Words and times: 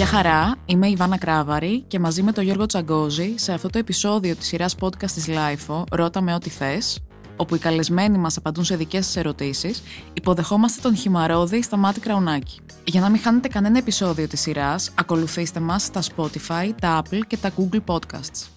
Γεια 0.00 0.08
χαρά, 0.08 0.56
είμαι 0.66 0.88
η 0.88 0.90
Ιβάνα 0.90 1.18
Κράβαρη 1.18 1.80
και 1.80 1.98
μαζί 1.98 2.22
με 2.22 2.32
τον 2.32 2.44
Γιώργο 2.44 2.66
Τσαγκόζη 2.66 3.34
σε 3.36 3.52
αυτό 3.52 3.68
το 3.68 3.78
επεισόδιο 3.78 4.36
της 4.36 4.46
σειράς 4.46 4.76
podcast 4.80 5.10
της 5.10 5.26
LIFO 5.28 5.84
«Ρώτα 5.90 6.20
με 6.20 6.34
ό,τι 6.34 6.50
θες», 6.50 7.02
όπου 7.36 7.54
οι 7.54 7.58
καλεσμένοι 7.58 8.18
μας 8.18 8.36
απαντούν 8.36 8.64
σε 8.64 8.76
δικές 8.76 9.04
σας 9.04 9.16
ερωτήσεις, 9.16 9.82
υποδεχόμαστε 10.12 10.80
τον 10.80 10.96
Χιμαρόδη 10.96 11.62
στα 11.62 11.76
Μάτι 11.76 12.00
Κραουνάκη. 12.00 12.60
Για 12.84 13.00
να 13.00 13.10
μην 13.10 13.20
χάνετε 13.20 13.48
κανένα 13.48 13.78
επεισόδιο 13.78 14.28
της 14.28 14.40
σειράς, 14.40 14.90
ακολουθήστε 14.94 15.60
μας 15.60 15.82
στα 15.82 16.02
Spotify, 16.02 16.70
τα 16.80 17.02
Apple 17.02 17.20
και 17.26 17.36
τα 17.36 17.50
Google 17.56 17.84
Podcasts. 17.86 18.48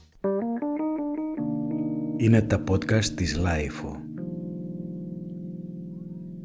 Είναι 2.18 2.42
τα 2.42 2.64
podcast 2.70 3.06
της 3.06 3.40
LIFO. 3.40 3.92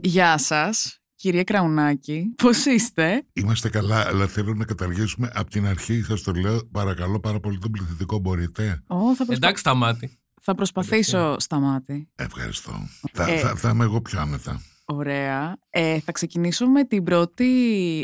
Γεια 0.00 0.38
σας, 0.38 0.97
κύριε 1.18 1.45
Κραουνάκη. 1.45 2.34
Πώς 2.36 2.64
είστε; 2.64 3.22
Είμαστε 3.32 3.68
καλά, 3.68 4.06
αλλά 4.06 4.27
θέλω 4.27 4.54
να 4.54 4.64
καταργήσουμε 4.64 5.30
από 5.34 5.50
την 5.50 5.66
αρχή. 5.66 6.02
Σας 6.02 6.22
το 6.22 6.32
λέω, 6.32 6.64
παρακαλώ 6.72 7.20
πάρα 7.20 7.41
πολύ 7.41 7.58
τον 7.58 7.70
πληθυντικό. 7.70 8.18
Μπορείτε; 8.18 8.82
Ω, 8.86 8.96
θα, 9.14 9.14
προσπα... 9.14 9.32
Εντάξει, 9.34 9.60
σταμάτη. 9.60 10.18
θα 10.42 10.54
προσπαθήσω 10.54 11.36
στα 11.38 11.58
μάτι. 11.58 12.08
Ευχαριστώ. 12.14 12.88
Θα, 13.12 13.27
Ε. 13.32 13.38
θα, 13.38 13.54
θα 13.56 13.70
είμαι 13.70 13.84
εγώ 13.84 14.00
πιο 14.00 14.20
άνετα. 14.20 14.60
Ωραία. 14.84 15.56
Ε, 15.70 16.00
θα 16.00 16.12
ξεκινήσω 16.12 16.66
με 16.66 16.84
την 16.84 17.04
πρώτη 17.04 17.46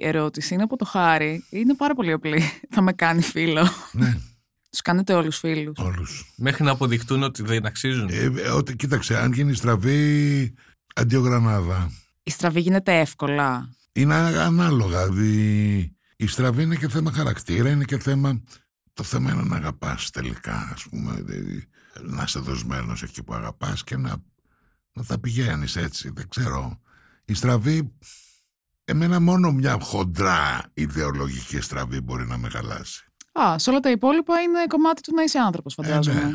ερώτηση. 0.02 0.54
Είναι 0.54 0.62
από 0.62 0.76
το 0.76 0.84
Χάρη. 0.84 1.45
Είναι 1.51 1.74
πάρα 1.74 1.95
πολύ 1.95 2.12
απλή. 2.12 2.42
θα 2.74 2.82
με 2.82 2.92
κάνει 2.92 3.23
φίλο. 3.23 3.68
ναι, 3.92 4.18
Τους 4.70 4.80
κάνετε 4.82 5.12
όλους 5.15 5.38
φίλους. 5.38 5.78
όλους. 5.78 6.32
Μέχρι 6.37 6.65
να 6.65 6.70
αποδειχτούν 6.70 7.23
ότι 7.23 7.42
δεν 7.42 7.66
αξίζουν. 7.66 8.09
Ε, 8.09 8.24
ε, 8.45 8.48
ότι, 8.51 8.76
κοίταξε, 8.76 9.18
αν 9.18 9.32
γίνει 9.32 9.54
στραβή, 9.54 10.54
αντιογρανάδα. 10.95 11.90
Η 12.27 12.30
στραβή 12.30 12.60
γίνεται 12.60 12.98
εύκολα; 13.01 13.74
Είναι 13.93 14.15
α- 14.15 14.45
ανάλογα. 14.46 15.09
δι- 15.09 15.93
Η 16.16 16.26
στραβή 16.26 16.62
είναι 16.62 16.76
και 16.76 16.88
θέμα 16.88 17.12
χαρακτήρα, 17.12 17.71
είναι 17.71 17.85
και 17.85 17.98
θέμα. 17.98 18.43
Το 18.93 19.02
θέμα 19.02 19.32
είναι 19.32 19.43
να 19.43 19.57
αγαπάς 19.57 20.10
τελικά, 20.10 20.71
ας 20.74 20.82
πούμε. 20.90 21.13
δι- 21.23 21.68
Να 22.02 22.23
είσαι 22.23 22.38
δοσμένος 22.38 23.02
εκεί 23.02 23.23
που 23.23 23.35
αγαπάς 23.35 23.85
και 23.85 23.96
να, 23.96 24.16
να 24.93 25.04
τα 25.04 25.18
πηγαίνεις 25.18 25.76
έτσι. 25.76 26.10
Δεν 26.15 26.29
ξέρω. 26.29 26.80
Η 27.24 27.35
στραβή. 27.35 27.93
Εμένα 28.85 29.20
μόνο 29.20 29.52
μια 29.52 29.79
χοντρά 29.80 30.70
ιδεολογική 30.74 31.60
στραβή 31.60 32.01
μπορεί 32.01 32.26
να 32.26 32.38
με 32.38 32.48
χαλάσει. 32.48 33.04
Α, 33.32 33.59
σε 33.59 33.70
όλα 33.70 33.80
τα 33.80 33.91
υπόλοιπα 33.91 34.41
είναι 34.41 34.66
κομμάτι 34.68 35.02
του 35.02 35.15
να 35.15 35.23
είσαι 35.23 35.38
άνθρωπος, 35.38 35.74
φαντάζομαι. 35.74 36.20
Ε, 36.20 36.24
ναι. 36.24 36.32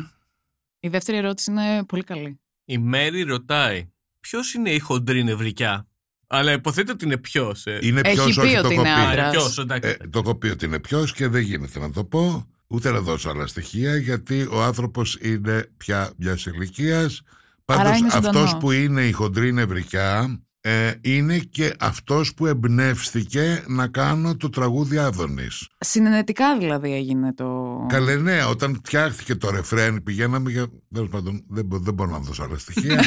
Η 0.80 0.88
δεύτερη 0.88 1.18
ερώτηση 1.18 1.50
είναι 1.50 1.84
πολύ 1.84 2.04
καλή. 2.04 2.40
Η 2.64 2.78
Μέρη 2.78 3.22
ρωτάει, 3.22 3.92
ποιος 4.20 4.54
είναι 4.54 4.70
η 4.70 4.78
χοντρή 4.78 5.24
νευρικιά; 5.24 5.88
Αλλά 6.32 6.52
υποθέτω 6.52 6.92
ότι 6.92 7.04
είναι 7.04 7.16
ποιος. 7.16 7.66
Ε. 7.66 7.78
Είναι 7.82 8.00
Έχει 8.04 8.14
ποιος, 8.14 8.34
πει 8.34 8.40
όχι 8.40 8.56
ότι 8.56 8.62
το 8.62 8.72
είναι 8.72 8.76
κοπεί. 8.90 8.90
άντρας. 9.10 9.30
Ποιος, 9.30 9.58
εντάξει. 9.58 9.88
Ε, 10.00 10.08
το 10.10 10.18
έχω 10.24 10.34
πει 10.34 10.48
ότι 10.48 10.64
είναι 10.64 10.78
ποιος 10.78 11.12
και 11.12 11.28
δεν 11.28 11.42
γίνεται 11.42 11.78
να 11.78 11.90
το 11.90 12.04
πω, 12.04 12.46
ούτε 12.66 12.90
να 12.90 13.00
δώσω 13.00 13.30
άλλα 13.30 13.46
στοιχεία, 13.46 13.96
γιατί 13.96 14.48
ο 14.50 14.62
άνθρωπος 14.62 15.18
είναι 15.22 15.68
πια 15.76 16.10
μιας 16.16 16.46
ηλικίας. 16.46 17.22
Άρα 17.64 17.82
Πάντως 17.82 17.98
είναι 17.98 18.06
αυτός 18.08 18.24
ζωντανός. 18.24 18.56
που 18.56 18.70
είναι 18.70 19.06
η 19.06 19.12
χοντρή 19.12 19.52
νευρικιά 19.52 20.40
ε, 20.62 20.92
είναι 21.00 21.38
και 21.38 21.74
αυτός 21.78 22.34
που 22.34 22.46
εμπνεύστηκε 22.46 23.64
να 23.66 23.86
κάνω 23.86 24.36
το 24.36 24.48
τραγούδι 24.50 24.98
Άδωνης. 24.98 25.68
Συνενετικά 25.78 26.58
δηλαδή 26.58 26.94
έγινε 26.94 27.34
το... 27.34 27.46
Καλέ 27.88 28.16
ναι, 28.16 28.44
όταν 28.44 28.80
φτιάχτηκε 28.84 29.34
το 29.34 29.50
ρεφρέν 29.50 30.02
πηγαίναμε 30.02 30.50
για... 30.50 30.66
Τέλος 30.94 31.08
πάντων, 31.08 31.44
δεν, 31.48 31.64
μπο- 31.64 31.78
δεν 31.78 31.94
μπορώ 31.94 32.10
να 32.10 32.18
δώσω 32.18 32.42
άλλα 32.42 32.58
στοιχεία. 32.58 33.02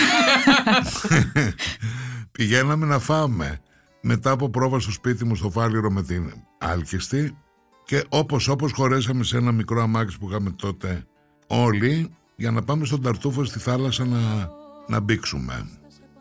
πηγαίναμε 2.33 2.85
να 2.85 2.99
φάμε. 2.99 3.59
Μετά 4.01 4.31
από 4.31 4.49
πρόβα 4.49 4.79
στο 4.79 4.91
σπίτι 4.91 5.25
μου 5.25 5.35
στο 5.35 5.49
Φάληρο 5.49 5.91
με 5.91 6.03
την 6.03 6.33
Άλκηστη 6.59 7.37
και 7.85 8.03
όπως 8.09 8.47
όπως 8.47 8.71
χωρέσαμε 8.71 9.23
σε 9.23 9.37
ένα 9.37 9.51
μικρό 9.51 9.81
αμάξι 9.81 10.17
που 10.19 10.29
είχαμε 10.29 10.51
τότε 10.51 11.03
όλοι 11.47 12.09
για 12.35 12.51
να 12.51 12.63
πάμε 12.63 12.85
στον 12.85 13.01
Ταρτούφο 13.01 13.43
στη 13.43 13.59
θάλασσα 13.59 14.05
να, 14.05 14.19
να 14.87 14.99
μπήξουμε. 14.99 15.69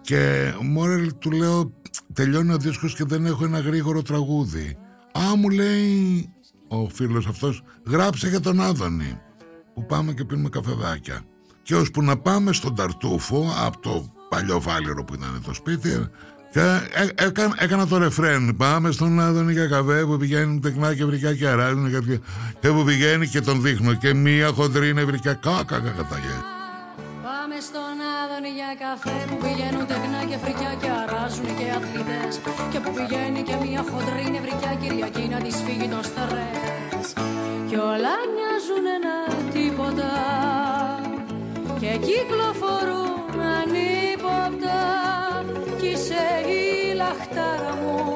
Και 0.01 0.53
μόρελ 0.63 1.19
του 1.19 1.31
λέω 1.31 1.73
τελειώνει 2.13 2.53
ο 2.53 2.57
δίσκος 2.57 2.95
και 2.95 3.05
δεν 3.05 3.27
έχω 3.27 3.45
ένα 3.45 3.61
γρήγορο 3.61 4.03
τραγούδι. 4.03 4.77
Α 5.13 5.37
μου 5.37 5.49
λέει 5.49 6.29
ο 6.69 6.89
φίλος 6.89 7.27
αυτός 7.27 7.63
γράψε 7.87 8.29
για 8.29 8.41
τον 8.41 8.61
Άδωνη 8.61 9.21
που 9.75 9.87
πάμε 9.87 10.13
και 10.13 10.25
πίνουμε 10.25 10.49
καφεδάκια. 10.49 11.21
Και 11.63 11.75
ώσπου 11.75 12.03
να 12.03 12.17
πάμε 12.17 12.53
στον 12.53 12.75
Ταρτούφο 12.75 13.53
από 13.65 13.79
το 13.79 14.13
παλιό 14.33 14.61
Βάλιρο 14.61 15.05
που 15.05 15.15
ήταν 15.15 15.43
το 15.47 15.53
σπίτι. 15.55 15.93
Και 16.53 16.61
έ- 17.03 17.21
έκα- 17.27 17.55
έκανα 17.59 17.87
το 17.87 17.97
ρεφρέν. 17.99 18.57
Πάμε 18.57 18.91
στον 18.91 19.21
Άδωνη 19.21 19.53
για 19.53 19.67
καφέ 19.67 19.99
που 20.09 20.17
πηγαίνει 20.17 20.61
τεκνά 20.61 20.95
και 20.95 21.05
βρικιά 21.05 21.33
και 21.35 21.47
αράζουν 21.49 21.85
και, 21.91 21.99
τέτοια. 21.99 22.19
και 22.61 22.69
που 22.69 22.83
πηγαίνει 22.85 23.27
και 23.29 23.41
τον 23.41 23.63
δείχνω. 23.63 23.93
Και 23.95 24.15
μία 24.15 24.49
χοντρή 24.57 24.93
νευρικιά 24.95 25.35
κάκα 25.35 25.79
κατά 25.87 26.17
Πάμε 27.27 27.57
στον 27.69 27.95
Άδωνη 28.21 28.51
για 28.59 28.71
καφέ 28.85 29.19
που 29.29 29.37
πηγαίνουν 29.45 29.85
τεχνά 29.93 30.21
και 30.31 30.37
φρικιά 30.43 30.73
και 30.83 30.91
αράζουν 31.03 31.49
και 31.59 31.67
αθλητές. 31.79 32.33
Και 32.73 32.79
που 32.85 32.91
πηγαίνει 32.99 33.41
και 33.49 33.57
μια 33.65 33.83
χοντρή 33.91 34.25
νευρικιά 34.35 34.73
Κυριακή 34.81 35.25
να 35.33 35.39
της 35.45 35.57
φύγει 35.65 35.89
το 35.95 36.01
στρες. 36.11 37.07
Και 37.69 37.79
όλα 37.93 38.15
μοιάζουν 38.35 38.85
ένα 38.99 39.17
τίποτα. 39.55 40.11
Και 41.81 41.91
κυκλοφορούν 42.07 43.22
μου 47.83 48.07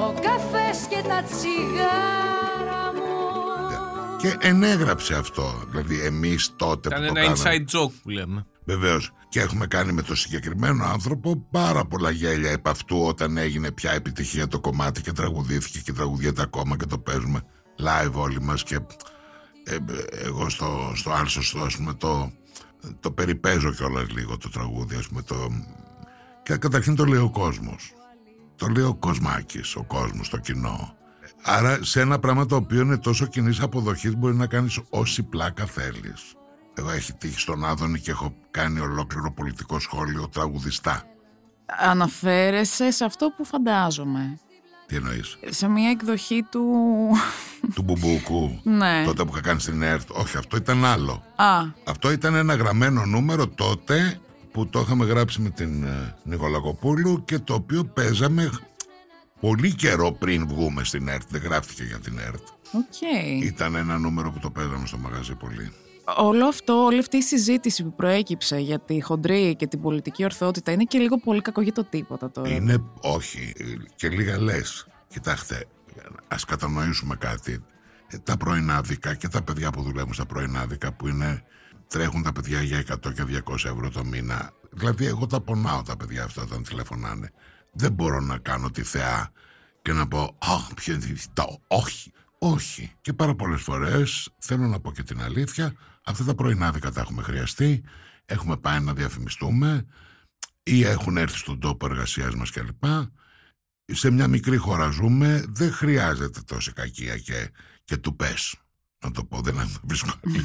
ο 0.00 0.14
καφές 0.22 0.78
και 0.88 1.02
τα 1.08 1.22
τσιγάρα 1.22 2.92
μου 2.94 4.16
Και 4.18 4.36
ενέγραψε 4.48 5.14
αυτό. 5.14 5.62
Δηλαδή 5.70 6.00
εμείς 6.00 6.52
τότε 6.56 6.88
Ήταν 6.88 7.06
που 7.06 7.12
το 7.14 7.20
ένα 7.20 7.32
κάναμε. 7.34 7.64
inside 7.66 7.76
joke 7.76 7.92
που 8.02 8.08
λέμε. 8.10 8.46
Βεβαίως. 8.64 9.10
Και 9.28 9.40
έχουμε 9.40 9.66
κάνει 9.66 9.92
με 9.92 10.02
το 10.02 10.14
συγκεκριμένο 10.14 10.84
άνθρωπο 10.84 11.36
πάρα 11.50 11.84
πολλά 11.84 12.10
γέλια 12.10 12.50
επ' 12.50 12.68
αυτού 12.68 13.02
όταν 13.06 13.36
έγινε 13.36 13.70
πια 13.72 13.92
επιτυχία 13.92 14.46
το 14.48 14.60
κομμάτι 14.60 15.00
και 15.02 15.12
τραγουδήθηκε 15.12 15.78
και 15.78 15.92
τραγουδιέται 15.92 16.42
ακόμα 16.42 16.76
και 16.76 16.86
το 16.86 16.98
παίζουμε 16.98 17.40
live 17.82 18.12
όλοι 18.12 18.40
μας 18.40 18.62
και 18.62 18.74
ε, 19.64 19.76
εγώ 20.24 20.48
στο, 20.48 20.92
στο 20.94 21.10
Άλσοστο 21.10 21.58
ας 21.60 21.76
πούμε 21.76 21.94
το, 21.94 22.32
το 23.00 23.10
περιπέζω 23.10 23.72
κιόλας 23.72 24.10
λίγο 24.10 24.36
το 24.36 24.48
τραγούδι 24.50 24.96
ας 24.96 25.06
πούμε 25.08 25.22
το... 25.22 25.36
και 26.52 26.56
καταρχήν 26.56 26.94
το 26.94 27.04
λέει 27.04 27.20
ο 27.20 27.30
κόσμος 27.30 27.92
το 28.56 28.66
λέει 28.68 28.84
ο 28.84 28.94
Κοσμάκης, 28.94 29.76
ο 29.76 29.82
κόσμος, 29.84 30.28
το 30.28 30.36
κοινό 30.38 30.94
άρα 31.44 31.78
σε 31.82 32.00
ένα 32.00 32.18
πράγμα 32.18 32.46
το 32.46 32.56
οποίο 32.56 32.80
είναι 32.80 32.98
τόσο 32.98 33.26
κοινής 33.26 33.60
αποδοχής 33.60 34.16
μπορεί 34.16 34.34
να 34.34 34.46
κάνεις 34.46 34.80
όση 34.90 35.22
πλάκα 35.22 35.66
θέλεις 35.66 36.34
εγώ 36.74 36.90
έχει 36.90 37.12
τύχει 37.12 37.38
στον 37.40 37.64
Άδωνη 37.64 38.00
και 38.00 38.10
έχω 38.10 38.34
κάνει 38.50 38.80
ολόκληρο 38.80 39.32
πολιτικό 39.32 39.78
σχόλιο 39.78 40.28
τραγουδιστά. 40.28 41.02
Αναφέρεσαι 41.90 42.90
σε 42.90 43.04
αυτό 43.04 43.32
που 43.36 43.44
φαντάζομαι. 43.44 44.38
Τι 44.86 44.96
εννοείς, 44.96 45.38
Σε 45.48 45.68
μια 45.68 45.90
εκδοχή 45.90 46.46
του... 46.50 46.64
του 47.74 47.82
Μπουμπούκου. 47.82 48.60
ναι. 48.62 49.02
Τότε 49.04 49.24
που 49.24 49.30
είχα 49.32 49.40
κάνει 49.40 49.60
στην 49.60 49.82
ΕΡΤ. 49.82 50.10
Όχι, 50.10 50.36
αυτό 50.36 50.56
ήταν 50.56 50.84
άλλο. 50.84 51.22
Α, 51.36 51.60
Αυτό 51.86 52.10
ήταν 52.10 52.34
ένα 52.34 52.54
γραμμένο 52.54 53.04
νούμερο 53.06 53.48
τότε 53.48 54.20
που 54.52 54.66
το 54.66 54.80
είχαμε 54.80 55.04
γράψει 55.04 55.40
με 55.40 55.50
την 55.50 55.84
ε, 55.84 56.14
Νικολακοπούλου 56.24 57.24
και 57.24 57.38
το 57.38 57.54
οποίο 57.54 57.84
παίζαμε 57.84 58.50
πολύ 59.40 59.74
καιρό 59.74 60.12
πριν 60.12 60.46
βγούμε 60.48 60.84
στην 60.84 61.08
ΕΡΤ. 61.08 61.22
Δεν 61.28 61.42
γράφτηκε 61.42 61.82
για 61.82 61.98
την 61.98 62.18
ΕΡΤ. 62.18 62.48
οκ. 62.72 63.00
Ήταν 63.42 63.74
ένα 63.74 63.98
νούμερο 63.98 64.30
που 64.30 64.38
το 64.38 64.50
παίζαμε 64.50 64.86
στο 64.86 64.96
μαγαζί 64.98 65.34
πολύ. 65.34 65.72
Όλο 66.16 66.46
αυτό, 66.46 66.84
όλη 66.84 66.98
αυτή 66.98 67.16
η 67.16 67.22
συζήτηση 67.22 67.82
που 67.82 67.94
προέκυψε 67.94 68.58
για 68.58 68.80
τη 68.80 69.00
χοντρή 69.02 69.56
και 69.56 69.66
την 69.66 69.80
πολιτική 69.80 70.24
ορθότητα 70.24 70.72
είναι 70.72 70.84
και 70.84 70.98
λίγο 70.98 71.18
πολύ 71.18 71.40
κακό 71.40 71.60
για 71.60 71.72
το 71.72 71.84
τίποτα 71.84 72.30
τώρα. 72.30 72.48
Είναι 72.48 72.82
όχι. 73.00 73.52
Και 73.94 74.08
λίγα 74.08 74.38
λες. 74.40 74.86
Κοιτάξτε, 75.08 75.64
ας 76.28 76.44
κατανοήσουμε 76.44 77.16
κάτι. 77.16 77.64
Ε, 78.06 78.18
Τα 78.18 78.36
πρωινάδικα 78.36 79.14
και 79.14 79.28
τα 79.28 79.42
παιδιά 79.42 79.70
που 79.70 79.82
δουλεύουν 79.82 80.14
στα 80.14 80.26
πρωινάδικα 80.26 80.92
που 80.92 81.08
είναι. 81.08 81.42
Τρέχουν 81.90 82.22
τα 82.22 82.32
παιδιά 82.32 82.62
για 82.62 82.78
100 82.78 83.12
και 83.14 83.42
200 83.44 83.54
ευρώ 83.54 83.90
το 83.90 84.04
μήνα. 84.04 84.52
Δηλαδή, 84.70 85.06
εγώ 85.06 85.26
τα 85.26 85.40
πονάω 85.40 85.82
τα 85.82 85.96
παιδιά 85.96 86.24
αυτά 86.24 86.42
όταν 86.42 86.62
τηλεφωνάνε. 86.62 87.30
Δεν 87.72 87.92
μπορώ 87.92 88.20
να 88.20 88.38
κάνω 88.38 88.70
τη 88.70 88.82
θεά 88.82 89.32
και 89.82 89.92
να 89.92 90.08
πω 90.08 90.36
Αχ, 90.38 90.74
ποιο 90.74 90.94
είναι 90.94 91.16
το. 91.32 91.62
Όχι. 91.66 92.12
Όχι. 92.38 92.92
Και 93.00 93.12
πάρα 93.12 93.34
πολλές 93.34 93.62
φορές 93.62 94.30
θέλω 94.38 94.66
να 94.66 94.80
πω 94.80 94.92
και 94.92 95.02
την 95.02 95.22
αλήθεια. 95.22 95.74
Αυτά 96.04 96.24
τα 96.24 96.34
πρωινάδικα 96.34 96.90
τα 96.90 97.00
έχουμε 97.00 97.22
χρειαστεί. 97.22 97.82
Έχουμε 98.24 98.56
πάει 98.56 98.80
να 98.80 98.94
διαφημιστούμε 98.94 99.86
ή 100.62 100.84
έχουν 100.84 101.16
έρθει 101.16 101.38
στον 101.38 101.60
τόπο 101.60 101.86
εργασίας 101.86 102.34
μας 102.34 102.50
κλπ. 102.50 102.84
Σε 103.84 104.10
μια 104.10 104.28
μικρή 104.28 104.56
χώρα 104.56 104.90
ζούμε, 104.90 105.44
δεν 105.48 105.72
χρειάζεται 105.72 106.40
τόση 106.40 106.72
κακία 106.72 107.18
και, 107.18 107.50
και 107.84 107.96
του 107.96 108.16
πες. 108.16 108.56
Να 109.04 109.10
το 109.10 109.24
πω, 109.24 109.40
δεν 109.40 109.56
βρίσκω 109.82 110.10
άλλη, 110.24 110.42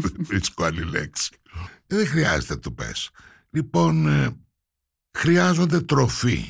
δεν 0.00 0.14
βρίσκω 0.18 0.64
άλλη 0.64 0.82
λέξη. 0.84 1.36
Δεν 1.86 2.06
χρειάζεται 2.06 2.56
του 2.56 2.74
πες. 2.74 3.10
Λοιπόν, 3.50 4.06
ε, 4.06 4.36
χρειάζονται 5.18 5.80
τροφή 5.80 6.44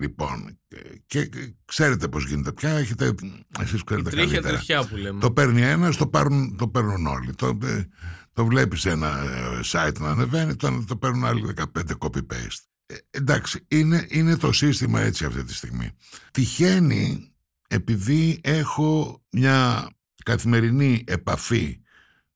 Λοιπόν, 0.00 0.58
και, 1.06 1.26
και 1.26 1.54
ξέρετε 1.64 2.08
πώς 2.08 2.26
γίνεται 2.26 2.52
πια, 2.52 2.70
έχετε, 2.70 3.14
εσείς 3.60 3.84
ξέρετε 3.84 4.10
Τρίχια 4.10 4.26
καλύτερα. 4.26 4.54
τριχιά 4.56 4.86
που 4.86 4.96
λέμε. 4.96 5.20
Το 5.20 5.32
παίρνει 5.32 5.62
ένας, 5.62 5.96
το 5.96 6.06
παίρνουν, 6.06 6.56
το 6.56 6.68
παίρνουν 6.68 7.06
όλοι. 7.06 7.34
Το, 7.34 7.58
ε, 7.62 7.88
το 8.32 8.46
βλέπεις 8.46 8.80
σε 8.80 8.90
ένα 8.90 9.18
ε, 9.18 9.60
site 9.64 9.98
να 10.00 10.10
ανεβαίνει, 10.10 10.56
το, 10.56 10.84
το 10.86 10.96
παίρνουν 10.96 11.24
άλλοι 11.24 11.54
15 11.56 11.64
copy-paste. 11.98 12.62
Ε, 12.86 12.94
εντάξει, 13.10 13.64
είναι, 13.68 14.06
είναι 14.08 14.36
το 14.36 14.52
σύστημα 14.52 15.00
έτσι 15.00 15.24
αυτή 15.24 15.44
τη 15.44 15.54
στιγμή. 15.54 15.90
Τυχαίνει 16.30 17.32
επειδή 17.68 18.40
έχω 18.42 19.22
μια 19.30 19.88
καθημερινή 20.28 21.04
επαφή 21.06 21.80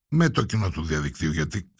με 0.07 0.29
το 0.29 0.43
κοινό 0.43 0.69
του 0.69 0.83
διαδικτύου 0.83 1.31
γιατί 1.31 1.71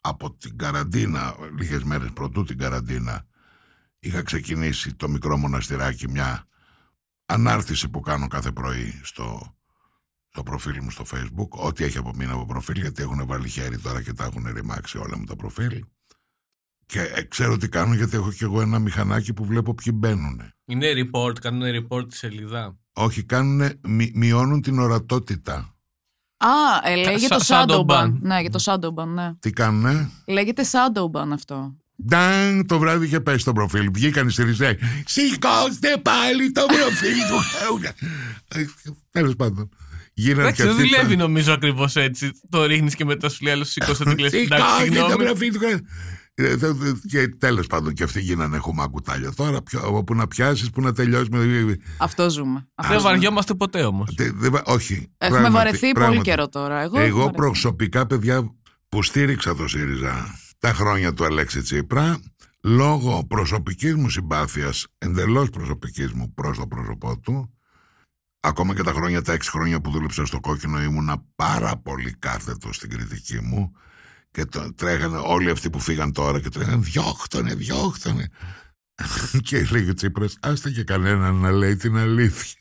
από 0.00 0.34
την 0.34 0.58
καραντίνα, 0.58 1.36
λίγες 1.58 1.82
μέρες 1.82 2.12
πρωτού 2.12 2.44
την 2.44 2.58
καραντίνα 2.58 3.26
είχα 3.98 4.22
ξεκινήσει 4.22 4.94
το 4.94 5.08
μικρό 5.08 5.36
μοναστηράκι 5.36 6.08
μια 6.08 6.46
ανάρτηση 7.26 7.88
που 7.88 8.00
κάνω 8.00 8.26
κάθε 8.26 8.52
πρωί 8.52 9.00
στο, 9.02 9.56
στο 10.28 10.42
προφίλ 10.42 10.78
μου 10.82 10.90
στο 10.90 11.04
facebook 11.12 11.48
ό,τι 11.48 11.84
έχει 11.84 11.98
απομείνει 11.98 12.32
από 12.32 12.46
προφίλ 12.46 12.80
γιατί 12.80 13.02
έχουν 13.02 13.26
βάλει 13.26 13.48
χέρι 13.48 13.78
τώρα 13.78 14.02
και 14.02 14.12
τα 14.12 14.24
έχουν 14.24 14.52
ρημάξει 14.52 14.98
όλα 14.98 15.18
μου 15.18 15.24
τα 15.24 15.36
προφίλ 15.36 15.84
και 16.86 17.00
ε, 17.00 17.22
ξέρω 17.22 17.56
τι 17.56 17.68
κάνω 17.68 17.94
γιατί 17.94 18.16
έχω 18.16 18.32
και 18.32 18.44
εγώ 18.44 18.60
ένα 18.60 18.78
μηχανάκι 18.78 19.32
που 19.32 19.44
βλέπω 19.44 19.74
ποιοι 19.74 19.92
μπαίνουν. 19.96 20.52
Είναι 20.64 20.92
report, 20.94 21.40
κάνουν 21.40 21.62
report 21.62 22.08
τη 22.08 22.16
σελίδα. 22.16 22.79
Όχι, 22.92 23.22
κάνουν, 23.22 23.70
μειώνουν 24.14 24.60
την 24.60 24.78
ορατότητα. 24.78 25.74
Α, 26.36 26.48
ε, 26.90 26.94
λέγεται 26.96 27.36
το 27.36 27.44
Sa- 27.48 27.64
shadow 27.64 27.86
Shadowban. 27.86 28.02
ban. 28.04 28.12
Ναι, 28.20 28.40
για 28.40 28.50
το 28.50 28.62
Shadowban, 28.64 29.06
ναι. 29.14 29.34
Τι 29.40 29.50
κάνουνε; 29.50 30.10
Λέγεται 30.26 30.64
Shadowban 30.70 31.28
αυτό. 31.32 31.74
Ντάν, 32.08 32.66
το 32.66 32.78
βράδυ 32.78 33.06
είχε 33.06 33.20
πέσει 33.20 33.44
το 33.44 33.52
προφίλ. 33.52 33.90
Βγήκαν 33.94 34.28
οι 34.28 34.30
Σιριζέοι. 34.32 34.78
Σηκώστε 35.04 35.96
πάλι 36.02 36.52
το 36.52 36.62
προφίλ 36.66 37.16
του. 37.28 37.40
Τέλος 39.10 39.36
πάντων. 39.36 39.68
Γίνανε 40.12 40.40
Εντάξει, 40.42 40.62
και 40.62 40.68
δεν 40.68 40.76
αυτοί. 40.76 40.88
δουλεύει 40.88 41.16
νομίζω 41.16 41.52
ακριβώς 41.52 41.96
έτσι. 41.96 42.30
Το 42.48 42.64
ρίχνεις 42.64 42.94
και 42.94 43.04
μετά 43.04 43.28
σου 43.28 43.44
λέει 43.44 43.52
άλλος 43.52 43.70
σηκώστε 43.70 44.04
την 44.04 44.16
κλέφτη. 44.16 44.38
Εντάξει, 44.38 44.64
Σηκώστε 44.64 44.84
το 44.88 45.06
συγγνώμη. 45.06 45.24
προφίλ 45.24 45.52
του. 45.52 45.60
Ε, 46.44 46.56
δε- 46.56 46.72
δε- 46.72 46.92
Και 47.08 47.28
τέλος 47.28 47.66
πάντων 47.66 47.92
και 47.92 48.02
αυτοί 48.02 48.20
γίνανε 48.20 48.58
χουμά 48.58 48.86
κουτάλια. 48.86 49.32
Τώρα 49.32 49.62
ποιο- 49.62 49.96
όπου 49.96 50.14
να 50.14 50.26
πιάσεις, 50.28 50.70
που 50.70 50.80
να 50.80 50.92
τελειώσει 50.92 51.28
με. 51.30 51.76
Αυτό 51.96 52.30
ζούμε. 52.30 52.68
Αυτό 52.74 52.92
Δεν 52.92 53.00
ζούμε. 53.02 53.12
βαριόμαστε 53.12 53.54
ποτέ 53.54 53.84
όμως. 53.84 54.14
Τε- 54.14 54.32
δεν 54.34 54.50
βα- 54.52 54.62
όχι. 54.64 54.94
Έχουμε 55.18 55.38
πράγματι, 55.40 55.52
βαρεθεί 55.64 55.80
πολύ 55.80 55.92
πράγματι. 55.92 56.20
καιρό 56.20 56.48
τώρα. 56.48 56.80
Εγώ, 56.80 56.98
Εγώ 56.98 57.06
έχω 57.08 57.16
βαρεθεί. 57.18 57.36
προσωπικά, 57.36 58.06
παιδιά, 58.06 58.54
που 58.88 59.02
στήριξα 59.02 59.54
το 59.54 59.68
ΣΥΡΙΖΑ 59.68 60.38
τα 60.58 60.72
χρόνια 60.74 61.12
του 61.14 61.24
Αλέξη 61.24 61.62
Τσίπρα, 61.62 62.20
λόγω 62.62 63.24
προσωπικής 63.26 63.94
μου 63.94 64.08
συμπάθειας, 64.08 64.86
εντελώς 64.98 65.50
προσωπικής 65.50 66.12
μου 66.12 66.32
προς 66.34 66.58
το 66.58 66.66
πρόσωπό 66.66 67.18
του, 67.18 67.54
ακόμα 68.40 68.74
και 68.74 68.82
τα 68.82 68.92
χρόνια, 68.92 69.22
τα 69.22 69.32
έξι 69.32 69.50
χρόνια 69.50 69.80
που 69.80 69.90
δούλεψα 69.90 70.24
στο 70.26 70.40
κόκκινο 70.40 70.82
ήμουνα 70.82 71.24
πάρα 71.36 71.76
πολύ 71.76 72.14
κάθετος 72.18 72.76
στην 72.76 72.90
κριτική 72.90 73.40
μου 73.42 73.72
και 74.30 74.44
το, 74.44 74.74
τρέχανε 74.74 75.18
όλοι 75.24 75.50
αυτοί 75.50 75.70
που 75.70 75.80
φύγαν 75.80 76.12
τώρα 76.12 76.40
και 76.40 76.48
τρέχανε 76.48 76.82
διώχ' 76.82 77.21
τονε, 77.21 77.54
διώχ' 77.54 77.94
τονε. 77.94 78.28
και 79.48 79.66
λέγει 79.70 79.90
ο 79.90 79.94
Τσίπρας, 79.94 80.36
άστε 80.40 80.70
και 80.70 80.84
κανέναν 80.84 81.34
να 81.34 81.50
λέει 81.50 81.76
την 81.76 81.96
αλήθεια. 81.96 82.60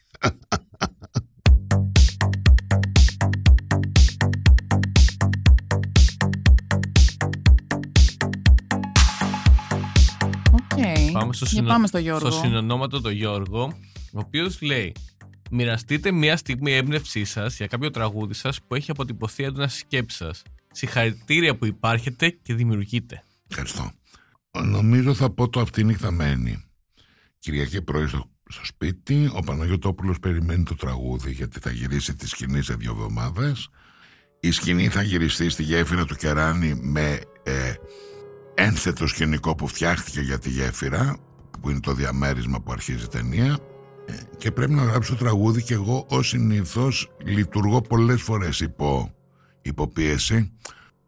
Οκ. 10.51 11.11
Πάμε 11.11 11.33
στο, 11.33 11.45
Για 11.45 11.57
συνο... 11.57 11.67
πάμε 11.67 11.87
στο 11.87 11.97
Γιώργο. 11.97 12.31
στο 12.31 12.39
συνονόματο 12.39 13.01
το 13.01 13.09
Γιώργο, 13.09 13.73
ο 14.13 14.19
οποίος 14.19 14.61
λέει: 14.61 14.93
Μοιραστείτε 15.51 16.11
μια 16.11 16.37
στιγμή 16.37 16.73
έμπνευσή 16.73 17.23
σας 17.25 17.57
για 17.57 17.67
κάποιο 17.67 17.89
τραγούδι 17.89 18.33
σας 18.33 18.59
που 18.67 18.75
έχει 18.75 18.91
αποτυπωθεί 18.91 19.43
έντονα 19.43 19.67
στη 19.67 19.77
σκέψη 19.77 20.17
σας. 20.17 20.43
Συγχαρητήρια 20.79 21.57
που 21.57 21.65
υπάρχετε 21.65 22.29
και 22.29 22.53
δημιουργείτε. 22.53 23.23
Ευχαριστώ. 23.49 23.91
Νομίζω 24.63 25.13
θα 25.13 25.29
πω 25.29 25.49
το 25.49 25.59
αυτή 25.59 25.83
νύχτα 25.83 26.11
μένει. 26.11 26.63
Κυριακή 27.39 27.81
πρωί 27.81 28.07
στο, 28.07 28.29
στο 28.49 28.65
σπίτι, 28.65 29.29
ο 29.33 29.39
Παναγιώτοπουλος 29.39 30.19
περιμένει 30.19 30.63
το 30.63 30.75
τραγούδι 30.75 31.31
γιατί 31.31 31.59
θα 31.59 31.71
γυρίσει 31.71 32.15
τη 32.15 32.27
σκηνή 32.27 32.61
σε 32.61 32.73
δύο 32.73 32.91
εβδομάδες. 32.91 33.69
Η 34.39 34.51
σκηνή 34.51 34.89
θα 34.89 35.01
γυριστεί 35.01 35.49
στη 35.49 35.63
γέφυρα 35.63 36.05
του 36.05 36.15
Κεράνη 36.15 36.75
με 36.81 37.19
ε, 37.43 37.73
ένθετο 38.53 39.07
σκηνικό 39.07 39.55
που 39.55 39.67
φτιάχτηκε 39.67 40.21
για 40.21 40.39
τη 40.39 40.49
γέφυρα, 40.49 41.17
που 41.61 41.69
είναι 41.69 41.79
το 41.79 41.93
διαμέρισμα 41.93 42.61
που 42.61 42.71
αρχίζει 42.71 43.03
η 43.03 43.07
ταινία. 43.07 43.57
Ε, 44.05 44.13
και 44.37 44.51
πρέπει 44.51 44.73
να 44.73 44.83
γράψω 44.83 45.15
τραγούδι 45.15 45.63
και 45.63 45.73
εγώ 45.73 46.05
ως 46.09 46.27
συνήθως 46.27 47.11
λειτουργώ 47.23 47.81
πολλές 47.81 48.21
φορές 48.21 48.59
υπό, 48.59 49.15
υπό 49.61 49.87
πίεση. 49.87 50.53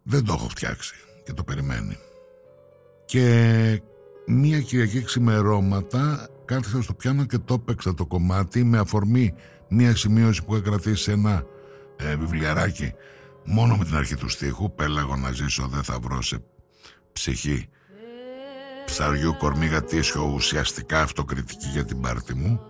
Δεν 0.03 0.25
το 0.25 0.33
έχω 0.33 0.49
φτιάξει 0.49 0.95
και 1.23 1.33
το 1.33 1.43
περιμένει. 1.43 1.97
Και 3.05 3.81
μία 4.25 4.61
Κυριακή 4.61 5.03
ξημερώματα 5.03 6.29
κάθισα 6.45 6.81
στο 6.81 6.93
πιάνο 6.93 7.25
και 7.25 7.37
το 7.37 7.53
έπαιξα 7.53 7.93
το 7.93 8.05
κομμάτι 8.05 8.63
με 8.63 8.77
αφορμή 8.77 9.33
μία 9.69 9.95
σημείωση 9.95 10.43
που 10.43 10.55
είχα 10.55 10.63
κρατήσει 10.63 11.03
σε 11.03 11.11
ένα 11.11 11.43
ε, 11.97 12.15
βιβλιαράκι 12.15 12.93
μόνο 13.43 13.75
με 13.75 13.85
την 13.85 13.95
αρχή 13.95 14.15
του 14.15 14.29
στίχου. 14.29 14.73
«Πέλαγω 14.73 15.15
να 15.15 15.31
ζήσω 15.31 15.67
δεν 15.67 15.83
θα 15.83 15.99
βρω 15.99 16.21
σε 16.21 16.43
ψυχή 17.11 17.69
ψαριού 18.85 19.35
κορμί 19.37 19.65
γατήσιο 19.65 20.31
ουσιαστικά 20.33 21.01
αυτοκριτική 21.01 21.67
για 21.67 21.85
την 21.85 22.01
πάρτη 22.01 22.35
μου 22.35 22.61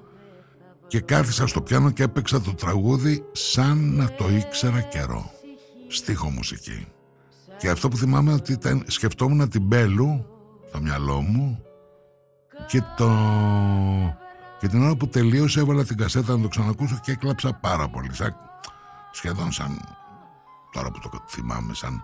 και 0.88 1.00
κάθισα 1.00 1.48
στο 1.48 1.62
πιάνο 1.62 1.92
και 1.92 2.04
έπαιξα 2.04 2.42
το 2.42 2.54
τραγούδι 2.54 3.25
σαν 3.31 3.95
να 3.95 4.12
το 4.12 4.30
ήξερα 4.30 4.81
καιρό 4.81 5.31
στίχο 5.88 6.30
μουσική 6.30 6.88
και 7.61 7.69
αυτό 7.69 7.87
που 7.87 7.97
θυμάμαι 7.97 8.33
ότι 8.33 8.51
ήταν, 8.51 8.83
σκεφτόμουν 8.87 9.49
την 9.49 9.61
Μπέλου 9.61 10.25
στο 10.67 10.81
μυαλό 10.81 11.21
μου 11.21 11.63
και, 12.67 12.81
το... 12.97 13.09
και 14.59 14.67
την 14.67 14.83
ώρα 14.83 14.95
που 14.95 15.07
τελείωσε 15.07 15.59
έβαλα 15.59 15.83
την 15.83 15.97
κασέτα 15.97 16.35
να 16.35 16.41
το 16.41 16.47
ξανακούσω 16.47 16.99
και 17.03 17.11
έκλαψα 17.11 17.53
πάρα 17.53 17.89
πολύ. 17.89 18.13
Σαν... 18.13 18.35
Σχεδόν 19.11 19.51
σαν 19.51 19.79
τώρα 20.71 20.91
που 20.91 20.99
το 20.99 21.09
θυμάμαι 21.27 21.73
σαν, 21.73 22.03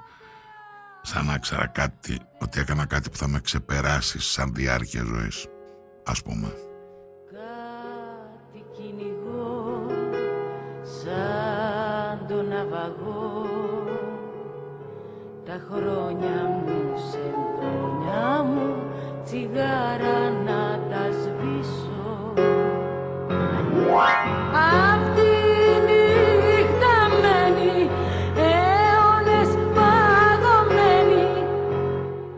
σαν 1.01 1.25
να 1.25 1.38
ξέρα 1.38 1.68
κάτι 1.68 2.19
ότι 2.39 2.59
έκανα 2.59 2.86
κάτι 2.86 3.09
που 3.09 3.18
θα 3.18 3.27
με 3.27 3.39
ξεπεράσει 3.39 4.19
σαν 4.19 4.54
διάρκεια 4.54 5.04
ζωής 5.04 5.47
ας 6.04 6.21
πούμε. 6.21 6.47
Κάτι 7.31 8.66
κυνηγώ 8.76 9.85
σαν 11.04 12.28
τον 12.28 12.47
ναυαγό 12.47 13.17
τα 15.47 15.59
χρόνια 15.69 16.37
μου 16.66 16.80
σε 17.09 17.18
εντόνια 17.18 18.44
μου 18.44 18.73
τσιγάρα 19.23 20.19
να 20.45 20.80
τα 20.89 21.04
σβήσω. 21.19 22.33
Αυτή 24.94 25.30
η 25.69 25.75
νύχτα 25.87 26.95
μένει 27.21 27.89
αιώνες 28.47 29.51
παγωμένη 29.75 31.30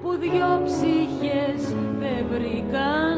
που 0.01 0.09
δυο 0.19 0.51
ψυχές 0.65 1.61
δεν 1.99 2.25
βρήκαν 2.31 3.17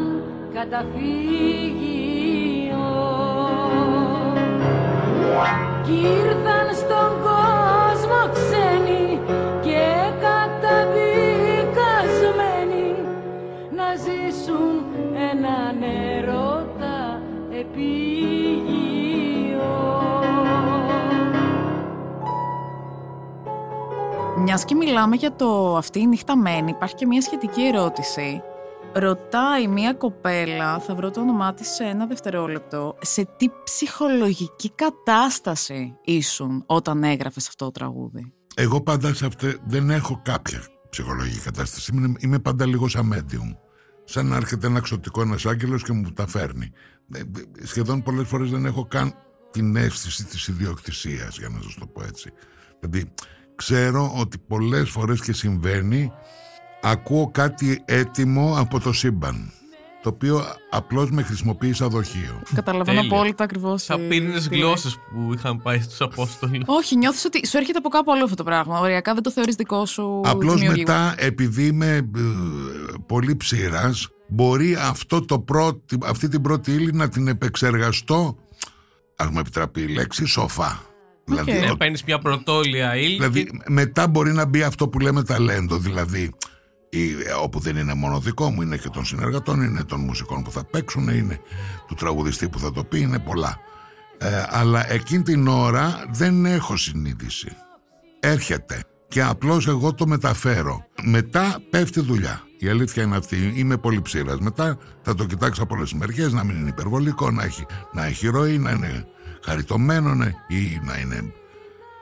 καταφύγιο. 0.53 2.12
Κι 5.83 5.91
ήρθαν 5.91 6.67
στον 6.75 7.10
κόσμο 7.24 8.19
ξένοι 8.33 8.71
Μιας 24.53 24.65
και 24.65 24.75
μιλάμε 24.75 25.15
για 25.15 25.36
το 25.36 25.77
αυτή 25.77 26.00
η 26.00 26.08
νύχτα 26.08 26.38
μένει, 26.38 26.70
υπάρχει 26.70 26.96
και 26.96 27.05
μια 27.05 27.22
σχετική 27.22 27.62
ερώτηση. 27.62 28.41
Ρωτάει 28.93 29.67
μια 29.67 29.93
κοπέλα, 29.93 30.79
θα 30.79 30.96
βρω 30.96 31.12
το 31.12 31.22
όνομά 31.22 31.53
της 31.53 31.67
σε 31.67 31.84
ένα 31.84 32.05
δευτερόλεπτο, 32.05 32.98
σε 33.01 33.27
τι 33.38 33.48
ψυχολογική 33.63 34.72
κατάσταση 34.75 35.98
ήσουν 36.03 36.63
όταν 36.65 37.03
έγραφες 37.03 37.48
αυτό 37.48 37.65
το 37.65 37.72
τραγούδι; 37.72 38.34
Εγώ 38.55 38.81
πάντα 38.81 39.13
σε 39.13 39.25
αυτή 39.25 39.58
δεν 39.67 39.89
έχω 39.89 40.22
κάποια 40.24 40.62
ψυχολογική 40.89 41.39
κατάσταση. 41.39 41.91
Είμαι, 41.93 42.13
είμαι 42.20 42.39
πάντα 42.39 42.65
λίγο 42.65 42.88
σαν 42.88 43.13
medium. 43.13 43.55
Σαν 44.03 44.25
να 44.25 44.36
έρχεται 44.36 44.67
ένα 44.67 44.79
ξωτικό 44.79 45.22
ένας 45.22 45.46
άγγελος 45.46 45.84
και 45.84 45.91
μου 45.93 46.12
τα 46.12 46.27
φέρνει. 46.27 46.72
Ε, 47.13 47.20
ε, 47.20 47.65
Σχεδόν 47.65 48.01
πολλές 48.03 48.27
φορές 48.27 48.50
δεν 48.50 48.65
έχω 48.65 48.86
καν 48.86 49.13
την 49.51 49.75
αίσθηση 49.75 50.25
της 50.25 50.48
ιδιοκτησίας, 50.48 51.38
για 51.38 51.50
να 51.50 51.62
σας 51.62 51.75
το 51.79 51.86
πω 51.88 52.03
έτσι. 52.03 52.31
Δηλαδή, 52.79 53.13
ξέρω 53.65 54.13
ότι 54.15 54.38
πολλές 54.48 54.89
φορές 54.89 55.22
και 55.22 55.34
συμβαίνει, 55.34 56.12
ακούω 56.82 57.30
κάτι 57.32 57.82
έτοιμο 57.86 58.56
από 58.58 58.80
το 58.80 58.94
σύμπαν. 58.94 59.51
το 60.03 60.10
οποίο 60.10 60.41
απλώς 60.70 61.12
με 61.12 61.22
χρησιμοποιεί 61.22 61.74
σαν 61.74 61.89
δοχείο. 61.89 62.41
Καταλαβαίνω 62.56 63.00
Τέλεια. 63.01 63.15
απόλυτα 63.15 63.44
ακριβώς. 63.44 63.84
Σαν 63.84 64.08
πύρινε 64.08 64.39
γλώσσες 64.51 64.96
που 64.96 65.34
είχαν 65.34 65.62
πάει 65.62 65.80
στους 65.82 66.01
Απόστολους. 66.01 66.63
Όχι, 66.65 66.98
νιώθεις 66.98 67.25
ότι 67.25 67.48
σου 67.48 67.58
έρχεται 67.58 67.77
από 67.77 67.89
κάπου 67.89 68.12
άλλο 68.12 68.24
αυτό 68.24 68.36
το 68.36 68.44
πράγμα. 68.44 68.80
Οριακά 68.80 69.13
δεν 69.13 69.24
το 69.24 69.32
θεωρείς 69.32 69.56
δικό 69.56 69.86
σου. 69.86 70.22
Απλώς 70.25 70.53
δημιουργήμα. 70.56 70.94
μετά, 70.94 71.15
επειδή 71.18 71.65
είμαι 71.65 71.96
ε, 71.96 72.03
πολύ 73.06 73.36
ψήρας, 73.36 74.08
μπορεί 74.27 74.75
αυτό 74.75 75.25
το 75.25 75.39
πρώτη, 75.39 75.98
αυτή 76.06 76.27
την 76.27 76.41
πρώτη 76.41 76.72
ύλη 76.72 76.91
να 76.94 77.10
την 77.10 77.27
επεξεργαστώ, 77.27 78.38
ας 79.15 79.30
μου 79.30 79.39
επιτραπεί 79.39 79.82
η 79.82 79.88
λέξη, 79.88 80.25
σοφά. 80.25 80.89
Δηλαδή, 81.36 81.52
Ναι, 81.66 81.72
ο- 81.72 81.78
παίρνεις 81.78 82.04
μια 82.04 82.20
πρωτόλια 82.20 82.96
ύλη. 82.96 83.14
δηλαδή 83.16 83.44
και- 83.46 83.52
μετά 83.68 84.08
μπορεί 84.08 84.32
να 84.34 84.46
μπει 84.46 84.64
αυτό 84.64 84.88
που 84.88 85.00
λέμε 85.00 85.24
ταλέντο, 85.24 85.78
δηλαδή 85.78 86.32
η- 86.90 87.16
όπου 87.44 87.60
δεν 87.60 87.76
είναι 87.76 87.94
μόνο 87.94 88.20
δικό 88.20 88.50
μου, 88.52 88.62
είναι 88.62 88.78
και 88.78 88.90
των 88.90 89.06
συνεργατών, 89.06 89.62
είναι 89.62 89.84
των 89.84 90.00
μουσικών 90.00 90.44
που 90.44 90.52
θα 90.52 90.64
παίξουν, 90.66 91.08
είναι 91.08 91.40
του 91.88 91.96
τραγουδιστή 91.96 92.50
που 92.50 92.60
θα 92.60 92.72
το 92.72 92.84
πει, 92.84 93.00
είναι 93.00 93.20
πολλά. 93.20 93.58
Ε, 94.18 94.44
αλλά 94.50 94.92
εκείνη 94.92 95.24
την 95.24 95.48
ώρα 95.48 96.06
δεν 96.12 96.46
έχω 96.46 96.78
συνείδηση. 96.78 97.48
Έρχεται 98.20 98.84
και 99.08 99.22
απλώς 99.24 99.68
εγώ 99.68 99.94
το 99.94 100.08
μεταφέρω. 100.08 100.86
Μετά 101.04 101.60
πέφτει 101.70 102.00
δουλειά. 102.02 102.42
Η 102.60 102.68
αλήθεια 102.68 103.04
είναι 103.04 103.18
αυτή. 103.18 103.54
Είμαι 103.56 103.78
πολύ 103.78 104.02
ψήρας. 104.02 104.40
Μετά 104.40 104.78
θα 105.02 105.16
το 105.16 105.26
κοιτάξω 105.26 105.64
από 105.64 105.76
όλες 105.76 105.90
τις 105.90 106.00
μεριές, 106.00 106.34
να 106.34 106.44
μην 106.44 106.56
είναι 106.60 106.70
υπερβολικό, 106.70 107.32
να 107.32 107.44
έχει, 107.44 107.66
να 107.94 108.06
έχει 108.06 108.28
ροή, 108.28 108.58
να 108.58 108.72
είναι 108.72 109.06
χαριτωμένο 109.45 110.15
ναι, 110.15 110.33
ή 110.48 110.79
να 110.83 110.98
είναι... 110.98 111.33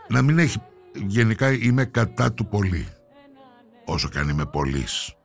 Να 0.08 0.22
μην 0.22 0.39
έχει... 0.39 0.62
Γενικά 0.93 1.51
είμαι 1.51 1.86
κατά 1.86 2.34
του 2.34 2.48
πολύ. 2.48 2.88
Όσο 3.86 4.10
και 4.10 4.19
αν 4.19 4.29
είμαι 4.29 4.46
πολύς. 4.46 5.15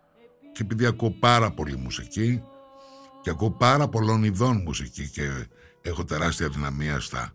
Και 0.53 0.63
επειδή 0.63 0.87
ακούω 0.87 1.11
πάρα 1.11 1.51
πολύ 1.51 1.77
μουσική 1.77 2.43
και 3.25 3.31
ακούω 3.31 3.51
πάρα 3.51 3.89
πολλών 3.89 4.25
ειδών 4.25 4.63
μουσική 4.63 5.09
και 5.09 5.31
έχω 5.83 6.05
τεράστια 6.05 6.49
δυναμία 6.49 7.01
στα, 7.01 7.35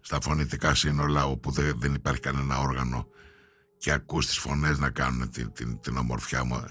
στα 0.00 0.20
φωνητικά 0.20 0.74
σύνολα 0.74 1.26
όπου 1.26 1.50
δεν, 1.50 1.74
δεν 1.78 1.94
υπάρχει 1.94 2.20
κανένα 2.20 2.58
όργανο 2.58 3.06
και 3.78 3.92
ακούς 3.92 4.26
τις 4.26 4.38
φωνές 4.38 4.78
να 4.78 4.90
κάνουν 4.90 5.30
την, 5.30 5.52
την, 5.52 5.80
την 5.80 5.96
ομορφιά 5.96 6.44
μου 6.44 6.64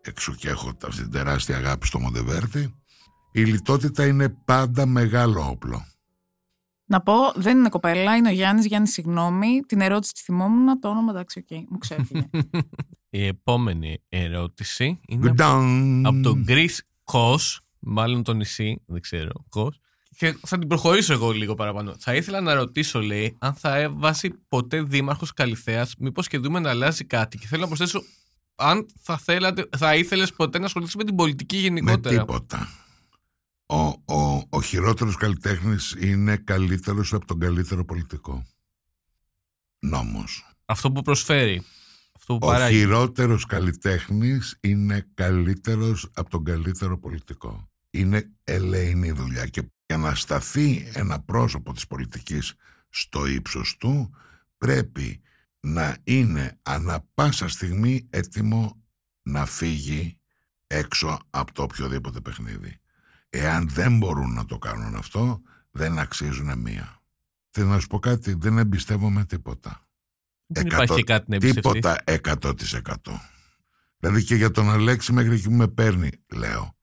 εξού 0.00 0.34
και 0.34 0.48
έχω 0.48 0.76
αυτή 0.86 1.02
την 1.02 1.10
τεράστια 1.10 1.56
αγάπη 1.56 1.86
στο 1.86 1.98
Μοντεβέρτη 1.98 2.74
η 3.32 3.44
λιτότητα 3.44 4.06
είναι 4.06 4.28
πάντα 4.28 4.86
μεγάλο 4.86 5.48
όπλο 5.50 5.86
Να 6.88 7.00
πω, 7.00 7.14
δεν 7.34 7.58
είναι 7.58 7.68
κοπέλα, 7.68 8.16
είναι 8.16 8.28
ο 8.28 8.32
Γιάννης. 8.32 8.66
Γιάννη, 8.66 8.88
συγγνώμη. 8.88 9.60
Την 9.60 9.80
ερώτηση 9.80 10.12
τη 10.12 10.20
θυμόμουν, 10.20 10.80
το 10.80 10.88
όνομα 10.88 11.10
εντάξει, 11.10 11.38
οκ, 11.38 11.58
μου 11.70 11.78
ξέφυγε. 11.78 12.28
Η 13.10 13.26
επόμενη 13.26 14.02
ερώτηση 14.08 15.00
είναι 15.06 15.30
Γκνταγκ. 15.30 16.06
από 16.06 16.20
τον 16.22 16.42
Γκρι 16.42 16.70
Κος, 17.04 17.60
μάλλον 17.78 18.22
το 18.22 18.32
νησί, 18.32 18.82
δεν 18.86 19.00
ξέρω, 19.00 19.44
Κος. 19.48 19.80
Και 20.16 20.36
θα 20.46 20.58
την 20.58 20.68
προχωρήσω 20.68 21.12
εγώ 21.12 21.30
λίγο 21.30 21.54
παραπάνω. 21.54 21.94
Θα 21.98 22.14
ήθελα 22.14 22.40
να 22.40 22.54
ρωτήσω, 22.54 23.00
λέει, 23.00 23.36
αν 23.38 23.54
θα 23.54 23.76
έβασει 23.76 24.34
ποτέ 24.48 24.82
δήμαρχος 24.82 25.32
Καλυθέας, 25.32 25.94
μήπως 25.98 26.28
και 26.28 26.38
δούμε 26.38 26.60
να 26.60 26.70
αλλάζει 26.70 27.04
κάτι. 27.04 27.38
Και 27.38 27.46
θέλω 27.46 27.60
να 27.60 27.66
προσθέσω, 27.66 28.02
αν 28.54 28.86
θα, 29.00 29.18
θέλατε, 29.18 29.68
θα 29.76 29.94
ήθελες 29.94 30.32
ποτέ 30.32 30.58
να 30.58 30.64
ασχοληθείς 30.64 30.94
με 30.96 31.04
την 31.04 31.14
πολιτική 31.14 31.56
με 31.56 31.62
γενικότερα. 31.62 32.18
τίποτα 32.18 32.68
ο, 33.66 33.76
ο, 34.14 34.46
ο 34.48 34.62
χειρότερος 34.62 35.16
καλλιτέχνης 35.16 35.96
είναι 36.00 36.36
καλύτερος 36.36 37.12
από 37.12 37.26
τον 37.26 37.38
καλύτερο 37.38 37.84
πολιτικό 37.84 38.46
νόμος 39.78 40.56
Αυτό 40.64 40.92
που 40.92 41.02
προσφέρει. 41.02 41.62
Αυτό 42.16 42.38
που 42.38 42.46
Ο 42.46 42.50
παράγει. 42.50 42.78
χειρότερος 42.78 43.44
καλλιτέχνης 43.46 44.58
είναι 44.60 45.06
καλύτερος 45.14 46.10
από 46.14 46.30
τον 46.30 46.44
καλύτερο 46.44 46.98
πολιτικό. 46.98 47.70
Είναι 47.90 48.30
ελεηνή 48.44 49.10
δουλειά 49.10 49.46
και 49.46 49.62
για 49.86 49.96
να 49.96 50.14
σταθεί 50.14 50.90
ένα 50.94 51.20
πρόσωπο 51.20 51.72
της 51.72 51.86
πολιτικής 51.86 52.54
στο 52.88 53.26
ύψος 53.26 53.76
του 53.76 54.14
πρέπει 54.58 55.20
να 55.60 55.96
είναι 56.04 56.58
ανα 56.62 57.04
πάσα 57.14 57.48
στιγμή 57.48 58.06
έτοιμο 58.10 58.82
να 59.22 59.46
φύγει 59.46 60.18
έξω 60.66 61.18
από 61.30 61.52
το 61.52 61.62
οποιοδήποτε 61.62 62.20
παιχνίδι. 62.20 62.80
Εάν 63.38 63.68
δεν 63.68 63.96
μπορούν 63.98 64.32
να 64.32 64.44
το 64.44 64.58
κάνουν 64.58 64.94
αυτό, 64.94 65.40
δεν 65.70 65.98
αξίζουν 65.98 66.58
μία. 66.58 67.00
Θέλω 67.50 67.68
να 67.68 67.78
σου 67.78 67.86
πω 67.86 67.98
κάτι, 67.98 68.34
δεν 68.34 68.58
εμπιστεύομαι 68.58 69.24
τίποτα. 69.24 69.86
Δεν 70.46 70.66
εκατό- 70.66 70.82
υπάρχει 70.84 71.04
κάτι 71.04 71.24
να 71.30 71.36
εμπιστευτείς. 71.36 71.72
Τίποτα 71.72 72.02
100%. 72.04 73.20
Δηλαδή 73.98 74.24
και 74.24 74.34
για 74.34 74.50
τον 74.50 74.70
Αλέξη 74.70 75.12
μέχρι 75.12 75.34
εκεί 75.34 75.48
που 75.48 75.54
με 75.54 75.68
παίρνει, 75.68 76.10
λέω. 76.34 76.74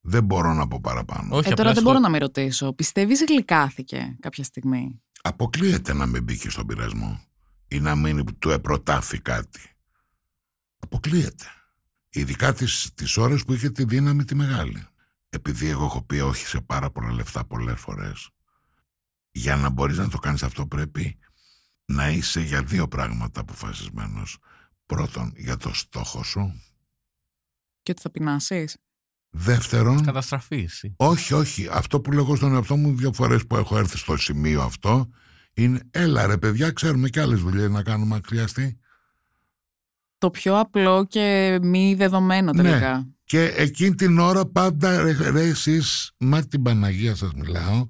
Δεν 0.00 0.24
μπορώ 0.24 0.52
να 0.52 0.68
πω 0.68 0.80
παραπάνω. 0.82 1.36
Όχι, 1.36 1.48
ε, 1.48 1.52
απλά 1.52 1.54
τώρα 1.54 1.68
δεν 1.68 1.74
στο- 1.82 1.82
μπορώ 1.82 1.98
να 1.98 2.08
με 2.10 2.18
ρωτήσω. 2.18 2.72
Πιστεύεις 2.72 3.24
γλυκάθηκε 3.24 4.16
κάποια 4.20 4.44
στιγμή; 4.44 5.02
Αποκλείεται 5.22 5.92
να 5.92 6.06
μην 6.06 6.22
μπήκε 6.22 6.50
στον 6.50 6.66
πειρασμό 6.66 7.20
ή 7.68 7.80
να 7.80 7.94
μην 7.94 8.38
του 8.38 8.50
επροτάφει 8.50 9.20
κάτι. 9.20 9.60
Αποκλείεται. 10.78 11.44
Ειδικά 12.10 12.52
τις, 12.52 12.90
τις 12.94 13.16
ώρες 13.16 13.44
που 13.44 13.52
είχε 13.52 13.70
τη 13.70 13.84
δύναμη 13.84 14.24
τη 14.24 14.34
μεγάλη. 14.34 14.86
Επειδή 15.34 15.68
εγώ 15.68 15.84
έχω 15.84 16.02
πει 16.02 16.18
όχι 16.20 16.46
σε 16.46 16.60
πάρα 16.60 16.90
πολλά 16.90 17.12
λεφτά 17.12 17.44
πολλές 17.44 17.80
φορές. 17.80 18.28
Για 19.30 19.56
να 19.56 19.68
μπορείς 19.70 19.96
να 19.98 20.08
το 20.08 20.18
κάνεις 20.18 20.42
αυτό 20.42 20.66
πρέπει 20.66 21.18
να 21.84 22.08
είσαι 22.10 22.40
για 22.40 22.62
δύο 22.62 22.88
πράγματα 22.88 23.40
αποφασισμένος. 23.40 24.38
Πρώτον, 24.86 25.32
για 25.36 25.56
το 25.56 25.74
στόχο 25.74 26.22
σου. 26.22 26.52
Και 27.82 27.90
ότι 27.90 28.00
θα 28.00 28.10
πεινάσεις. 28.10 28.76
Δεύτερον, 29.30 30.04
Καταστραφείς. 30.04 30.72
εσύ. 30.72 30.94
όχι, 30.96 31.34
όχι. 31.34 31.68
Αυτό 31.70 32.00
που 32.00 32.12
λέγω 32.12 32.36
στον 32.36 32.54
εαυτό 32.54 32.76
μου 32.76 32.96
δύο 32.96 33.12
φορές 33.12 33.46
που 33.46 33.56
έχω 33.56 33.78
έρθει 33.78 33.96
στο 33.98 34.16
σημείο 34.16 34.62
αυτό 34.62 35.08
είναι 35.54 35.80
έλα 35.90 36.26
ρε 36.26 36.38
παιδιά, 36.38 36.70
ξέρουμε 36.70 37.08
και 37.08 37.20
άλλες 37.20 37.40
δουλειές 37.40 37.70
να 37.70 37.82
κάνουμε 37.82 38.14
αν 38.14 38.22
χρειαστεί. 38.26 38.78
Το 40.18 40.30
πιο 40.30 40.58
απλό 40.58 41.06
και 41.06 41.58
μη 41.62 41.94
δεδομένο 41.94 42.52
Ναι. 42.52 43.04
Τελικά. 43.36 43.54
Και 43.54 43.62
εκείνη 43.62 43.94
την 43.94 44.18
ώρα 44.18 44.46
πάντα 44.46 45.02
ρε, 45.02 45.30
ρε 45.30 45.42
εσείς, 45.42 46.12
μα 46.18 46.46
την 46.46 46.62
Παναγία 46.62 47.14
σας 47.14 47.32
μιλάω, 47.32 47.88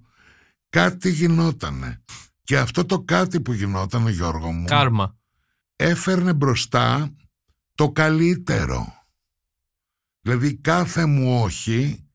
κάτι 0.68 1.10
γινότανε. 1.10 2.02
Και 2.42 2.58
αυτό 2.58 2.84
το 2.84 3.02
κάτι 3.02 3.40
που 3.40 3.52
γινότανε 3.52 4.10
Γιώργο 4.10 4.52
μου 4.52 4.64
Κάρμα. 4.64 5.18
έφερνε 5.76 6.32
μπροστά 6.32 7.14
το 7.74 7.92
καλύτερο. 7.92 9.06
Δηλαδή 10.20 10.56
κάθε 10.56 11.06
μου 11.06 11.42
όχι 11.42 12.06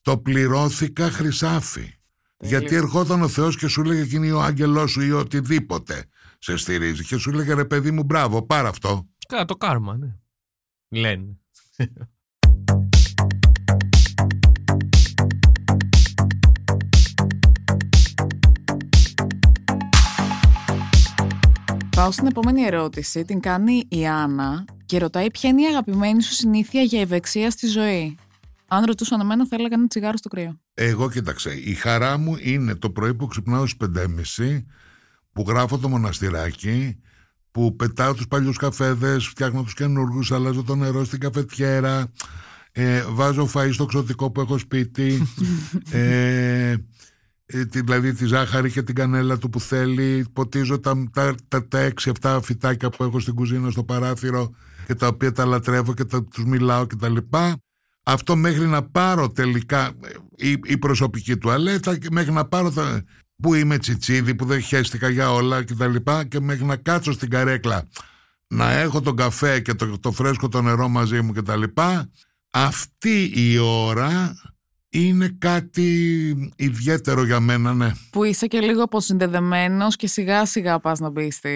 το 0.00 0.18
πληρώθηκα 0.18 1.10
χρυσάφι. 1.10 1.92
Γιατί 2.40 2.74
ερχόταν 2.74 3.22
ο 3.22 3.28
Θεός 3.28 3.56
και 3.56 3.66
σου 3.66 3.84
λέγε 3.84 4.00
εκείνη 4.00 4.30
ο 4.30 4.42
άγγελός 4.42 4.90
σου 4.90 5.00
ή 5.00 5.12
οτιδήποτε 5.12 6.04
σε 6.38 6.56
στηρίζει 6.56 7.04
και 7.04 7.16
σου 7.16 7.32
λέγε 7.32 7.54
ρε 7.54 7.64
παιδί 7.64 7.90
μου 7.90 8.02
μπράβο 8.02 8.46
πάρ' 8.46 8.66
αυτό. 8.66 9.08
Καλά, 9.28 9.44
το 9.44 9.56
κάρμα, 9.56 9.96
ναι. 9.96 10.16
Λένε. 10.88 11.38
Πάω 21.98 22.10
στην 22.10 22.26
επόμενη 22.26 22.62
ερώτηση. 22.62 23.24
Την 23.24 23.40
κάνει 23.40 23.84
η 23.88 24.06
Άννα 24.06 24.64
και 24.86 24.98
ρωτάει 24.98 25.30
ποια 25.30 25.50
είναι 25.50 25.62
η 25.62 25.66
αγαπημένη 25.66 26.22
σου 26.22 26.32
συνήθεια 26.32 26.82
για 26.82 27.00
ευεξία 27.00 27.50
στη 27.50 27.66
ζωή. 27.66 28.16
Αν 28.68 28.84
ρωτούσαν 28.84 29.20
εμένα, 29.20 29.46
θα 29.46 29.56
έλεγα 29.56 29.74
ένα 29.74 29.86
τσιγάρο 29.86 30.16
στο 30.16 30.28
κρύο. 30.28 30.60
Εγώ 30.74 31.10
κοίταξε, 31.10 31.50
η 31.50 31.74
χαρά 31.74 32.18
μου 32.18 32.36
είναι 32.40 32.74
το 32.74 32.90
πρωί 32.90 33.14
που 33.14 33.26
ξυπνάω 33.26 33.66
στις 33.66 33.88
5.30 34.38 34.64
που 35.32 35.44
γράφω 35.48 35.78
το 35.78 35.88
μοναστηράκι, 35.88 37.00
που 37.50 37.76
πετάω 37.76 38.14
τους 38.14 38.28
παλιούς 38.28 38.56
καφέδες, 38.56 39.26
φτιάχνω 39.26 39.62
τους 39.62 39.74
καινούργους, 39.74 40.32
αλλάζω 40.32 40.62
το 40.62 40.74
νερό 40.74 41.04
στην 41.04 41.20
καφετιέρα, 41.20 42.12
ε, 42.72 43.02
βάζω 43.08 43.50
φαΐ 43.54 43.68
στο 43.72 43.86
ξωτικό 43.86 44.30
που 44.30 44.40
έχω 44.40 44.58
σπίτι, 44.58 45.22
ε, 45.90 46.70
ε, 46.70 46.76
τη- 46.76 46.84
δηλαδή 47.52 48.12
τη 48.12 48.26
ζάχαρη 48.26 48.70
και 48.70 48.82
την 48.82 48.94
κανέλα 48.94 49.38
του 49.38 49.50
που 49.50 49.60
θέλει, 49.60 50.26
ποτίζω 50.32 50.78
τα, 50.78 51.08
τα, 51.12 51.34
τα, 51.48 51.68
τα 51.68 51.92
6-7 52.20 52.38
φυτάκια 52.42 52.90
που 52.90 53.04
έχω 53.04 53.20
στην 53.20 53.34
κουζίνα 53.34 53.70
στο 53.70 53.84
παράθυρο 53.84 54.54
και 54.86 54.94
τα 54.94 55.06
οποία 55.06 55.32
τα 55.32 55.44
λατρεύω 55.44 55.94
και 55.94 56.04
τα, 56.04 56.24
τους 56.24 56.44
μιλάω 56.44 56.86
και 56.86 56.96
τα 56.96 57.08
λοιπά. 57.08 57.56
Αυτό 58.02 58.36
μέχρι 58.36 58.66
να 58.66 58.82
πάρω 58.82 59.30
τελικά 59.30 59.86
ε, 59.86 60.48
η, 60.48 60.60
η 60.64 60.78
προσωπική 60.78 61.36
τουαλέτα 61.36 61.98
και 61.98 62.08
μέχρι 62.10 62.32
να 62.32 62.44
πάρω 62.44 62.70
τα, 62.70 63.02
που 63.42 63.54
είμαι 63.54 63.78
τσιτσίδι 63.78 64.34
που 64.34 64.44
δεν 64.44 64.60
χαίστηκα 64.60 65.08
για 65.08 65.32
όλα 65.32 65.64
και 65.64 65.74
τα 65.74 65.86
λοιπά 65.86 66.24
και 66.24 66.40
μέχρι 66.40 66.64
να 66.64 66.76
κάτσω 66.76 67.12
στην 67.12 67.30
καρέκλα 67.30 67.88
να 68.46 68.72
έχω 68.72 69.00
τον 69.00 69.16
καφέ 69.16 69.60
και 69.60 69.74
το, 69.74 69.98
το 69.98 70.12
φρέσκο 70.12 70.48
το 70.48 70.62
νερό 70.62 70.88
μαζί 70.88 71.20
μου 71.20 71.32
και 71.32 71.42
τα 71.42 71.56
λοιπά 71.56 72.10
αυτή 72.50 73.32
η 73.34 73.58
ώρα 73.58 74.34
είναι 74.90 75.36
κάτι 75.38 76.50
ιδιαίτερο 76.56 77.24
για 77.24 77.40
μένα, 77.40 77.74
ναι. 77.74 77.92
Που 78.10 78.24
είσαι 78.24 78.46
και 78.46 78.60
λίγο 78.60 78.82
αποσυνδεδεμένος 78.82 79.96
και 79.96 80.06
σιγά 80.06 80.46
σιγά 80.46 80.80
πας 80.80 80.98
να 81.00 81.10
μπεις 81.10 81.34
στη. 81.34 81.48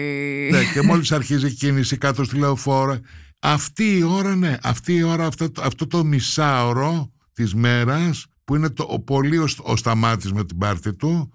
ναι 0.51 0.63
και 0.73 0.81
μόλις 0.81 1.11
αρχίζει 1.11 1.47
η 1.47 1.51
κίνηση 1.53 1.97
κάτω 1.97 2.23
στη 2.23 2.37
λεωφόρα 2.37 2.99
αυτή 3.39 3.97
η 3.97 4.03
ώρα, 4.03 4.35
ναι, 4.35 4.57
αυτή 4.63 4.93
η 4.93 5.03
ώρα, 5.03 5.25
αυτό, 5.25 5.51
το- 5.51 5.61
αυτό 5.61 5.87
το 5.87 6.03
μισάωρο 6.03 7.11
της 7.33 7.53
μέρας 7.55 8.25
που 8.45 8.55
είναι 8.55 8.69
το, 8.69 8.85
ο 8.89 8.99
πολύ 8.99 9.37
ο, 9.37 9.47
ο 9.63 9.75
Σταμάτης 9.75 10.31
με 10.33 10.45
την 10.45 10.57
πάρτη 10.57 10.95
του. 10.95 11.33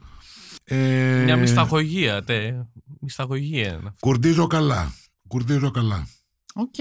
Ε, 0.64 1.22
Μια 1.24 1.36
μυσταγωγία, 1.36 2.24
τε. 2.24 2.52
Μυσταγωγία. 3.00 3.68
είναι. 3.68 3.92
Κουρδίζω 4.00 4.46
καλά. 4.46 4.92
Κουρδίζω 5.28 5.70
καλά. 5.70 6.06
Οκ. 6.54 6.74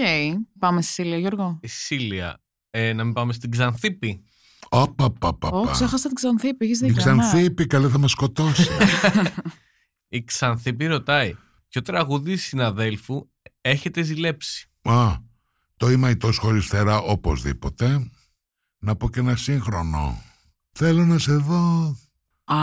Πάμε 0.58 0.82
στη 0.82 0.92
Σίλια, 0.92 1.18
Γιώργο. 1.18 1.58
Η 1.62 1.68
Σίλια. 1.68 2.40
Ε, 2.70 2.92
να 2.92 3.04
μην 3.04 3.12
πάμε 3.12 3.32
στην 3.32 3.50
Ξανθίππη. 3.50 4.22
Όπα, 4.68 5.10
πα, 5.10 5.34
πα, 5.34 5.48
Ω, 5.48 5.60
πα. 5.64 5.70
ξέχασα 5.70 6.06
την 6.06 6.14
Ξανθίππη, 6.16 6.64
έχεις 6.64 6.80
Η 6.80 6.86
δίκιο. 6.86 7.14
ναι. 7.14 7.20
Ξανθίππη 7.22 7.66
καλέ 7.66 7.88
θα 7.88 7.98
μας 7.98 8.10
σκοτώσει. 8.10 8.68
Η 10.08 10.24
Ξανθίππη 10.24 10.86
ρωτάει 10.86 11.34
ποιο 11.68 11.82
τραγούδι 11.82 12.36
συναδέλφου 12.36 13.28
έχετε 13.60 14.02
ζηλέψει; 14.02 14.70
Α, 14.82 15.14
το 15.76 15.90
είμαι 15.90 16.10
αετός 16.10 16.36
χωρίς 16.38 16.66
φτερά 16.66 16.98
οπωσδήποτε. 16.98 18.10
Να 18.78 18.96
πω 18.96 19.10
και 19.10 19.20
ένα 19.20 19.36
σύγχρονο. 19.36 20.22
Θέλω 20.72 21.04
να 21.04 21.18
σε 21.18 21.32
δω. 21.36 21.96
Α, 22.44 22.56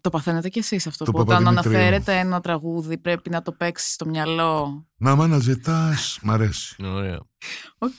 το 0.00 0.10
παθαίνετε 0.10 0.48
κι 0.48 0.58
εσείς 0.58 0.86
αυτό 0.86 1.04
Το 1.04 1.10
που 1.10 1.18
όταν 1.18 1.36
Παπαδημητρίου. 1.44 1.70
αναφέρετε 1.78 2.18
ένα 2.18 2.40
τραγούδι 2.40 2.98
πρέπει 2.98 3.30
να 3.30 3.42
το 3.42 3.52
παίξεις 3.52 3.92
στο 3.94 4.06
μυαλό. 4.06 4.86
Να 4.96 5.14
μ' 5.14 5.22
αναζητάς. 5.22 6.18
Μ' 6.22 6.30
αρέσει. 6.30 6.76
Ωραίο. 6.84 7.28
Οκ. 7.78 7.90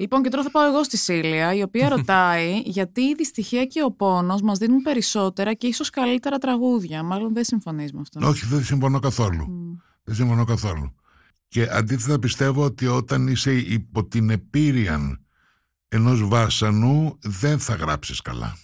Λοιπόν, 0.00 0.22
και 0.22 0.28
τώρα 0.28 0.42
θα 0.42 0.50
πάω 0.50 0.66
εγώ 0.66 0.84
στη 0.84 0.96
Σίλια, 0.96 1.54
η 1.54 1.62
οποία 1.62 1.88
ρωτάει 1.94 2.60
γιατί 2.64 3.00
η 3.00 3.14
δυστυχία 3.14 3.64
και 3.64 3.82
ο 3.82 3.92
πόνος 3.92 4.42
μας 4.42 4.58
δίνουν 4.58 4.82
περισσότερα 4.82 5.54
και 5.54 5.66
ίσως 5.66 5.90
καλύτερα 5.90 6.38
τραγούδια. 6.38 7.02
Μάλλον 7.02 7.34
δεν 7.34 7.44
συμφωνείς 7.44 7.92
με 7.92 8.00
αυτό. 8.00 8.28
Όχι, 8.28 8.46
δεν 8.46 8.64
συμφωνώ 8.64 8.98
καθόλου. 8.98 9.50
Μμ. 9.50 9.76
Δεν 10.04 10.14
συμφωνώ 10.14 10.44
καθόλου. 10.44 10.94
Και 11.48 11.68
αντίθετα 11.70 12.18
πιστεύω 12.18 12.64
ότι 12.64 12.86
όταν 12.86 13.28
είσαι 13.28 13.52
υπό 13.52 14.04
την 14.04 14.30
επίρρεια 14.30 15.20
ενός 15.88 16.28
βάσανου 16.28 17.18
δεν 17.22 17.58
θα 17.58 17.74
γράψεις 17.74 18.20
καλά. 18.20 18.56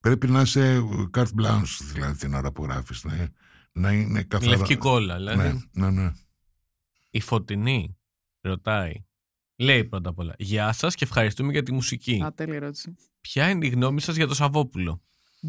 Πρέπει 0.00 0.28
να 0.28 0.40
είσαι 0.40 0.82
carte 1.16 1.42
blanche 1.42 1.78
δηλαδή 1.92 2.18
την 2.18 2.34
ώρα 2.34 2.52
που 2.52 2.62
γράφεις. 2.62 3.04
Να, 3.04 3.28
να 3.72 3.92
είναι 3.92 4.22
καθαρά. 4.22 4.50
Λευκή 4.50 4.76
κόλλα, 4.76 5.16
δηλαδή. 5.16 5.68
Ναι, 5.72 5.86
ναι, 5.86 6.02
ναι. 6.02 6.12
Η 7.10 7.20
Φωτεινή 7.20 7.98
ρωτάει. 8.40 9.05
Λέει 9.56 9.84
πρώτα 9.84 10.08
απ' 10.10 10.18
όλα. 10.18 10.34
Γεια 10.38 10.72
σας 10.72 10.94
και 10.94 11.04
ευχαριστούμε 11.04 11.52
για 11.52 11.62
τη 11.62 11.72
μουσική. 11.72 12.22
Α, 12.24 12.32
τέλεια 12.32 12.54
ερώτηση. 12.54 12.94
Ποια 13.20 13.48
είναι 13.50 13.66
η 13.66 13.68
γνώμη 13.68 14.00
σας 14.00 14.16
για 14.16 14.26
το 14.26 14.34
Σαββόπουλο; 14.34 15.02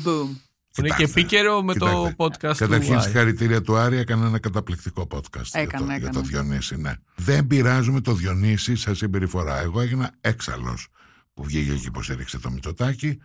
Boom. 0.04 0.28
Που 0.74 0.84
είναι 0.84 0.88
και 0.96 0.96
Κοιτάξτε, 0.96 1.20
επίκαιρο 1.20 1.64
με 1.64 1.74
το 1.74 1.86
κοιτάξτε. 1.86 2.16
podcast 2.18 2.58
Καταρχήν, 2.58 2.88
του 2.88 2.94
Άρη. 2.94 3.04
συγχαρητήρια 3.04 3.62
του 3.62 3.76
Άρη, 3.76 3.98
έκανε 3.98 4.26
ένα 4.26 4.40
καταπληκτικό 4.40 5.08
podcast 5.12 5.50
Έκανε, 5.52 5.86
για, 5.86 5.96
το, 5.96 6.02
για 6.02 6.10
το 6.10 6.20
έκανε. 6.20 6.44
Διονύση. 6.48 6.78
Ναι. 6.78 6.94
Δεν 7.16 7.48
πειράζουμε 7.48 8.02
το 8.02 8.14
Διονύση 8.14 8.76
σε 8.76 8.94
συμπεριφορά. 8.94 9.62
Εγώ 9.62 9.82
έγινα 9.82 10.12
έξαλλος 10.22 10.88
που 11.34 11.44
βγήκε 11.44 11.74
και 11.76 11.88
υποστήριξε 11.88 12.40
το 12.40 12.52
Μητσοτάκι, 12.52 13.18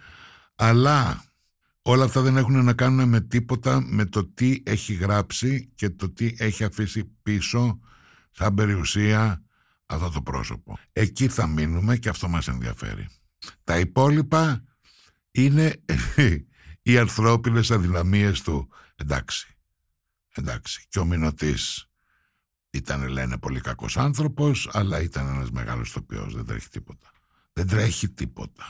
αλλά 0.54 1.24
όλα 1.82 2.04
αυτά 2.04 2.20
δεν 2.20 2.36
έχουν 2.36 2.64
να 2.64 2.72
κάνουν 2.72 3.08
με 3.08 3.20
τίποτα 3.20 3.80
με 3.86 4.04
το 4.06 4.24
τι 4.24 4.62
έχει 4.64 4.94
γράψει 4.94 5.70
και 5.74 5.90
το 5.90 6.10
τι 6.10 6.34
έχει 6.38 6.64
αφήσει 6.64 7.04
πίσω 7.22 7.78
σαν 8.30 8.54
περιουσία 8.54 9.42
αυτό 9.92 10.10
το 10.10 10.22
πρόσωπο. 10.22 10.78
Εκεί 10.92 11.28
θα 11.28 11.46
μείνουμε 11.46 11.96
και 11.96 12.08
αυτό 12.08 12.28
μας 12.28 12.48
ενδιαφέρει. 12.48 13.08
Τα 13.64 13.78
υπόλοιπα 13.78 14.64
είναι 15.30 15.82
οι 16.82 16.98
ανθρώπινες 16.98 17.70
αδυναμίες 17.70 18.42
του. 18.42 18.68
Εντάξει, 18.96 19.56
εντάξει. 20.34 20.86
Και 20.88 20.98
ο 20.98 21.04
Μινωτής 21.04 21.86
ήταν, 22.70 23.08
λένε, 23.08 23.38
πολύ 23.38 23.60
κακός 23.60 23.96
άνθρωπος, 23.96 24.68
αλλά 24.72 25.00
ήταν 25.00 25.26
ένας 25.26 25.50
μεγάλος 25.50 25.92
τοπιός. 25.92 26.34
Δεν 26.34 26.46
τρέχει 26.46 26.68
τίποτα. 26.68 27.10
Δεν 27.52 27.66
τρέχει 27.66 28.08
τίποτα. 28.10 28.64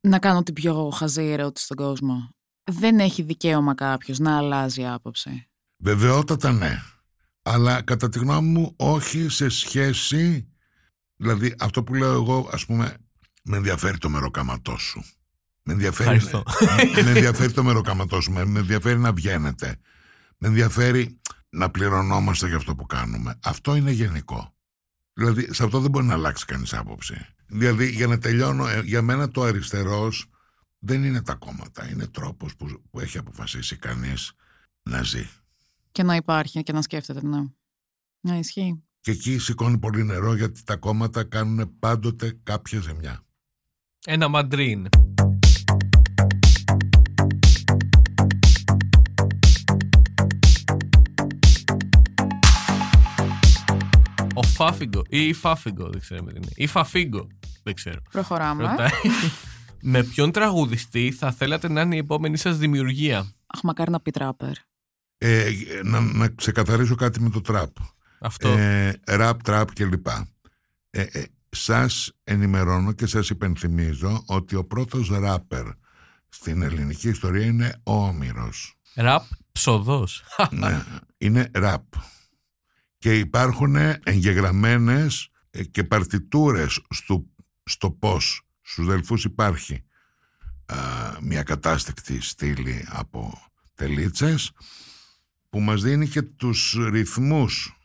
Να 0.00 0.18
κάνω 0.18 0.42
την 0.42 0.54
πιο 0.54 0.90
χαζή 0.90 1.24
ερώτηση 1.24 1.64
στον 1.64 1.76
κόσμο. 1.76 2.34
Δεν 2.64 2.98
έχει 2.98 3.22
δικαίωμα 3.22 3.74
κάποιος 3.74 4.18
να 4.18 4.36
αλλάζει 4.36 4.86
άποψη; 4.86 5.48
Βεβαιότατα 5.76 6.52
ναι. 6.52 6.82
Αλλά 7.42 7.82
κατά 7.82 8.08
τη 8.08 8.18
γνώμη 8.18 8.48
μου 8.48 8.74
όχι 8.76 9.28
σε 9.28 9.48
σχέση... 9.48 10.46
Δηλαδή 11.16 11.54
αυτό 11.58 11.82
που 11.82 11.94
λέω 11.94 12.12
εγώ 12.12 12.50
ας 12.52 12.66
πούμε 12.66 12.96
με 13.42 13.56
ενδιαφέρει 13.56 13.98
το 13.98 14.08
μεροκαματό 14.08 14.78
σου. 14.78 15.04
Με 15.62 15.72
ενδιαφέρει, 15.72 16.16
Ευχαριστώ. 16.16 16.42
με 17.04 17.10
ενδιαφέρει 17.10 17.52
το 17.52 17.62
μεροκαματό 17.62 18.20
σου. 18.20 18.32
Με, 18.32 18.44
με 18.44 18.58
ενδιαφέρει 18.58 18.98
να 18.98 19.12
βγαίνετε. 19.12 19.76
Με 20.38 20.48
ενδιαφέρει 20.48 21.20
να 21.48 21.70
πληρωνόμαστε 21.70 22.46
για 22.46 22.56
αυτό 22.56 22.74
που 22.74 22.86
κάνουμε. 22.86 23.38
Αυτό 23.42 23.74
είναι 23.74 23.90
γενικό. 23.90 24.54
Δηλαδή 25.12 25.54
σε 25.54 25.64
αυτό 25.64 25.80
δεν 25.80 25.90
μπορεί 25.90 26.06
να 26.06 26.14
αλλάξει 26.14 26.44
κανείς 26.44 26.74
άποψη. 26.74 27.26
Δηλαδή 27.46 27.90
για 27.90 28.06
να 28.06 28.18
τελειώνω, 28.18 28.68
ε, 28.68 28.80
για 28.84 29.02
μένα 29.02 29.28
το 29.28 29.42
αριστερός 29.42 30.26
δεν 30.78 31.04
είναι 31.04 31.22
τα 31.22 31.34
κόμματα. 31.34 31.88
Είναι 31.88 32.06
τρόπος 32.06 32.56
που, 32.56 32.82
που 32.90 33.00
έχει 33.00 33.18
αποφασίσει 33.18 33.76
κανείς 33.76 34.32
να 34.82 35.02
ζει. 35.02 35.28
Και 35.92 36.02
να 36.02 36.16
υπάρχει 36.16 36.62
και 36.62 36.72
να 36.72 36.82
σκέφτεται, 36.82 37.26
ναι. 37.26 37.38
Να 38.20 38.36
ισχύει. 38.36 38.82
Και 39.00 39.10
εκεί 39.10 39.38
σηκώνει 39.38 39.78
πολύ 39.78 40.04
νερό 40.04 40.34
γιατί 40.34 40.64
τα 40.64 40.76
κόμματα 40.76 41.24
κάνουν 41.24 41.78
πάντοτε 41.78 42.40
κάποια 42.42 42.80
ζημιά. 42.80 43.24
Ένα 44.06 44.28
μαντρίν. 44.28 44.88
Ο 54.34 54.42
Φάφιγκο 54.42 55.02
ή 55.08 55.28
η 55.28 55.32
Φάφιγκο, 55.32 55.88
δεν 55.90 56.00
ξέρω 56.00 56.24
τι 56.24 56.36
είναι. 56.36 56.48
Ή 56.54 56.66
Φαφίγκο, 56.66 57.26
δεν 57.62 57.74
ξέρω. 57.74 58.02
Προχωράμε. 58.10 58.62
Ρωτάει. 58.62 58.90
Με 59.82 60.02
ποιον 60.02 60.32
τραγουδιστή 60.32 61.12
θα 61.12 61.32
θέλατε 61.32 61.68
να 61.68 61.80
είναι 61.80 61.94
η 61.94 61.98
επόμενη 61.98 62.36
σας 62.36 62.58
δημιουργία; 62.58 63.18
Αχ, 63.46 63.62
μακάρι 63.62 63.90
να 63.90 64.00
πει 64.00 64.10
τράπερ. 64.10 64.52
Ε, 65.24 65.50
να, 65.82 66.00
να 66.00 66.28
ξεκαθαρίσω 66.28 66.94
κάτι 66.94 67.20
με 67.20 67.30
το 67.30 67.40
τραπ. 67.40 67.76
Αυτό. 68.20 68.48
Ε, 68.48 69.00
ραπ, 69.06 69.42
τραπ 69.42 69.72
κλπ. 69.72 70.06
Ε, 70.90 71.02
ε, 71.02 71.24
σας 71.48 72.12
ενημερώνω 72.24 72.92
και 72.92 73.06
σας 73.06 73.30
υπενθυμίζω 73.30 74.22
ότι 74.26 74.56
ο 74.56 74.64
πρώτος 74.64 75.08
ράπερ 75.08 75.66
στην 76.28 76.62
ελληνική 76.62 77.08
ιστορία 77.08 77.46
είναι 77.46 77.80
ο 77.82 77.92
Όμηρος. 77.92 78.78
Ραπ 78.94 79.24
ψοδός. 79.52 80.24
Ναι, 80.50 80.84
είναι 81.18 81.50
ραπ. 81.52 81.84
Και 82.98 83.18
υπάρχουν 83.18 83.76
εγγεγραμμένες 84.02 85.28
ε, 85.50 85.64
και 85.64 85.84
παρτιτούρες 85.84 86.80
στο, 86.90 87.26
στο 87.64 87.90
πώς 87.90 88.46
στους 88.60 88.86
δελφούς 88.86 89.24
υπάρχει 89.24 89.84
α, 90.66 90.76
μια 91.20 91.42
κατάστηκτη 91.42 92.20
στήλη 92.20 92.86
από 92.88 93.50
τελίτσες 93.74 94.52
που 95.52 95.60
μας 95.60 95.82
δίνει 95.82 96.08
και 96.08 96.22
τους 96.22 96.76
ρυθμούς 96.90 97.78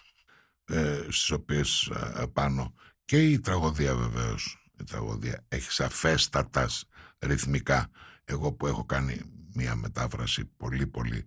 ε, 0.66 1.02
στις 1.02 1.32
οποίες 1.32 1.92
α, 1.92 2.28
πάνω 2.28 2.74
και 3.06 3.30
η 3.30 3.40
τραγωδία 3.40 3.96
βεβαίως 3.96 4.70
η 4.80 4.84
τραγωδία 4.84 5.46
έχει 5.48 5.72
σαφέστατας 5.72 6.86
ρυθμικά. 7.20 7.90
Εγώ 8.26 8.52
που 8.52 8.68
έχω 8.68 8.86
κάνει 8.86 9.22
μια 9.54 9.76
μετάφραση 9.76 10.46
πολύ 10.58 10.88
πολύ 10.88 11.26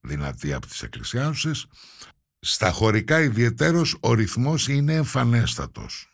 δυνατή 0.00 0.52
από 0.52 0.66
τις 0.66 0.82
εκκλησιάουσες 0.82 1.66
στα 2.40 2.70
χωρικά 2.70 3.20
ιδιαιτέρως 3.20 3.96
ο 4.00 4.14
ρυθμός 4.14 4.68
είναι 4.68 4.94
εμφανέστατος. 4.94 6.08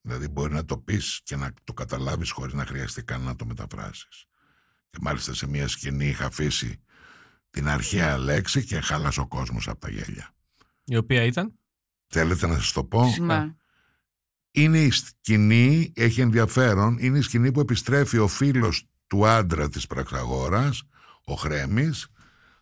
Δηλαδή 0.00 0.28
μπορεί 0.28 0.52
να 0.52 0.64
το 0.64 0.78
πεις 0.78 1.20
και 1.24 1.36
να 1.36 1.52
το 1.64 1.72
καταλάβεις 1.72 2.30
χωρίς 2.30 2.54
να 2.54 2.66
χρειαστεί 2.66 3.02
καν 3.02 3.22
να 3.22 3.36
το 3.36 3.46
μεταφράσεις. 3.46 4.26
Και 4.90 4.98
μάλιστα 5.00 5.34
σε 5.34 5.46
μια 5.48 5.68
σκηνή 5.68 6.06
είχα 6.06 6.26
αφήσει 6.26 6.80
την 7.56 7.68
αρχαία 7.68 8.18
λέξη 8.18 8.64
και 8.64 8.80
χάλασε 8.80 9.20
ο 9.20 9.26
κόσμος 9.26 9.68
από 9.68 9.80
τα 9.80 9.90
γέλια 9.90 10.34
Η 10.84 10.96
οποία 10.96 11.22
ήταν; 11.22 11.58
θέλετε 12.06 12.46
να 12.46 12.54
σας 12.54 12.72
το 12.72 12.84
πω; 12.84 13.14
Ναι. 13.20 13.54
είναι 14.50 14.78
η 14.78 14.90
σκηνή, 14.90 15.92
έχει 15.96 16.20
ενδιαφέρον, 16.20 16.96
είναι 17.00 17.18
η 17.18 17.20
σκηνή 17.20 17.52
που 17.52 17.60
επιστρέφει 17.60 18.18
ο 18.18 18.28
φίλος 18.28 18.84
του 19.06 19.26
άντρα 19.26 19.68
της 19.68 19.86
Πραξαγόρας, 19.86 20.82
ο 21.24 21.34
Χρέμης, 21.34 22.08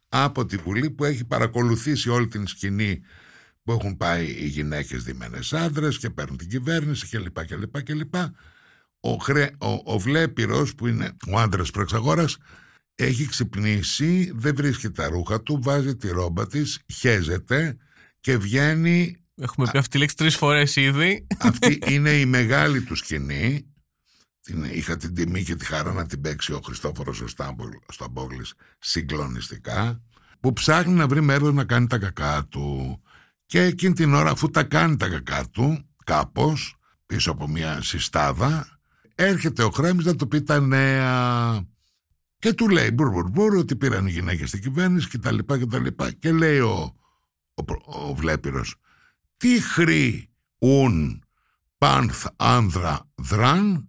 από 0.08 0.44
τη 0.44 0.56
Βουλή 0.56 0.90
που 0.90 1.04
έχει 1.04 1.24
παρακολουθήσει 1.24 2.08
όλη 2.10 2.26
την 2.26 2.46
σκηνή 2.46 3.00
που 3.62 3.72
έχουν 3.72 3.96
πάει 3.96 4.26
οι 4.26 4.46
γυναίκες 4.46 5.04
δημένες 5.04 5.52
άντρες 5.52 5.98
και 5.98 6.10
παίρνουν 6.10 6.36
την 6.36 6.48
κυβέρνηση 6.48 7.06
κλπ. 7.08 7.44
κλπ, 7.44 7.82
κλπ. 7.82 8.14
Ο, 9.00 9.14
Χρέ, 9.16 9.50
ο, 9.58 9.94
ο 9.94 9.98
Βλέπυρος 9.98 10.74
που 10.74 10.86
είναι 10.86 11.16
ο 11.32 11.38
άντρας 11.38 11.70
Πραξαγόρας 11.70 12.36
έχει 12.94 13.26
ξυπνήσει, 13.26 14.32
δεν 14.34 14.54
βρίσκει 14.56 14.90
τα 14.90 15.08
ρούχα 15.08 15.42
του, 15.42 15.58
βάζει 15.62 15.96
τη 15.96 16.08
ρόμπα 16.08 16.46
της, 16.46 16.78
χέζεται 16.92 17.76
και 18.20 18.36
βγαίνει 18.36 19.16
Έχουμε 19.36 19.68
πει 19.72 19.78
αυτή 19.78 19.90
τη 19.90 19.98
λέξη 19.98 20.16
τρεις 20.16 20.36
φορές 20.36 20.76
ήδη. 20.76 21.26
αυτή 21.38 21.78
είναι 21.92 22.10
η 22.10 22.26
μεγάλη 22.26 22.82
του 22.82 22.94
σκηνή. 22.94 23.66
Την, 24.40 24.64
είχα 24.64 24.96
την 24.96 25.14
τιμή 25.14 25.42
και 25.42 25.54
τη 25.54 25.64
χαρά 25.64 25.92
να 25.92 26.06
την 26.06 26.20
παίξει 26.20 26.52
ο 26.52 26.60
Χριστόφορος 26.64 27.20
ο 27.20 27.26
Στάμπολ- 27.28 27.78
Σταμπόγλης 27.92 28.54
συγκλονιστικά 28.78 30.02
που 30.40 30.52
ψάχνει 30.52 30.92
να 30.94 31.06
βρει 31.06 31.20
μέρος 31.20 31.52
να 31.52 31.64
κάνει 31.64 31.86
τα 31.86 31.98
κακά 31.98 32.46
του 32.48 33.02
και 33.46 33.62
εκείνη 33.62 33.94
την 33.94 34.14
ώρα 34.14 34.30
αφού 34.30 34.50
τα 34.50 34.62
κάνει 34.62 34.96
τα 34.96 35.08
κακά 35.08 35.48
του 35.50 35.88
κάπως 36.04 36.76
πίσω 37.06 37.30
από 37.30 37.48
μια 37.48 37.82
συστάδα 37.82 38.78
έρχεται 39.14 39.62
ο 39.62 39.70
Χρέμις 39.70 40.04
να 40.04 40.16
του 40.16 40.28
πει 40.28 40.42
τα 40.42 40.60
νέα. 40.60 41.72
Και 42.38 42.52
του 42.52 42.68
λέει 42.68 42.90
μπουρ 42.92 43.10
μπουρ 43.10 43.28
μπουρ 43.28 43.56
ότι 43.56 43.76
πήραν 43.76 44.06
οι 44.06 44.10
γυναίκες 44.10 44.48
στην 44.48 44.60
κυβέρνηση 44.60 45.08
και 45.08 45.18
τα 45.18 45.32
λοιπά 45.32 45.58
και 45.58 45.66
τα 45.66 45.78
λοιπά. 45.78 46.12
Και 46.12 46.32
λέει 46.32 46.58
ο, 46.58 46.94
ο, 47.54 47.64
ο 48.08 48.14
Βλέπυρος 48.14 48.76
τι 49.36 49.60
χρή 49.60 50.30
ουν 50.58 51.22
πάνθ 51.78 52.26
άνδρα 52.36 53.08
δραν 53.14 53.88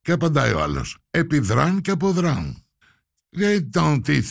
και 0.00 0.12
απαντάει 0.12 0.52
ο 0.52 0.62
άλλος 0.62 0.98
επιδράν 1.10 1.80
και 1.80 1.90
αποδράν. 1.90 2.62
Λέει 3.30 3.64
τον 3.64 4.02
τι 4.02 4.22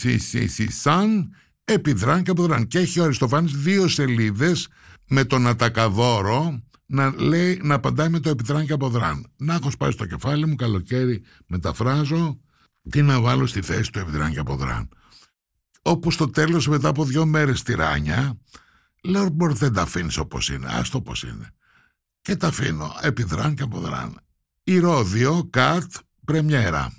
σαν 0.72 1.34
επιδράν 1.64 2.24
και 2.24 2.32
αποδράν. 2.32 2.68
Και 2.68 2.80
έχει 2.80 3.00
ο 3.00 3.04
Αριστοφάνης 3.04 3.52
δύο 3.52 3.88
σελίδες 3.88 4.68
με 5.08 5.26
τον 5.26 5.48
Ατακαδόρο 5.48 6.62
να, 6.86 7.14
λέει, 7.22 7.60
να 7.64 7.74
απαντάει 7.74 8.10
με 8.10 8.20
το 8.20 8.30
επιδράν 8.30 8.66
και 8.66 8.74
αποδράν. 8.74 9.26
Να 9.38 9.54
έχω 9.54 9.72
σπάσει 9.72 9.98
το 9.98 10.06
κεφάλι 10.06 10.48
μου, 10.48 10.56
καλοκαίρι 10.56 11.24
μεταφράζω, 11.48 12.40
τι 12.89 13.02
να 13.02 13.21
βάλω 13.21 13.45
στη 13.45 13.62
θέση 13.62 13.91
του 13.91 14.00
επιδράν 14.00 14.32
και 14.32 14.39
αποδράν. 14.39 14.89
Όπου 15.82 16.12
στο 16.12 16.30
τέλος 16.30 16.67
μετά 16.67 16.88
από 16.88 17.06
δύο 17.06 17.26
μέρες 17.26 17.63
τυράνια, 17.63 18.38
λέω 19.04 19.30
μπορεί 19.30 19.54
δεν 19.54 19.73
τα 19.73 19.82
αφήνεις 19.82 20.17
όπως 20.17 20.50
είναι, 20.50 20.67
άστο 20.69 20.97
όπως 20.97 21.23
είναι. 21.23 21.52
Και 22.21 22.36
τα 22.36 22.47
αφήνω, 22.47 22.95
επιδράν 23.02 23.56
και 23.56 23.63
αποδράν. 23.63 24.19
Ηρώδιο, 24.63 25.47
κατ, 25.50 25.93
πρεμιέρα. 26.26 26.93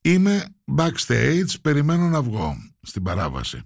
Είμαι 0.00 0.44
backstage, 0.76 1.60
περιμένω 1.62 2.08
να 2.08 2.22
βγω 2.22 2.56
στην 2.80 3.02
παράβαση. 3.02 3.62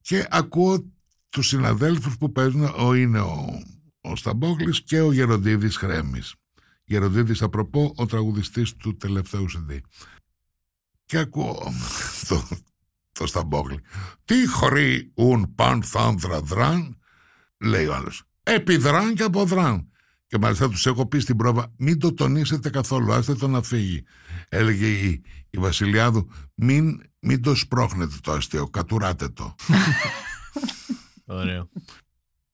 Και 0.00 0.26
ακούω 0.30 0.92
τους 1.28 1.46
συναδέλφους 1.46 2.16
που 2.16 2.32
παίζουν, 2.32 2.74
ο, 2.78 2.94
είναι 2.94 3.20
ο, 3.20 3.62
ο 4.00 4.16
Σταμπόκλης 4.16 4.82
και 4.82 5.00
ο 5.00 5.12
Γεροντίδης 5.12 5.76
Χρέμης. 5.76 6.34
Γεροντίδης, 6.84 7.38
θα 7.38 7.48
προπώ, 7.48 7.92
ο 7.96 8.06
τραγουδιστής 8.06 8.76
του 8.76 8.96
τελευταίου 8.96 9.46
CD. 9.50 9.78
Και 11.06 11.18
ακούω 11.18 11.72
το, 12.28 12.48
το 13.12 13.26
Σταμπόκλη. 13.26 13.80
Τι 14.24 14.46
χωρί 14.46 15.12
ουν 15.14 15.54
παν 15.54 15.82
θάνδρα 15.82 16.40
δραν, 16.40 16.98
λέει 17.58 17.86
ο 17.86 17.94
άλλος. 17.94 18.22
Επιδράν 18.42 19.14
και 19.14 19.22
αποδράν. 19.22 19.90
Και 20.26 20.38
μάλιστα 20.38 20.68
του 20.68 20.88
έχω 20.88 21.06
πει 21.06 21.18
στην 21.18 21.36
πρόβα, 21.36 21.72
μην 21.76 21.98
το 21.98 22.14
τονίσετε 22.14 22.70
καθόλου, 22.70 23.12
άστε 23.12 23.34
το 23.34 23.48
να 23.48 23.62
φύγει. 23.62 24.04
Έλεγε 24.48 24.86
η, 24.86 25.22
η 25.50 25.58
Βασιλιάδου, 25.58 26.28
μην, 26.54 27.00
μην 27.18 27.42
το 27.42 27.54
σπρώχνετε 27.54 28.14
το 28.22 28.32
αστείο, 28.32 28.68
κατουράτε 28.68 29.28
το. 29.28 29.54
Ωραίο. 31.24 31.68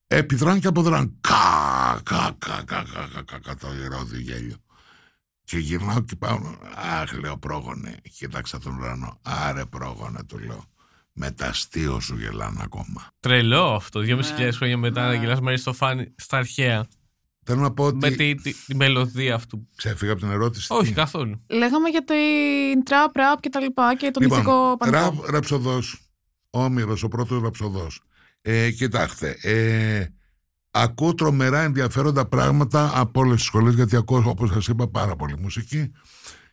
Επιδράν 0.06 0.60
και 0.60 0.66
αποδράν. 0.66 1.16
Κα, 1.20 2.00
κα, 2.02 2.36
κα, 2.38 2.62
κα, 2.66 2.84
κα, 2.92 3.08
κα, 3.14 3.22
κα, 3.22 3.38
κα, 3.38 3.56
το 3.56 3.72
γερόδι 3.74 4.20
γέλιο. 4.20 4.56
Και 5.52 5.58
γυρνάω 5.58 6.00
και 6.00 6.16
πάω, 6.16 6.38
αχ, 7.00 7.12
λέω 7.12 7.36
πρόγονε, 7.38 7.96
κοίταξα 8.16 8.58
τον 8.58 8.78
ουρανό. 8.78 9.18
Άρε 9.22 9.64
πρόγονε, 9.64 10.18
του 10.28 10.38
λέω. 10.38 10.64
Με 11.12 11.30
τα 11.30 11.46
αστείο 11.46 12.00
σου 12.00 12.16
γελάνε 12.18 12.60
ακόμα. 12.62 13.08
Τρελό 13.20 13.74
αυτό. 13.74 14.00
Δυόμιση 14.00 14.32
χιλιάδε 14.32 14.52
χρόνια 14.52 14.76
μετά 14.76 15.06
να 15.06 15.14
γελάς 15.14 15.40
με 15.40 15.56
στο 15.56 15.72
φάνη 15.72 16.14
στα 16.16 16.36
αρχαία. 16.36 16.86
Θέλω 17.44 17.60
να 17.60 17.72
πω 17.72 17.84
ότι. 17.84 17.96
Με 17.96 18.10
τη, 18.10 18.34
τη, 18.34 18.54
τη 18.66 18.74
μελωδία 18.74 19.34
αυτού. 19.34 19.68
Ξέφυγα 19.76 20.12
από 20.12 20.20
την 20.20 20.30
ερώτηση. 20.30 20.66
Όχι, 20.72 20.88
Τι; 20.88 20.92
καθόλου. 20.92 21.42
Λέγαμε 21.46 21.88
για 21.88 22.04
την 22.04 22.82
trap 22.90 23.18
rap 23.20 23.40
και 23.40 23.48
τα 23.48 23.60
λοιπά 23.60 23.96
και 23.96 24.10
τον 24.10 24.22
ηθικό 24.22 24.76
πανικό. 24.78 24.98
ραπ, 24.98 25.30
ραψοδός, 25.30 26.08
Όμηρος, 26.50 27.02
ο 27.02 27.08
πρώτος 27.08 27.42
ραψοδός. 27.42 28.00
Ε, 28.42 28.70
κοιτάξτε, 28.70 29.36
ε, 29.42 30.06
ακούω 30.72 31.14
τρομερά 31.14 31.60
ενδιαφέροντα 31.60 32.26
πράγματα 32.26 33.00
από 33.00 33.20
όλες 33.20 33.36
τις 33.36 33.44
σχολές, 33.44 33.74
γιατί 33.74 33.96
ακούω, 33.96 34.22
όπως 34.26 34.50
σας 34.50 34.68
είπα, 34.68 34.88
πάρα 34.88 35.16
πολύ 35.16 35.38
μουσική. 35.38 35.92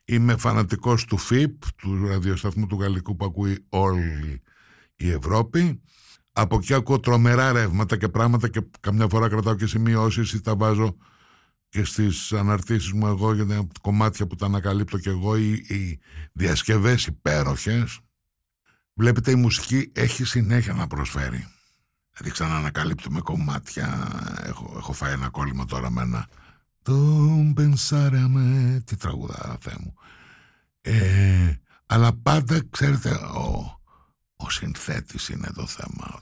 Είμαι 0.06 0.38
φανατικός 0.38 1.06
του 1.06 1.18
ΦΙΠ, 1.18 1.62
του 1.76 2.08
ραδιοσταθμού 2.08 2.68
του 2.68 2.80
Γαλλικού 2.80 3.16
που 3.16 3.26
ακούει 3.26 3.66
όλη 3.70 4.42
η 4.96 5.10
Ευρώπη. 5.10 5.82
Από 6.32 6.56
εκεί 6.56 6.74
ακούω 6.74 7.00
τρομερά 7.00 7.52
ρεύματα 7.52 7.98
και 7.98 8.08
πράγματα 8.08 8.48
και 8.48 8.62
καμιά 8.80 9.08
φορά 9.08 9.30
κρατάω 9.30 9.56
και 9.56 9.66
σημειώσεις 9.68 10.34
ή 10.34 10.42
τα 10.42 10.56
βάζω 10.56 10.98
και 11.70 11.84
στις 11.84 12.34
αναρτήσεις 12.34 12.92
μου 12.92 13.08
εγώ 13.08 13.34
για 13.34 13.46
τα 13.46 13.68
κομμάτια 13.82 14.28
που 14.28 14.36
τα 14.36 14.46
ανακαλύπτω 14.46 14.98
και 14.98 15.10
εγώ 15.10 15.38
οι, 15.38 15.52
οι 15.52 16.00
διασκευές 16.34 17.06
υπέροχες 17.06 18.00
βλέπετε 18.94 19.32
η 19.32 19.36
μουσική 19.36 19.92
έχει 19.94 20.24
συνέχεια 20.24 20.74
να 20.74 20.88
προσφέρει 20.88 21.48
δηλαδή 22.20 22.32
ξαναανακαλύπτουμε 22.32 23.20
κομμάτια. 23.22 24.08
Έχω, 24.44 24.74
έχω 24.78 24.94
φάει 24.94 25.14
ένα 25.14 25.30
κόλλημα 25.30 25.66
τώρα 25.66 25.90
με 25.90 26.02
ένα. 26.02 26.28
Τον 26.82 27.54
πενσάραμε 27.54 28.82
τι 28.86 28.96
τραγουδά 28.98 29.58
Θεέ 29.62 29.76
μου. 29.80 29.94
Ε, 30.82 31.54
αλλά 31.86 32.14
πάντα 32.14 32.62
ξέρετε 32.70 33.10
ο, 33.12 33.80
ο 34.36 34.50
συνθέτης 34.50 35.30
είναι 35.30 35.50
το 35.56 35.68
θέμα. 35.68 36.20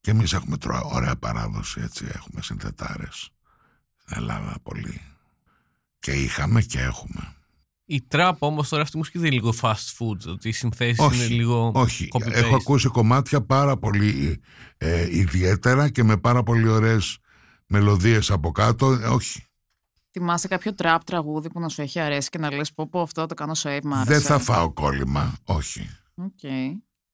Και 0.00 0.10
εμείς 0.10 0.32
έχουμε 0.32 0.56
τρο- 0.56 0.92
ωραία 0.92 1.16
παράδοση 1.16 1.80
έτσι. 1.80 2.06
Έχουμε 2.14 2.42
συνθετάρες 2.42 3.30
στην 3.96 4.16
Ελλάδα 4.16 4.54
πολύ. 4.62 5.00
Και 5.98 6.12
είχαμε 6.12 6.62
και 6.62 6.80
έχουμε 6.80 7.34
Η 7.92 8.02
τραπ 8.08 8.42
όμως 8.42 8.68
τώρα 8.68 8.82
αυτή 8.82 8.96
η 8.96 8.98
μουσική 8.98 9.18
δεν 9.18 9.26
είναι 9.26 9.36
λίγο 9.36 9.54
fast 9.60 9.98
food. 9.98 10.32
Ότι 10.32 10.48
οι 10.48 10.52
συνθέσεις 10.52 11.14
είναι 11.14 11.26
λίγο. 11.26 11.72
όχι. 11.74 12.08
copy-paste. 12.12 12.32
Έχω 12.32 12.54
ακούσει 12.54 12.88
κομμάτια 12.88 13.40
πάρα 13.40 13.76
πολύ 13.76 14.40
ε, 14.76 15.16
ιδιαίτερα 15.16 15.88
και 15.88 16.02
με 16.02 16.16
πάρα 16.16 16.42
πολύ 16.42 16.68
ωραίες 16.68 17.18
μελωδίες 17.66 18.30
από 18.30 18.50
κάτω. 18.50 18.92
Ε, 18.92 19.06
όχι. 19.06 19.44
Θυμάσαι 20.10 20.48
κάποιο 20.48 20.72
trap 20.76 20.98
τραγούδι 21.04 21.50
που 21.50 21.60
να 21.60 21.68
σου 21.68 21.82
έχει 21.82 22.00
αρέσει 22.00 22.28
και 22.28 22.38
να 22.38 22.52
λες 22.52 22.72
πω 22.72 22.88
πω 22.88 23.00
αυτό 23.00 23.26
το 23.26 23.34
κάνω 23.34 23.52
save 23.56 23.80
μ' 23.82 23.94
άρεσε. 23.94 24.12
Δεν 24.12 24.20
θα 24.20 24.38
φάω 24.38 24.72
κόλλημα. 24.72 25.36
Όχι. 25.44 25.88
Οκ. 26.14 26.42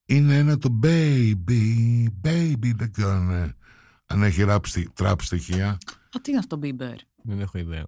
Είναι 0.07 0.37
ένα 0.37 0.59
το 0.59 0.79
baby, 0.83 2.05
baby, 2.25 2.71
δεν 2.77 2.93
ξέρω 2.93 3.11
αν, 3.11 3.31
ε, 3.31 3.57
αν 4.07 4.23
έχει 4.23 4.43
ράψει 4.43 4.91
τραπ 4.95 5.21
στοιχεία. 5.21 5.69
Α, 5.69 6.21
τι 6.23 6.31
είναι 6.31 6.39
αυτό, 6.39 6.59
Bieber. 6.63 6.97
Δεν 7.23 7.41
έχω 7.41 7.59
ιδέα. 7.59 7.85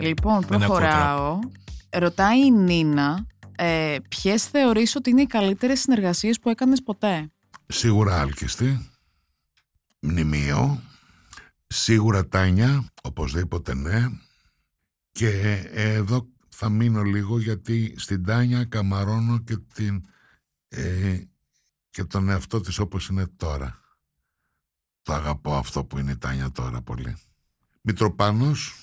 Λοιπόν, 0.00 0.40
Δεν 0.40 0.62
ακούω 0.62 0.76
προχωράω. 0.76 1.38
Ρωτάει 1.90 2.46
η 2.46 2.50
Νίνα 2.50 3.26
ε, 3.56 3.96
ποιες 4.08 4.44
θεωρείς 4.44 4.96
ότι 4.96 5.10
είναι 5.10 5.22
οι 5.22 5.26
καλύτερες 5.26 5.80
συνεργασίες 5.80 6.38
που 6.38 6.48
έκανες 6.48 6.82
ποτέ; 6.82 7.30
Σίγουρα 7.66 8.20
άλκιστη, 8.20 8.90
μνημείο, 10.00 10.82
σίγουρα 11.66 12.28
τάνια, 12.28 12.84
οπωσδήποτε 13.02 13.74
ναι. 13.74 14.08
Και 15.12 15.28
εδώ 15.72 16.28
θα 16.48 16.68
μείνω 16.68 17.02
λίγο 17.02 17.38
γιατί 17.38 17.94
στην 17.96 18.24
τάνια 18.24 18.64
καμαρώνω 18.64 19.38
και, 19.38 19.56
την, 19.74 20.04
ε, 20.68 21.20
και 21.90 22.04
τον 22.04 22.28
εαυτό 22.28 22.60
της 22.60 22.78
όπως 22.78 23.08
είναι 23.08 23.26
τώρα. 23.36 23.80
Το 25.02 25.12
αγαπώ 25.12 25.54
αυτό 25.56 25.84
που 25.84 25.98
είναι 25.98 26.10
η 26.10 26.16
Τάνια 26.16 26.50
τώρα 26.50 26.82
πολύ. 26.82 27.16
Μητροπάνος 27.80 28.74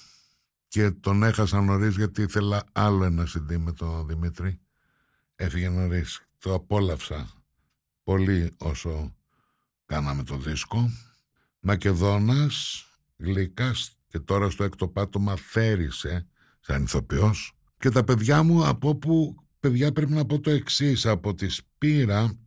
και 0.68 0.92
τον 0.92 1.24
έχασα 1.24 1.62
νωρίς 1.62 1.96
γιατί 1.96 2.22
ήθελα 2.22 2.64
άλλο 2.72 3.04
ένα 3.04 3.28
CD 3.28 3.58
με 3.58 3.72
τον 3.72 4.08
Δημήτρη. 4.08 4.60
Έφυγε 5.36 5.70
νωρίς. 5.70 6.22
Το 6.38 6.54
απόλαυσα 6.54 7.32
πολύ 8.04 8.54
όσο 8.58 9.16
κάναμε 9.86 10.24
το 10.24 10.38
δίσκο. 10.38 10.90
Μακεδόνας, 11.60 12.86
Γλυκάς 13.18 13.98
και 14.08 14.20
τώρα 14.20 14.50
στο 14.50 14.64
έκτο 14.64 14.88
πάτωμα 14.88 15.36
θέρισε 15.36 16.28
σαν 16.60 16.84
ηθοποιός. 16.84 17.58
Και 17.78 17.90
τα 17.90 18.04
παιδιά 18.04 18.44
μου 18.44 18.66
από 18.66 18.96
που, 18.96 19.36
παιδιά 19.60 19.92
πρέπει 19.92 20.12
να 20.12 20.26
πω 20.26 20.40
το 20.40 20.50
εξής 20.50 21.06
από 21.06 21.34
τη 21.34 21.50
Σπύρα 21.50 22.38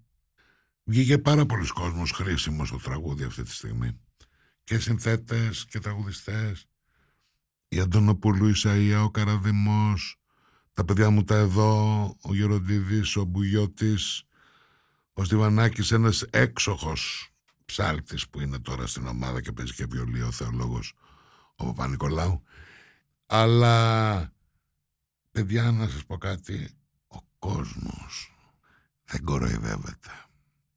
βγήκε 0.84 1.18
πάρα 1.18 1.46
πολλοί 1.46 1.66
κόσμος 1.66 2.10
χρήσιμος 2.10 2.68
στο 2.68 2.76
τραγούδι 2.76 3.24
αυτή 3.24 3.42
τη 3.42 3.50
στιγμή. 3.50 4.00
Και 4.64 4.78
συνθέτες 4.78 5.64
και 5.64 5.78
τραγουδιστές. 5.78 6.69
Η 7.72 7.80
Αντωνοπούλου 7.80 8.52
Ισαΐα, 8.54 9.02
ο 9.04 9.10
Καραδημός, 9.10 10.16
τα 10.72 10.84
παιδιά 10.84 11.10
μου 11.10 11.24
τα 11.24 11.34
εδώ, 11.36 12.02
ο 12.22 12.34
Γεροντίδης, 12.34 13.16
ο 13.16 13.24
Μπουγιώτης, 13.24 14.24
ο 15.12 15.24
Στιβανάκης, 15.24 15.90
ένας 15.90 16.22
έξοχος 16.22 17.30
ψάλτης 17.64 18.28
που 18.28 18.40
είναι 18.40 18.58
τώρα 18.58 18.86
στην 18.86 19.06
ομάδα 19.06 19.40
και 19.40 19.52
παίζει 19.52 19.74
και 19.74 19.86
βιολί 19.86 20.22
ο 20.22 20.30
θεολόγος 20.30 20.94
ο 21.56 21.64
Παπα-Νικολάου. 21.64 22.42
Αλλά, 23.26 24.32
παιδιά, 25.30 25.70
να 25.70 25.88
σας 25.88 26.04
πω 26.04 26.18
κάτι, 26.18 26.70
ο 27.06 27.18
κόσμος 27.38 28.34
δεν 29.04 29.24
κοροϊδεύεται. 29.24 30.10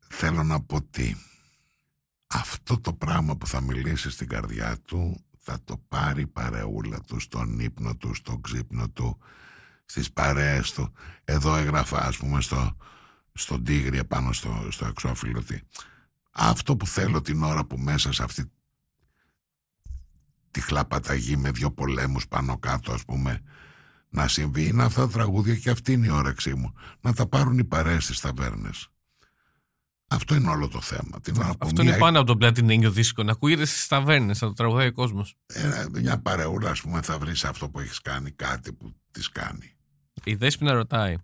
Θέλω 0.09 0.43
να 0.43 0.61
πω 0.61 0.83
τι. 0.83 1.15
Αυτό 2.27 2.79
το 2.79 2.93
πράγμα 2.93 3.37
που 3.37 3.47
θα 3.47 3.61
μιλήσει 3.61 4.09
στην 4.09 4.27
καρδιά 4.27 4.77
του 4.85 5.23
θα 5.45 5.59
το 5.63 5.77
πάρει 5.87 6.21
η 6.21 6.27
παρεούλα 6.27 6.99
του 7.01 7.19
στον 7.19 7.59
ύπνο 7.59 7.95
του, 7.95 8.13
στον 8.13 8.41
ξύπνο 8.41 8.89
του, 8.89 9.17
στις 9.85 10.11
παρέες 10.11 10.71
του. 10.71 10.93
Εδώ 11.23 11.55
έγραφα 11.55 12.05
ας 12.05 12.17
πούμε 12.17 12.41
στο 12.41 12.77
στον 13.33 13.63
τίγρη 13.63 13.97
επάνω 13.97 14.33
στο, 14.33 14.67
στο 14.69 14.85
εξώφυλλο 14.85 15.39
ότι 15.39 15.63
αυτό 16.31 16.77
που 16.77 16.87
θέλω 16.87 17.21
την 17.21 17.43
ώρα 17.43 17.65
που 17.65 17.77
μέσα 17.77 18.11
σε 18.11 18.23
αυτή 18.23 18.51
τη 20.51 20.61
χλαπαταγή 20.61 21.37
με 21.37 21.51
δύο 21.51 21.71
πολέμους 21.71 22.27
πάνω 22.27 22.57
κάτω 22.57 22.91
ας 22.91 23.05
πούμε 23.05 23.41
να 24.09 24.27
συμβεί 24.27 24.67
είναι 24.67 24.83
αυτά 24.83 25.01
τα 25.01 25.11
τραγούδια 25.11 25.55
και 25.55 25.69
αυτή 25.69 25.93
είναι 25.93 26.05
η 26.05 26.09
όρεξή 26.09 26.53
μου 26.53 26.73
να 27.01 27.13
τα 27.13 27.27
πάρουν 27.27 27.57
οι 27.57 27.63
παρέες 27.63 28.03
στις 28.03 28.19
ταβέρνες 28.19 28.87
αυτό 30.13 30.35
είναι 30.35 30.49
όλο 30.49 30.67
το 30.67 30.81
θέμα. 30.81 31.19
Την 31.21 31.35
ώρα 31.37 31.49
που 31.51 31.57
Αυτό 31.59 31.81
μία- 31.81 31.91
είναι 31.91 31.99
πάνω 31.99 32.17
από 32.17 32.27
τον 32.27 32.37
πλατινένιο 32.37 32.91
δίσκο. 32.91 33.23
Να 33.23 33.31
ακούγεται 33.31 33.65
στις 33.65 33.87
ταβέρνες, 33.87 34.41
να 34.41 34.47
το 34.47 34.53
τραγουδάει 34.53 34.87
ο 34.87 34.91
κόσμος. 34.93 35.35
ε, 35.45 35.85
μια 35.91 36.21
παρεούλα 36.21 36.69
ας 36.69 36.81
πούμε 36.81 37.01
θα 37.01 37.19
βρεις 37.19 37.43
αυτό 37.43 37.69
που 37.69 37.79
έχεις 37.79 38.01
κάνει 38.01 38.31
κάτι 38.31 38.73
που 38.73 38.95
της 39.11 39.29
κάνει 39.29 39.75
Η 40.23 40.35
Δέσποινα 40.35 40.73
ρωτάει. 40.73 41.15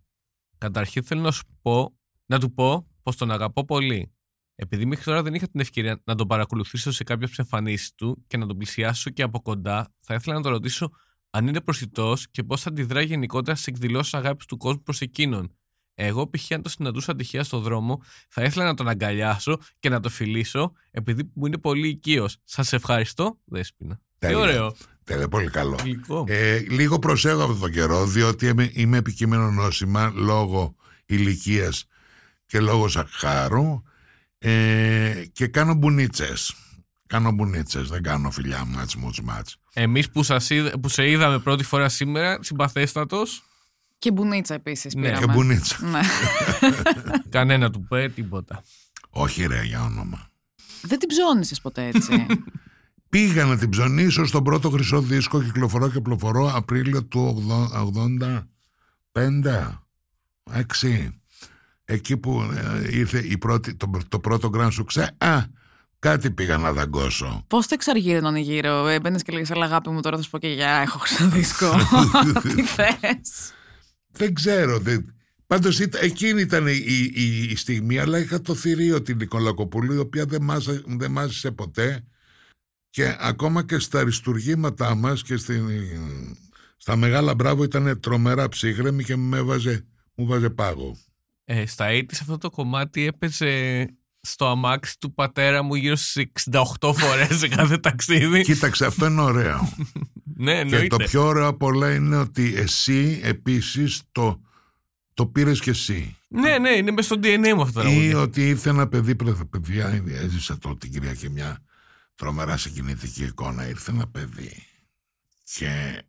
Καταρχήν 0.57 1.03
θέλω 1.03 1.21
να 1.21 1.31
σου 1.31 1.43
πω, 1.61 1.97
να 2.25 2.39
του 2.39 2.53
πω 2.53 2.87
πως 3.03 3.15
τον 3.15 3.31
αγαπώ 3.31 3.65
πολύ. 3.65 4.13
Επειδή 4.55 4.85
μέχρι 4.85 5.03
τώρα 5.03 5.23
δεν 5.23 5.33
είχα 5.33 5.47
την 5.47 5.59
ευκαιρία 5.59 6.01
να 6.03 6.15
τον 6.15 6.27
παρακολουθήσω 6.27 6.91
σε 6.91 7.03
κάποιες 7.03 7.37
εμφανίσεις 7.37 7.93
του 7.95 8.23
και 8.27 8.37
να 8.37 8.45
τον 8.47 8.57
πλησιάσω 8.57 9.09
και 9.09 9.21
από 9.23 9.41
κοντά, 9.41 9.93
θα 9.99 10.13
ήθελα 10.13 10.35
να 10.35 10.41
τον 10.41 10.51
ρωτήσω 10.51 10.89
αν 11.29 11.47
είναι 11.47 11.61
προσιτός 11.61 12.29
και 12.29 12.43
πώς 12.43 12.61
θα 12.61 12.69
αντιδρά 12.69 13.01
γενικότερα 13.01 13.55
στις 13.55 13.67
εκδηλώσεις 13.67 14.13
αγάπης 14.13 14.45
του 14.45 14.57
κόσμου 14.57 14.81
προς 14.83 15.01
εκείνον. 15.01 15.57
Εγώ, 16.01 16.29
π.χ., 16.29 16.51
αν 16.51 16.61
το 16.61 16.69
συναντούσα 16.69 17.15
τυχαία 17.15 17.43
στο 17.43 17.59
δρόμο, 17.59 18.01
θα 18.29 18.43
ήθελα 18.43 18.65
να 18.65 18.73
τον 18.73 18.87
αγκαλιάσω 18.87 19.57
και 19.79 19.89
να 19.89 19.99
το 19.99 20.09
φιλήσω, 20.09 20.71
επειδή 20.91 21.31
μου 21.33 21.45
είναι 21.45 21.57
πολύ 21.57 21.87
οικείος. 21.87 22.37
Σας 22.43 22.73
ευχαριστώ, 22.73 23.37
Δέσποινα. 23.45 23.95
Τι 23.95 24.01
Τέλεια. 24.27 24.37
ωραίο. 24.37 24.75
Τέλεια, 25.03 25.27
πολύ 25.27 25.49
καλό 25.49 25.77
Γλυκό. 25.83 26.23
Ε, 26.27 26.59
λίγο 26.59 26.99
προσέχω 26.99 27.41
αυτόν 27.41 27.59
τον 27.59 27.71
καιρό, 27.71 28.05
διότι 28.05 28.47
είμαι, 28.47 28.69
είμαι 28.73 28.97
επικείμενο 28.97 29.51
νόσημα 29.51 30.11
λόγω 30.15 30.75
ηλικίας 31.05 31.85
και 32.45 32.59
λόγω 32.59 32.87
σακχάρου 32.87 33.81
ε, 34.37 35.23
και 35.33 35.47
κάνω 35.47 35.73
μπουνίτσες. 35.73 36.53
Κάνω 37.07 37.31
μπουνίτσες, 37.31 37.87
δεν 37.89 38.03
κάνω 38.03 38.31
φιλιά 38.31 38.65
μάτς, 38.65 38.95
μούτς, 38.95 39.21
μάτς. 39.21 39.55
Εμείς 39.73 40.09
που, 40.09 40.23
σας 40.23 40.49
είδα- 40.49 40.79
που 40.79 40.89
σε 40.89 41.09
είδαμε 41.09 41.39
πρώτη 41.39 41.63
φορά 41.63 41.89
σήμερα, 41.89 42.37
συμπαθέστατος, 42.41 43.43
Και 43.99 44.11
μπουνίτσα 44.11 44.53
επίσης. 44.53 44.95
Ναι, 44.95 45.11
Και 45.11 45.27
μπουνίτσα. 45.27 45.85
Ναι. 45.85 45.99
κανένα 47.29 47.69
του 47.69 47.87
πέ, 47.87 48.09
τίποτα. 48.09 48.63
Όχι 49.09 49.45
ρε 49.45 49.63
για 49.63 49.83
όνομα. 49.83 50.29
Δεν 50.81 50.99
την 50.99 51.07
ψώνησε 51.07 51.55
ποτέ 51.61 51.85
έτσι. 51.85 52.25
Πήγα 53.09 53.45
να 53.45 53.57
την 53.57 53.69
ψωνίσω 53.69 54.25
στον 54.25 54.43
πρώτο 54.43 54.69
χρυσό 54.69 55.01
δίσκο 55.01 55.43
κυκλοφορώ 55.43 55.89
και 55.89 55.99
πλοφορώ 55.99 56.51
Απρίλιο 56.55 57.03
του 57.03 57.43
85 59.13 59.79
6 60.81 61.09
εκεί 61.85 62.17
που 62.17 62.41
ε, 62.41 62.97
ήρθε 62.97 63.19
η 63.19 63.37
πρώτη, 63.37 63.75
το, 63.75 63.91
το 64.07 64.19
πρώτο 64.19 64.49
Grand 64.53 64.69
Success 64.69 65.07
α, 65.17 65.43
κάτι 65.99 66.31
πήγα 66.31 66.57
να 66.57 66.73
δαγκώσω 66.73 67.43
Πώς 67.47 67.67
το 67.67 67.73
εξαργύρωναν 67.73 68.35
γύρω, 68.35 68.87
έμπαινες 68.87 69.23
και 69.23 69.31
λέγες 69.31 69.51
Αλλά 69.51 69.65
αγάπη 69.65 69.89
μου, 69.89 70.01
τώρα 70.01 70.17
θα 70.17 70.23
σου 70.23 70.29
πω 70.29 70.37
και 70.37 70.47
για 70.47 70.69
έχω 70.69 70.99
ξαναδίσκο. 70.99 71.75
Τι 72.55 72.63
θες; 72.63 73.53
Δεν 74.11 74.33
ξέρω 74.33 74.79
δεν... 74.79 75.13
Πάντως 75.47 75.79
ήταν, 75.79 76.01
εκείνη 76.03 76.41
ήταν 76.41 76.67
η, 76.67 76.83
η, 77.13 77.43
η 77.43 77.55
στιγμή 77.55 77.99
αλλά 77.99 78.19
είχα 78.19 78.41
το 78.41 78.55
θηρίο 78.55 79.01
την 79.01 79.17
Νικολακοπούλου 79.17 79.93
η 79.93 79.97
οποία 79.97 80.25
δεν, 80.25 80.43
μάσα, 80.43 80.83
δεν 80.85 81.11
μάζησε 81.11 81.51
ποτέ 81.51 82.03
και 82.89 83.15
ακόμα 83.19 83.65
και 83.65 83.79
στα 83.79 83.99
αριστουργήματά 83.99 84.95
μας 84.95 85.23
και 85.23 85.37
στην, 85.37 85.69
στα 86.77 86.95
μεγάλα 86.95 87.35
μπράβο 87.35 87.63
ήταν 87.63 87.99
τρομερά 87.99 88.49
ψύχρεμη 88.49 89.03
και 89.03 89.15
με 89.15 89.41
βάζε, 89.41 89.85
μου 90.15 90.25
βάζε 90.25 90.49
πάγο. 90.49 90.97
Ε, 91.45 91.65
στα 91.65 91.87
80 91.89 92.03
αυτό 92.11 92.37
το 92.37 92.49
κομμάτι 92.49 93.05
έπαιζε 93.05 93.85
στο 94.21 94.47
αμάξι 94.47 94.99
του 94.99 95.13
πατέρα 95.13 95.63
μου 95.63 95.75
γύρω 95.75 95.95
στις 95.95 96.25
68 96.51 96.93
φορές 96.95 97.37
σε 97.37 97.47
κάθε 97.47 97.77
ταξίδι. 97.77 98.41
Κοίταξε, 98.43 98.85
αυτό 98.85 99.05
είναι 99.05 99.21
ωραίο. 99.21 99.73
ναι, 100.37 100.53
και 100.53 100.59
εννοείται. 100.59 100.87
το 100.87 100.97
πιο 100.97 101.25
ωραίο 101.25 101.47
απ' 101.47 101.63
όλα 101.63 101.93
είναι 101.93 102.17
ότι 102.17 102.53
εσύ 102.55 103.19
επίσης 103.23 104.01
το, 104.11 104.41
το 105.13 105.27
πήρες 105.27 105.59
και 105.59 105.69
εσύ. 105.69 106.17
Ναι, 106.27 106.57
ναι, 106.57 106.69
είναι 106.69 106.91
μες 106.91 107.05
στο 107.05 107.15
DNA 107.23 107.53
μου 107.55 107.61
αυτό 107.61 107.81
το 107.81 107.87
Ή 107.87 107.91
τραγούδι. 107.91 108.13
ότι 108.13 108.47
ήρθε 108.49 108.69
ένα 108.69 108.87
παιδί, 108.87 109.15
πρε- 109.15 109.43
παιδιά, 109.45 110.03
έζησα 110.07 110.57
το 110.57 110.75
την 110.77 110.91
Κυριακή 110.91 111.29
μια 111.29 111.63
τρομερά 112.15 112.57
συγκινητική 112.57 113.23
εικόνα. 113.23 113.67
Ήρθε 113.67 113.91
ένα 113.91 114.07
παιδί 114.07 114.63
και 115.43 116.01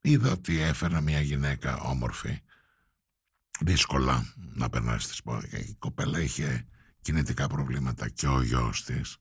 είδα 0.00 0.30
ότι 0.32 0.60
έφερα 0.60 1.00
μια 1.00 1.20
γυναίκα 1.20 1.76
όμορφη. 1.78 2.40
Δύσκολα 3.60 4.34
να 4.54 4.68
περνάσει 4.68 5.08
τις 5.08 5.22
πόδια. 5.22 5.58
Η 5.58 5.74
κοπέλα 5.78 6.20
είχε 6.20 6.66
κινητικά 7.00 7.46
προβλήματα 7.46 8.08
και 8.08 8.26
ο 8.26 8.42
γιος 8.42 8.84
της 8.84 9.16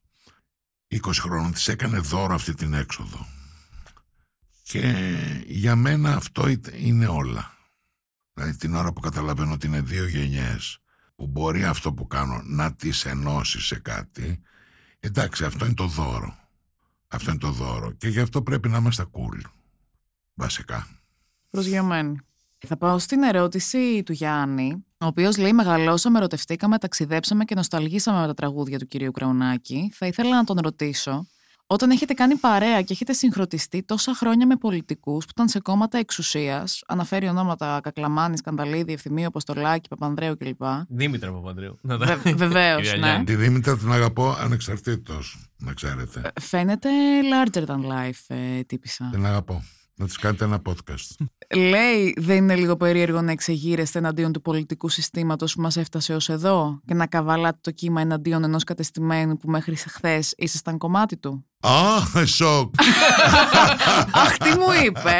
20 0.87 0.99
χρόνων 1.13 1.51
της 1.51 1.67
έκανε 1.67 1.99
δώρο 1.99 2.33
αυτή 2.33 2.53
την 2.53 2.73
έξοδο. 2.73 3.25
Και 4.63 4.93
για 5.45 5.75
μένα 5.75 6.15
αυτό 6.15 6.47
είτε- 6.47 6.75
είναι 6.79 7.07
όλα. 7.07 7.57
Δηλαδή 8.33 8.55
την 8.55 8.75
ώρα 8.75 8.93
που 8.93 8.99
καταλαβαίνω 8.99 9.53
ότι 9.53 9.67
είναι 9.67 9.81
δύο 9.81 10.07
γενιές 10.07 10.79
που 11.15 11.27
μπορεί 11.27 11.63
αυτό 11.65 11.93
που 11.93 12.07
κάνω 12.07 12.41
να 12.43 12.73
τις 12.73 13.05
ενώσει 13.05 13.61
σε 13.61 13.79
κάτι, 13.79 14.41
εντάξει 14.99 15.45
αυτό 15.45 15.65
είναι 15.65 15.73
το 15.73 15.87
δώρο. 15.87 16.35
Αυτό 17.07 17.29
είναι 17.29 17.39
το 17.39 17.51
δώρο 17.51 17.91
και 17.91 18.07
γι' 18.07 18.19
αυτό 18.19 18.41
πρέπει 18.41 18.69
να 18.69 18.77
είμαστε 18.77 19.05
cool. 19.11 19.41
Βασικά. 20.33 20.87
Προσγειωμένη. 21.49 22.19
Θα 22.67 22.77
πάω 22.77 22.99
στην 22.99 23.23
ερώτηση 23.23 24.03
του 24.03 24.11
Γιάννη, 24.11 24.85
ο 24.99 25.05
οποίος 25.05 25.37
λέει: 25.37 25.53
Μεγαλώσαμε, 25.53 26.17
ερωτευτήκαμε, 26.17 26.77
ταξιδέψαμε 26.77 27.43
και 27.45 27.55
νοσταλγήσαμε 27.55 28.19
με 28.19 28.27
τα 28.27 28.33
τραγούδια 28.33 28.79
του 28.79 28.85
κυρίου 28.87 29.11
Κραουνάκη. 29.11 29.91
Θα 29.95 30.07
ήθελα 30.07 30.35
να 30.35 30.43
τον 30.43 30.57
ρωτήσω, 30.63 31.27
όταν 31.67 31.89
έχετε 31.89 32.13
κάνει 32.13 32.35
παρέα 32.35 32.81
και 32.81 32.93
έχετε 32.93 33.13
συγχρονιστεί 33.13 33.83
τόσα 33.83 34.13
χρόνια 34.15 34.45
με 34.47 34.55
πολιτικούς 34.55 35.25
που 35.25 35.31
ήταν 35.33 35.47
σε 35.47 35.59
κόμματα 35.59 35.97
εξουσίας, 35.97 36.83
αναφέρει 36.87 37.27
ονόματα 37.27 37.79
Κακλαμάνης, 37.83 38.39
Σκανδαλίδη, 38.39 38.93
Ευθυμίου, 38.93 39.27
Αποστολάκη, 39.27 39.87
Παπανδρέου 39.87 40.37
κλπ. 40.37 40.61
Δήμητρα 40.89 41.31
Παπανδρέου. 41.31 41.77
Να 41.81 41.97
τα- 41.97 42.21
Βεβαίως, 42.35 42.81
Κυρία 42.81 42.97
ναι. 42.97 43.05
Γιάννη. 43.07 43.25
Τη 43.25 43.35
Δήμητρα 43.35 43.77
την 43.77 43.91
αγαπώ 43.91 44.35
ανεξαρτήτως, 44.39 45.49
να 45.57 45.73
ξέρετε. 45.73 46.31
Φαίνεται 46.41 46.89
larger 47.33 47.63
than 47.65 47.79
life, 47.79 48.35
ε, 48.35 48.61
τύπησα. 48.63 49.09
Την 49.11 49.25
αγαπώ. 49.25 49.63
Να 49.99 50.05
της 50.05 50.17
κάνετε 50.17 50.45
ένα 50.45 50.61
podcast. 50.65 51.25
Λέει, 51.55 52.13
δεν 52.17 52.37
είναι 52.37 52.55
λίγο 52.55 52.77
περίεργο 52.77 53.21
να 53.21 53.31
εξεγείρεστε 53.31 53.99
εναντίον 53.99 54.31
του 54.31 54.41
πολιτικού 54.41 54.89
συστήματος 54.89 55.55
που 55.55 55.61
μας 55.61 55.77
έφτασε 55.77 56.13
ως 56.13 56.29
εδώ 56.29 56.79
και 56.85 56.93
να 56.93 57.07
καβαλάτε 57.07 57.57
το 57.61 57.71
κύμα 57.71 58.01
εναντίον 58.01 58.43
ενός 58.43 58.63
κατεστημένου 58.63 59.37
που 59.37 59.49
μέχρι 59.49 59.75
χθες 59.75 60.33
ήσασταν 60.37 60.77
κομμάτι 60.77 61.17
του. 61.17 61.45
Α, 61.59 62.25
σοκ. 62.25 62.73
Αχ, 64.23 64.37
τι 64.37 64.49
μου 64.49 64.65
είπε. 64.85 65.15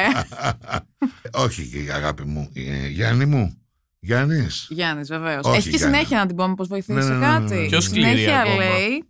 Όχι, 1.44 1.88
αγάπη 1.94 2.24
μου. 2.26 2.50
Ε, 2.54 2.88
Γιάννη 2.88 3.26
μου. 3.26 3.58
Γιάννης. 4.00 4.68
Γιάννης, 4.70 5.08
βεβαίως. 5.08 5.46
Όχι, 5.46 5.58
Έχει 5.58 5.70
και 5.70 5.78
Γιάννη. 5.78 5.96
συνέχεια 5.96 6.18
να 6.20 6.26
την 6.26 6.36
πούμε 6.36 6.56
πώς 6.56 6.68
βοηθήσει 6.68 6.98
Ναι, 6.98 7.02
σε 7.04 7.10
ναι, 7.12 7.18
ναι, 7.18 7.26
ναι, 7.26 7.32
κάτι. 7.40 7.56
ναι. 7.56 7.68
Πιο 7.68 7.82
σκληρή 7.82 8.08
συνέχεια 8.10 8.40
ακόμα. 8.40 8.56
λέει, 8.56 9.04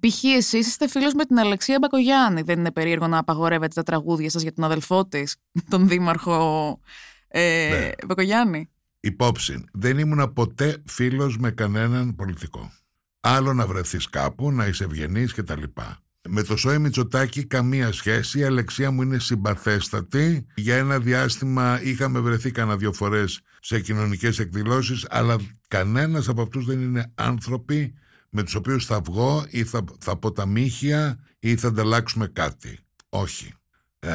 π.χ. 0.00 0.24
εσείς 0.24 0.66
είστε 0.66 0.88
φίλος 0.88 1.14
με 1.14 1.24
την 1.24 1.38
Αλεξία 1.38 1.78
Μπακογιάννη. 1.80 2.42
Δεν 2.42 2.58
είναι 2.58 2.72
περίεργο 2.72 3.06
να 3.06 3.18
απαγορεύετε 3.18 3.74
τα 3.74 3.82
τραγούδια 3.82 4.30
σας 4.30 4.42
για 4.42 4.52
τον 4.52 4.64
αδελφό 4.64 5.06
της, 5.06 5.36
τον 5.70 5.88
δήμαρχο 5.88 6.80
ε, 7.28 7.68
Ναι. 7.70 8.06
Μπακογιάννη; 8.06 8.70
Υπόψη, 9.00 9.64
δεν 9.72 9.98
ήμουνα 9.98 10.28
ποτέ 10.28 10.82
φίλος 10.86 11.38
με 11.38 11.50
κανέναν 11.50 12.14
πολιτικό. 12.14 12.72
Άλλο 13.20 13.52
να 13.52 13.66
βρεθείς 13.66 14.08
κάπου, 14.08 14.52
να 14.52 14.66
είσαι 14.66 14.84
ευγενής 14.84 15.32
και 15.32 15.42
τα 15.42 15.56
λοιπά. 15.56 15.98
Με 16.28 16.42
το 16.42 16.56
Σόι 16.56 16.78
Μητσοτάκη 16.78 17.44
καμία 17.44 17.92
σχέση, 17.92 18.38
η 18.38 18.44
Αλεξία 18.44 18.90
μου 18.90 19.02
είναι 19.02 19.18
συμπαθέστατη. 19.18 20.46
Για 20.54 20.76
ένα 20.76 20.98
διάστημα 20.98 21.82
είχαμε 21.82 22.20
βρεθεί 22.20 22.50
κανένα 22.50 22.76
δυο 22.76 22.92
φορές 22.92 23.40
σε 23.60 23.80
κοινωνικές 23.80 24.38
εκδηλώσεις, 24.38 25.06
αλλά 25.10 25.36
κανένας 25.68 26.28
από 26.28 26.42
αυτούς 26.42 26.64
δεν 26.64 26.80
είναι 26.80 27.12
άνθρωποι 27.14 27.94
με 28.30 28.42
τους 28.42 28.54
οποίους 28.54 28.84
θα 28.86 29.00
βγω 29.00 29.44
ή 29.50 29.64
θα, 29.64 29.84
θα 29.98 30.16
πω 30.16 30.32
τα 30.32 30.46
μύχια 30.46 31.18
ή 31.38 31.56
θα 31.56 31.68
ανταλλάξουμε 31.68 32.26
κάτι. 32.26 32.78
Όχι. 33.08 33.52
Ε, 34.00 34.10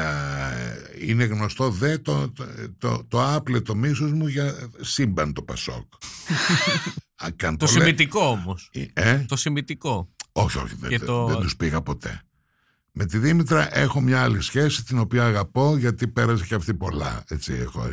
είναι 1.00 1.24
γνωστό 1.24 1.70
δε 1.70 1.98
το, 1.98 2.30
το, 2.32 2.44
το, 2.78 3.04
το 3.08 3.32
άπλετο 3.34 3.74
μίσος 3.74 4.12
μου 4.12 4.26
για 4.26 4.54
σύμπαν 4.80 5.32
το 5.32 5.42
Πασόκ. 5.42 5.92
Α, 7.24 7.30
και 7.36 7.46
αν 7.46 7.56
Το 7.56 7.66
λέ- 7.66 7.74
σημητικό 7.74 8.20
όμως. 8.28 8.70
Ε, 8.92 9.18
Το 9.18 9.36
σημητικό. 9.36 10.12
όχι, 10.32 10.58
όχι, 10.58 10.74
δεν, 10.78 10.90
Και 10.90 10.98
δεν- 10.98 11.06
το- 11.06 11.26
δεν 11.26 11.36
τους 11.40 11.56
πήγα 11.56 11.82
ποτέ. 11.82 12.22
Με 12.92 13.06
τη 13.06 13.18
Δήμητρα 13.18 13.76
έχω 13.78 14.00
μια 14.00 14.22
άλλη 14.22 14.40
σχέση 14.40 14.84
την 14.84 14.98
οποία 14.98 15.24
αγαπώ 15.24 15.76
γιατί 15.76 16.08
πέρασε 16.08 16.44
και 16.44 16.54
αυτή 16.54 16.74
πολλά. 16.74 17.24
Έτσι 17.28 17.52
έχω. 17.52 17.88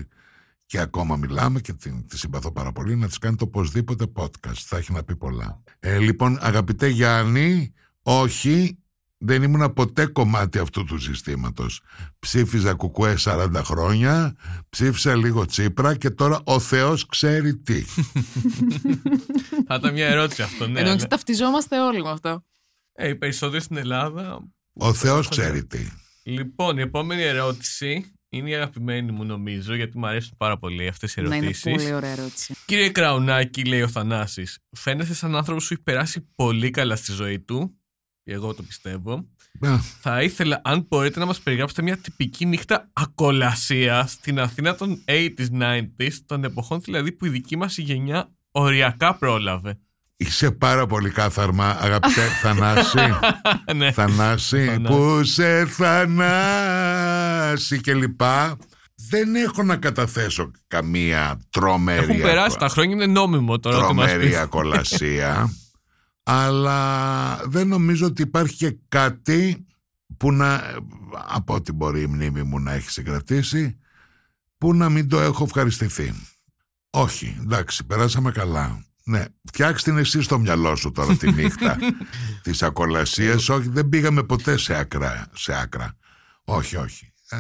Και 0.72 0.80
ακόμα 0.80 1.16
μιλάμε 1.16 1.60
και 1.60 1.74
την, 1.74 2.08
τη 2.08 2.18
συμπαθώ 2.18 2.52
πάρα 2.52 2.72
πολύ 2.72 2.96
να 2.96 3.08
της 3.08 3.18
κάνετε 3.18 3.44
οπωσδήποτε 3.44 4.06
podcast. 4.16 4.58
Θα 4.58 4.78
έχει 4.78 4.92
να 4.92 5.04
πει 5.04 5.16
πολλά. 5.16 5.64
Ε, 5.80 5.98
λοιπόν, 5.98 6.38
αγαπητέ 6.42 6.88
Γιάννη, 6.88 7.74
όχι, 8.02 8.78
δεν 9.18 9.44
ήμουν 9.44 9.74
ποτέ 9.74 10.06
κομμάτι 10.06 10.60
αυτού 10.60 10.84
του 10.84 11.00
συστήματος. 11.00 11.82
Ψήφιζα 12.20 12.74
κουκουέ 12.74 13.16
40 13.20 13.52
χρόνια, 13.56 14.36
ψήφισα 14.70 15.16
λίγο 15.16 15.46
Τσίπρα 15.46 15.96
και 15.96 16.10
τώρα 16.10 16.40
ο 16.44 16.60
Θεός 16.60 17.06
ξέρει 17.06 17.58
τι. 17.58 17.82
Θα 19.68 19.76
ήταν 19.76 19.94
μια 19.94 20.08
ερώτηση 20.08 20.42
αυτό, 20.42 20.68
ναι. 20.68 20.80
Ενώ 20.80 20.96
ναι. 20.96 21.08
ταυτιζόμαστε 21.08 21.80
όλοι 21.80 22.02
με 22.04 22.10
αυτό. 22.10 22.46
Ε, 22.94 23.08
οι 23.08 23.16
περισσότεροι 23.16 23.64
στην 23.64 23.78
Ελλάδα. 23.78 24.40
Ο 24.74 24.94
Θεός 24.94 25.28
ξέρει 25.28 25.66
τι. 25.66 25.88
Λοιπόν, 26.24 26.78
η 26.78 26.82
επόμενη 26.82 27.22
ερώτηση 27.22 28.12
είναι 28.34 28.50
η 28.50 28.54
αγαπημένη 28.56 29.12
μου 29.12 29.24
νομίζω, 29.26 29.76
γιατί 29.76 29.98
μου 29.98 30.08
αρέσουν 30.08 30.34
πάρα 30.38 30.58
πολύ 30.58 30.88
αυτές 30.88 31.16
οι 31.16 31.22
Να 31.22 31.28
είναι 31.28 31.46
ερωτήσεις. 31.46 31.72
πολύ 31.72 31.94
ωραία 31.94 32.12
ερώτηση. 32.12 32.56
Κύριε 32.66 32.90
Κραουνάκη, 32.90 33.66
λέει 33.66 33.82
ο 33.82 33.88
Θανάσης, 33.88 34.60
φαίνεσαι 34.72 35.16
σαν 35.16 35.36
άνθρωπος 35.36 35.68
που 35.68 35.74
έχει 35.74 35.84
περάσει 35.84 36.28
πολύ 36.36 36.70
καλά 36.70 36.96
στη 36.96 37.12
ζωή 37.12 37.40
του. 37.40 37.76
Και 38.24 38.34
εγώ 38.34 38.54
το 38.54 38.64
πιστεύω. 38.64 39.28
Α, 39.60 39.78
Θα 39.80 40.24
ήθελα, 40.24 40.62
αν 40.64 40.86
μπορείτε, 40.90 41.20
να 41.20 41.26
μας 41.26 41.40
περιγράψετε 41.42 41.82
μια 41.82 41.98
τυπική 41.98 42.46
νύχτα 42.46 42.90
ακολασία 42.94 44.06
στην 44.08 44.40
Αθήνα 44.40 44.76
των 44.76 45.04
80s, 45.08 45.48
90s, 45.62 46.14
των 46.26 46.44
εποχών 46.44 46.82
δηλαδή 46.82 47.12
που 47.12 47.26
η 47.26 47.30
δική 47.30 47.56
μας 47.58 47.78
γενιά 47.78 48.32
οριακά 48.52 49.16
πρόλαβε. 49.16 49.80
Είσαι 50.24 50.52
πάρα 50.52 50.86
πολύ 50.86 51.10
κάθαρμα 51.10 51.70
αγαπητέ 51.80 52.22
Θανάση. 52.42 53.00
ναι. 53.76 53.92
Θανάση, 53.92 54.66
Θανάση. 54.66 54.96
που 54.96 55.24
σε 55.24 55.66
Θανάση 56.46 57.82
και 57.82 57.94
λοιπά. 57.94 58.58
Δεν 59.10 59.36
έχω 59.36 59.64
να 59.64 59.76
καταθέσω 59.78 60.52
καμία 60.68 61.40
τρομερή 61.50 62.04
Έχουν 62.12 62.22
περάσει 62.22 62.56
ακο- 62.56 62.66
τα 62.66 62.70
χρόνια, 62.70 62.96
είναι 62.96 63.06
νόμιμο 63.06 63.60
τώρα 63.60 63.78
ότι 63.78 63.94
μας 63.96 64.06
τρομερή 64.08 64.28
πεις. 64.30 64.38
ακολασία 64.38 65.54
αλλά 66.24 67.36
δεν 67.46 67.68
νομίζω 67.68 68.06
ότι 68.06 68.22
υπάρχει 68.22 68.56
και 68.56 68.78
κάτι 68.88 69.66
που 70.18 70.32
να 70.32 70.62
από 71.28 71.54
ό,τι 71.54 71.72
μπορεί 71.72 72.02
η 72.02 72.08
μνήμη 72.08 72.44
μου 72.44 72.60
να 72.60 72.72
έχει 72.72 72.92
συγκρατήσει 72.92 73.78
που 74.58 74.74
να 74.74 74.90
μην 74.90 75.10
το 75.10 75.20
έχω 75.20 75.44
ευχαριστηθεί 75.44 76.14
όχι, 76.90 77.38
εντάξει, 77.42 77.86
περάσαμε 77.86 78.32
καλά 78.32 78.86
ναι, 79.12 79.24
φτιάξτε 79.48 79.90
την 79.92 80.00
εσύ 80.00 80.22
στο 80.22 80.40
μυαλό 80.40 80.76
σου 80.76 80.92
τώρα 80.92 81.16
τη 81.18 81.32
νύχτα 81.32 81.78
της 82.44 82.64
ακολασίας 82.64 83.50
όχι, 83.50 83.70
δεν 83.70 83.90
πήγαμε 83.90 84.24
ποτέ 84.24 84.58
σε 84.58 84.76
άκρα, 84.76 85.28
σε 85.34 85.54
άκρα. 85.62 85.98
όχι, 86.44 86.76
όχι 86.78 87.14
ε, 87.30 87.38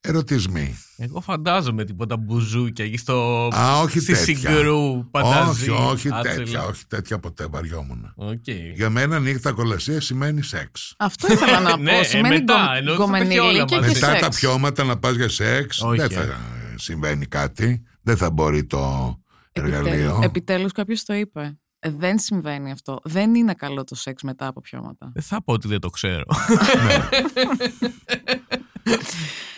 ερωτισμοί 0.00 0.78
Εγώ 0.96 1.20
φαντάζομαι 1.20 1.84
τίποτα 1.84 2.16
μπουζούκια 2.16 2.84
εκεί 2.84 2.96
στο. 2.96 3.48
Α, 3.56 3.80
όχι 3.80 4.00
στη 4.00 4.12
τέτοια. 4.12 4.34
συγκρού, 4.36 5.10
πανταζή. 5.10 5.70
όχι, 5.70 5.80
όχι 5.90 6.08
Άτσε 6.12 6.34
τέτοια, 6.34 6.44
λίγο. 6.58 6.66
όχι 6.70 6.86
τέτοια 6.86 7.18
ποτέ 7.18 7.46
βαριόμουν 7.50 8.12
Οκ. 8.16 8.48
Για 8.74 8.90
μένα 8.90 9.18
νύχτα 9.18 9.52
κολασία 9.52 10.00
σημαίνει 10.00 10.42
σεξ. 10.42 10.94
Αυτό 10.98 11.32
ήθελα 11.32 11.60
να 11.60 11.76
Ναι, 11.78 11.90
πω. 11.92 11.98
ε, 11.98 12.02
Σημαίνει 12.04 12.34
μετά, 12.38 12.54
γκο- 12.54 12.76
ενώ 12.76 12.94
θα 12.96 13.10
τα 13.10 13.16
έχει 13.16 13.38
όλα 13.38 13.50
γκομενιλίκια 13.52 13.78
μαζί. 13.80 13.92
και 13.92 13.98
Μετά 14.00 14.12
τα 14.12 14.18
σεξ. 14.24 14.38
πιώματα 14.40 14.84
να 14.84 14.98
πας 14.98 15.14
για 15.14 15.28
σεξ 15.28 15.80
Όχι, 15.82 15.96
δεν 16.00 16.10
θα 16.10 16.20
ε. 16.20 16.24
ε, 16.24 16.74
συμβαίνει 16.76 17.26
κάτι. 17.26 17.82
Δεν 18.02 18.16
θα 18.16 18.30
μπορεί 18.30 18.64
το 18.64 19.16
εργαλείο. 19.52 19.90
Επιτέλους, 19.92 20.24
επιτέλους 20.24 20.72
κάποιος 20.72 21.04
το 21.04 21.14
είπε. 21.14 21.58
Ε, 21.78 21.90
Δεν 21.90 22.18
συμβαίνει 22.18 22.70
αυτό. 22.70 23.00
Δεν 23.04 23.34
είναι 23.34 23.54
καλό 23.54 23.84
το 23.84 23.94
σεξ 23.94 24.22
μετά 24.22 24.46
από 24.46 24.60
πιώματα. 24.60 25.10
Δεν 25.14 25.22
θα 25.22 25.42
πω 25.42 25.52
ότι 25.52 25.68
δεν 25.68 25.80
το 25.80 25.88
ξέρω. 25.90 26.24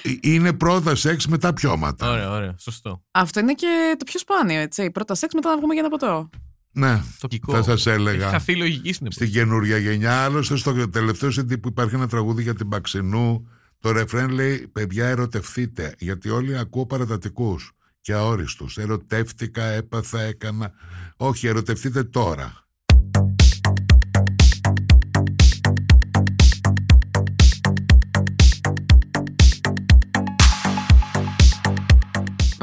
Ε, 0.02 0.10
Είναι 0.20 0.52
πρώτα 0.52 0.94
σεξ 0.94 1.26
μετά 1.26 1.52
πιώματα. 1.52 2.10
ωραία, 2.10 2.30
ωραία. 2.30 2.54
Σωστό. 2.58 3.02
Αυτό 3.10 3.40
είναι 3.40 3.52
και 3.54 3.94
το 3.98 4.04
πιο 4.04 4.18
σπάνιο, 4.18 4.60
έτσι. 4.60 4.90
Πρώτα 4.90 5.14
σεξ, 5.14 5.34
μετά 5.34 5.50
να 5.50 5.56
βγούμε 5.56 5.74
για 5.74 5.82
ένα 5.82 5.90
ποτό. 5.98 6.30
Ναι, 6.72 7.00
Τοπικό. 7.20 7.52
θα 7.52 7.62
σας 7.62 7.86
Έχει 7.86 7.96
έλεγα. 7.96 8.28
χαθεί 8.28 8.52
η 8.52 8.56
λογική 8.56 8.92
στην 8.92 9.06
εποχή. 9.06 9.24
Στην 9.24 9.40
καινούργια 9.40 9.76
γενιά, 9.78 10.24
άλλωστε 10.24 10.56
στο 10.56 10.88
τελευταίο 10.90 11.30
CD 11.30 11.60
που 11.60 11.68
υπάρχει 11.68 11.94
ένα 11.94 12.08
τραγούδι 12.08 12.42
για 12.42 12.54
την 12.54 12.68
Παξινού, 12.68 13.48
το 13.78 13.90
ρεφρέν 13.92 14.28
λέει 14.30 14.68
«Παιδιά 14.72 15.06
ερωτευθείτε», 15.06 15.94
γιατί 15.98 16.30
όλοι 16.30 16.58
ακούω 16.58 16.86
παρατατικούς 16.86 17.72
και 18.04 18.12
αόριστους. 18.12 18.78
Ερωτεύτηκα, 18.78 19.64
έπαθα, 19.64 20.20
έκανα. 20.20 20.72
Όχι, 21.16 21.46
ερωτευτείτε 21.46 22.04
τώρα. 22.04 22.63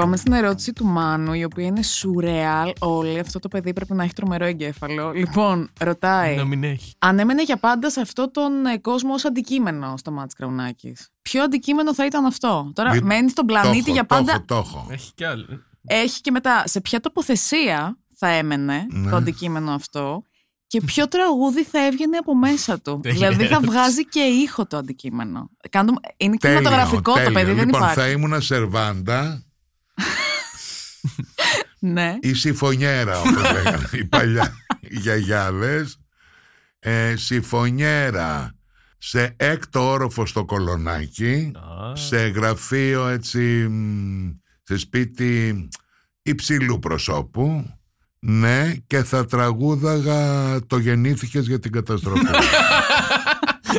Πάμε 0.02 0.18
στην 0.18 0.34
ερώτηση 0.34 0.74
του 0.74 0.86
Μάνου, 0.86 1.34
η 1.34 1.44
οποία 1.44 1.66
είναι 1.66 1.84
σουρεάλ. 1.84 2.72
Όλοι 2.80 3.20
αυτό 3.20 3.40
το 3.40 3.48
παιδί 3.48 3.74
πρέπει 3.74 3.94
να 3.94 4.04
έχει 4.04 4.14
τρομερό 4.14 4.46
εγκέφαλο. 4.46 5.12
Λοιπόν, 5.12 5.70
ρωτάει. 5.80 6.36
Να 6.36 6.46
μην 6.46 6.64
έχει. 6.64 6.94
Αν 7.00 7.20
έμενε 7.20 7.44
για 7.44 7.58
πάντα 7.58 7.90
σε 7.90 8.02
αυτό 8.02 8.32
τον 8.32 8.66
ε, 8.66 8.78
κόσμο 8.78 9.14
ως 9.14 9.26
αντικείμενο 9.26 9.94
στο 9.98 10.12
Μάτς 10.12 10.34
Κραουνάκης. 10.34 11.10
Ποιο 11.22 11.44
αντικείμενο 11.44 11.94
θα 11.94 12.06
ήταν 12.06 12.26
αυτό; 12.26 12.72
Τώρα 12.76 12.94
Μη- 12.94 13.02
μένει 13.04 13.30
στον 13.30 13.48
Το 13.48 13.54
πλανήτη 13.54 13.78
έχω, 13.78 13.92
για 13.92 14.02
το 14.02 14.16
πάντα. 14.16 14.32
έχω, 14.32 14.44
το 14.46 14.56
έχω. 14.56 14.88
Έχει 14.92 15.12
κι 15.16 15.24
άλλο. 15.26 15.46
Έχει 15.86 16.22
και 16.22 16.32
μετά 16.32 16.64
σε 16.66 16.82
ποια 16.82 17.00
τοποθεσία 17.00 17.98
θα 18.16 18.28
έμενε 18.28 18.86
Ναι. 18.92 19.10
το 19.10 19.16
αντικείμενο 19.16 19.72
αυτό 19.72 20.24
και 20.68 20.82
ποιο 20.82 21.08
τραγούδι 21.08 21.64
θα 21.64 21.86
έβγαινε 21.86 22.18
από 22.18 22.36
μέσα 22.38 22.80
του; 22.82 23.00
Τέλεια 23.04 23.18
δηλαδή 23.30 23.44
θα 23.44 23.50
ερώτηση. 23.50 23.72
βγάζει 23.72 24.06
και 24.06 24.20
ήχο 24.20 24.66
το 24.66 24.78
αντικείμενο. 24.78 25.50
Κάνουμε... 25.70 25.98
Είναι 26.18 26.38
Τέλειο, 26.38 26.58
κινηματογραφικό 26.58 27.12
το 27.12 27.18
τέλειο. 27.18 27.32
παιδί, 27.34 27.52
δεν 27.54 27.66
λοιπόν, 27.66 27.80
υπάρχει. 27.82 28.00
θα 28.00 28.10
ήμουν 28.10 28.42
σερβάντα 28.42 29.44
Ναι. 31.80 32.18
ή 32.22 32.34
συμφωνιέρα, 32.34 33.20
όπως 33.20 33.52
λέγανε 33.52 33.90
οι 33.92 34.06
παλιά 34.06 34.56
οι 34.80 35.00
γιαγιάδες. 35.00 35.98
Ε, 36.80 37.16
συμφωνιέρα 37.16 38.56
σε 38.98 39.34
έκτο 39.38 39.90
όροφο 39.90 40.26
στο 40.26 40.46
κολονάκι, 40.46 41.52
Α, 41.56 41.96
σε 41.96 42.18
γραφείο 42.18 43.08
έτσι, 43.08 43.68
μ, 43.70 44.30
σε 44.64 44.78
σπίτι 44.78 45.68
υψηλού 46.22 46.80
προσώπου. 46.80 47.76
Ναι, 48.20 48.74
και 48.88 49.04
θα 49.04 49.26
τραγούδαγα 49.26 50.60
το 50.68 50.78
γεννήθηκες 50.78 51.48
για 51.48 51.60
την 51.60 51.72
καταστροφή. 51.72 52.26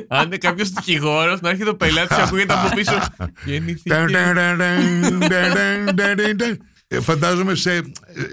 Αν 0.09 0.26
είναι 0.26 0.37
κάποιος 0.37 0.70
δικηγόρος 0.70 1.40
να 1.40 1.48
έρχεται 1.50 1.70
ο 1.70 1.76
πελάτης 1.76 2.16
και 2.16 2.22
ακούγεται 2.22 2.55
από 2.55 2.74
πίσω. 2.74 2.98
Γεννήθηκε. 3.44 3.94
Ε, 6.87 7.00
Φαντάζομαι 7.00 7.55
σε, 7.55 7.81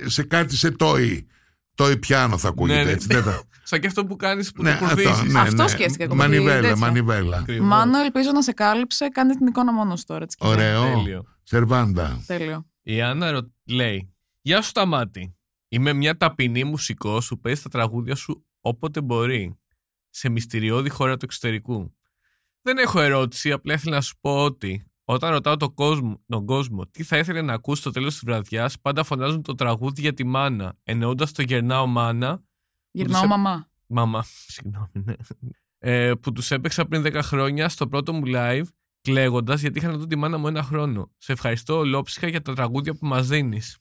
σε 0.06 0.24
κάτι 0.24 0.56
σε 0.56 0.72
τόι. 0.72 1.28
Τόι 1.76 1.98
πιάνο 1.98 2.38
θα 2.38 2.48
ακούγεται 2.48 2.78
Ναι, 2.80 2.84
ναι. 2.86 2.92
έτσι. 2.92 3.08
δεν 3.08 3.24
θα- 3.24 3.44
Σαν 3.64 3.80
και 3.80 3.88
αυτό 3.88 4.06
που 4.06 4.16
κάνεις 4.16 4.52
που 4.52 4.64
Ναι, 4.64 4.70
το 4.76 4.86
αυτό, 4.86 5.02
κουρδίζεις. 5.04 5.34
ναι, 5.34 5.40
Αυτό 5.40 5.64
ναι. 5.64 5.68
σκέφτηκα 5.70 6.04
εγώ, 6.04 6.16
με 6.16 6.24
τη 6.24 6.30
Μανιβέλα, 6.30 6.62
τέτοια. 6.62 6.76
μανιβέλα. 6.78 7.38
Ακριβώς. 7.38 7.68
Μάνο, 7.68 7.98
ελπίζω 8.00 8.32
να 8.32 8.42
σε 8.42 8.52
κάλυψε. 8.52 9.08
Κάνε 9.08 9.36
την 9.36 9.48
εικόνα 9.48 9.74
μόνος 9.74 10.06
τώρα. 10.06 10.24
Έτσι, 10.24 10.38
κοινά. 10.38 10.52
Ωραίο. 10.52 10.82
Τέλειο. 10.94 11.24
Σερβάντα. 11.44 12.24
Τέλειο. 12.26 12.66
Η 12.84 13.02
Άννα 13.02 13.32
ρω- 13.32 13.52
λέει: 13.66 14.14
Γεια 14.42 14.62
σου, 14.62 14.70
Σταμάτη. 14.70 15.36
Είμαι 15.68 15.94
μια 15.94 16.18
ταπεινή 16.18 16.64
μουσικός 16.64 17.28
που 17.28 17.40
παίζει 17.40 17.62
τα 17.62 17.70
τραγούδια 17.70 18.16
σου 18.16 18.46
όποτε 18.62 19.02
μπορεί. 19.02 19.58
Σε 20.20 20.30
μυστηριώδη 20.30 20.90
χώρα 20.90 21.18
του 21.18 21.26
εξωτερικού. 21.26 21.96
Δεν 22.62 22.78
έχω 22.78 23.00
ερώτηση, 23.00 23.52
απλά 23.52 23.74
ήθελα 23.74 23.96
να 23.96 24.02
σου 24.02 24.16
πω 24.22 24.44
ότι 24.44 24.84
όταν 25.04 25.32
ρωτάω 25.32 25.58
τον 25.58 25.74
κόσμο, 25.74 26.22
τον 26.28 26.46
κόσμο 26.46 26.86
τι 26.86 27.04
θα 27.04 27.18
ήθελε 27.18 27.42
να 27.42 27.54
ακούσει 27.54 27.82
στο 27.82 27.92
τέλος 27.92 28.14
της 28.14 28.22
βραδιάς, 28.26 28.80
πάντα 28.80 29.04
φωνάζουν 29.04 29.42
το 29.42 29.56
τραγούδι 29.56 30.02
για 30.02 30.14
τη 30.14 30.24
μάνα, 30.26 30.78
εννοώντας 30.84 31.32
το 31.32 31.42
γερνάω 31.42 31.86
μάνα. 31.86 32.44
Γυρνάω 32.92 33.22
σε- 33.22 33.28
μαμά. 33.28 33.70
Μαμά, 33.88 34.24
συγγνώμη, 34.54 34.88
ναι. 34.94 35.14
Ε, 35.78 36.14
που 36.14 36.32
τους 36.32 36.52
έπαιξα 36.52 36.86
πριν 36.86 37.02
10 37.06 37.20
χρόνια 37.24 37.70
στο 37.70 37.88
πρώτο 37.88 38.14
μου 38.14 38.22
live, 38.26 38.66
κλαίγοντας 39.02 39.62
γιατί 39.62 39.80
είχα 39.80 39.88
να 39.92 39.98
δω 39.98 40.06
τη 40.08 40.16
μάνα 40.16 40.38
μου 40.38 40.48
ένα 40.48 40.64
χρόνο. 40.64 41.12
Σε 41.18 41.32
ευχαριστώ 41.32 41.78
ολόψυχα 41.78 42.28
για 42.28 42.42
τα 42.42 42.54
τραγούδια 42.54 42.94
που 42.96 43.06
μας 43.08 43.28
δίνεις. 43.28 43.78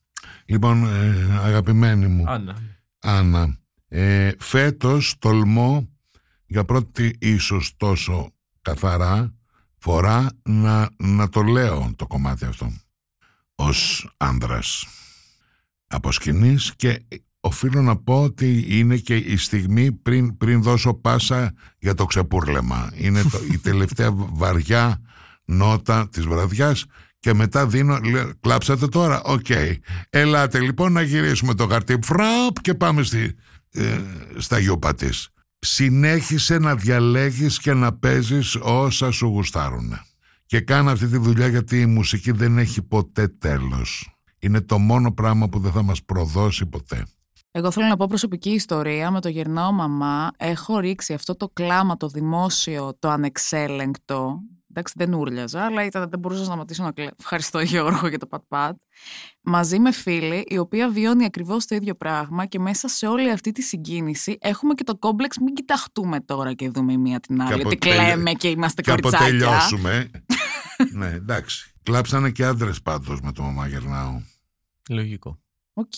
Λοιπόν, 0.46 0.84
ε, 0.86 1.38
αγαπημένη 1.42 2.06
μου 2.06 2.24
Άννα. 2.26 2.56
Άννα, 2.98 3.58
ε, 3.88 4.30
φέτος 4.38 5.18
τολμώ 5.18 5.88
για 6.48 6.64
πρώτη 6.64 7.16
ίσως 7.18 7.74
τόσο 7.76 8.32
καθαρά 8.62 9.34
φορά 9.78 10.30
να, 10.42 10.88
να 10.96 11.28
το 11.28 11.42
λέω 11.42 11.92
το 11.96 12.06
κομμάτι 12.06 12.44
αυτό 12.44 12.72
ως 13.54 14.10
άνδρας 14.16 14.86
από 15.86 16.12
σκηνής 16.12 16.72
και 16.76 17.02
οφείλω 17.40 17.82
να 17.82 17.96
πω 17.96 18.22
ότι 18.22 18.64
είναι 18.68 18.96
και 18.96 19.16
η 19.16 19.36
στιγμή 19.36 19.92
πριν, 19.92 20.36
πριν 20.36 20.62
δώσω 20.62 20.94
πάσα 20.94 21.54
για 21.78 21.94
το 21.94 22.04
ξεπούρλεμα. 22.04 22.90
Είναι 22.94 23.22
το, 23.22 23.38
η 23.52 23.58
τελευταία 23.58 24.10
βαριά 24.12 25.00
νότα 25.44 26.08
της 26.08 26.26
βραδιάς 26.26 26.84
και 27.18 27.34
μετά 27.34 27.66
δίνω, 27.66 27.98
λέω, 27.98 28.32
κλάψατε 28.40 28.86
τώρα, 28.86 29.22
οκ. 29.22 29.46
Ελάτε 30.10 30.60
λοιπόν 30.60 30.92
να 30.92 31.02
γυρίσουμε 31.02 31.54
το 31.54 31.66
χαρτί 31.66 31.98
φραπ 32.02 32.60
και 32.60 32.74
πάμε 32.74 33.02
στη, 33.02 33.34
ε, 33.70 34.00
στα 34.36 34.58
γιούπα 34.58 34.94
της. 34.94 35.28
Συνέχισε 35.58 36.58
να 36.58 36.74
διαλέγεις 36.74 37.58
και 37.58 37.72
να 37.72 37.92
παίζεις 37.92 38.54
όσα 38.54 39.10
σου 39.10 39.26
γουστάρουν. 39.26 39.92
Και 40.46 40.60
κάνε 40.60 40.90
αυτή 40.90 41.06
τη 41.06 41.16
δουλειά 41.16 41.48
γιατί 41.48 41.80
η 41.80 41.86
μουσική 41.86 42.30
δεν 42.30 42.58
έχει 42.58 42.82
ποτέ 42.82 43.28
τέλος. 43.28 44.12
Είναι 44.38 44.60
το 44.60 44.78
μόνο 44.78 45.12
πράγμα 45.12 45.48
που 45.48 45.58
δεν 45.58 45.72
θα 45.72 45.82
μας 45.82 46.04
προδώσει 46.04 46.66
ποτέ. 46.66 47.06
Εγώ 47.50 47.70
θέλω 47.70 47.86
να 47.86 47.96
πω 47.96 48.06
προσωπική 48.08 48.50
ιστορία. 48.50 49.10
Με 49.10 49.20
το 49.20 49.28
γερνάω 49.28 49.72
μαμά 49.72 50.30
έχω 50.36 50.78
ρίξει 50.78 51.14
αυτό 51.14 51.36
το 51.36 51.48
κλάμα, 51.48 51.96
το 51.96 52.08
δημόσιο, 52.08 52.96
το 52.98 53.08
ανεξέλεγκτο. 53.08 54.40
Εντάξει, 54.78 54.94
δεν 54.96 55.14
ούρλιαζα, 55.14 55.64
αλλά 55.64 55.84
ήταν, 55.84 56.10
δεν 56.10 56.18
μπορούσα 56.18 56.40
να 56.40 56.46
σταματήσω 56.46 56.82
να 56.82 56.92
κλαίω. 56.92 57.10
Ευχαριστώ 57.18 57.60
Γιώργο 57.60 58.08
για 58.08 58.18
το 58.18 58.26
πατ-πατ. 58.26 58.80
Μαζί 59.40 59.78
με 59.78 59.92
φίλη, 59.92 60.44
η 60.48 60.58
οποία 60.58 60.90
βιώνει 60.90 61.24
ακριβώς 61.24 61.66
το 61.66 61.74
ίδιο 61.74 61.94
πράγμα 61.94 62.46
και 62.46 62.58
μέσα 62.58 62.88
σε 62.88 63.06
όλη 63.06 63.30
αυτή 63.30 63.52
τη 63.52 63.62
συγκίνηση 63.62 64.36
έχουμε 64.40 64.74
και 64.74 64.84
το 64.84 64.96
κόμπλεξ 64.96 65.38
μην 65.38 65.54
κοιταχτούμε 65.54 66.20
τώρα 66.20 66.52
και 66.54 66.68
δούμε 66.70 66.92
η 66.92 66.96
μία 66.96 67.20
την 67.20 67.40
άλλη. 67.42 67.48
Και 67.48 67.54
Ότι 67.54 67.62
αποτέλε- 67.76 67.96
κλαίμε 68.06 68.32
και 68.32 68.48
είμαστε 68.48 68.82
Και 68.82 68.90
κοριτσάκια. 68.90 69.18
αποτελειώσουμε. 69.26 70.10
ναι, 70.98 71.06
εντάξει. 71.06 71.72
Κλάψανε 71.82 72.30
και 72.30 72.44
άντρες 72.44 72.82
πάντως 72.82 73.20
με 73.20 73.32
το 73.32 73.42
μαμά 73.42 73.66
γερνάω. 73.66 74.20
Λογικό. 74.90 75.38
Οκ. 75.72 75.92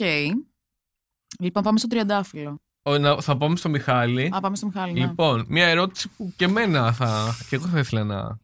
Λοιπόν, 1.41 1.63
πάμε 1.63 1.79
στο 1.79 1.87
τριαντάφυλλο. 1.89 2.61
Ο, 2.83 2.99
να- 2.99 3.21
θα 3.21 3.37
πάμε 3.37 3.57
στο 3.57 3.69
Μιχάλη. 3.69 4.31
Α, 4.35 4.41
πάμε 4.41 4.57
στο 4.57 4.67
Μιχάλη. 4.67 4.93
ναι. 4.93 5.01
Λοιπόν, 5.07 5.45
μια 5.49 5.67
ερώτηση 5.67 6.09
που 6.17 6.33
και 6.37 6.45
εμένα 6.45 6.93
θα. 6.93 7.37
και 7.49 7.57
εγώ 7.57 7.67
θα 7.67 7.79
ήθελα 7.79 8.05
να 8.05 8.39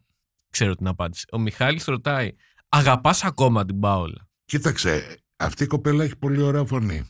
ξέρω 0.57 0.75
την 0.75 0.87
απάντηση. 0.87 1.25
Ο 1.31 1.39
Μιχάλης 1.39 1.85
ρωτάει, 1.85 2.31
Αγαπάς 2.69 3.23
ακόμα 3.23 3.65
την 3.65 3.79
Πάολα; 3.79 4.27
Κοίταξε, 4.45 5.17
αυτή 5.37 5.63
η 5.63 5.67
κοπέλα 5.67 6.03
έχει 6.03 6.15
πολύ 6.15 6.41
ωραία 6.41 6.65
φωνή. 6.65 7.09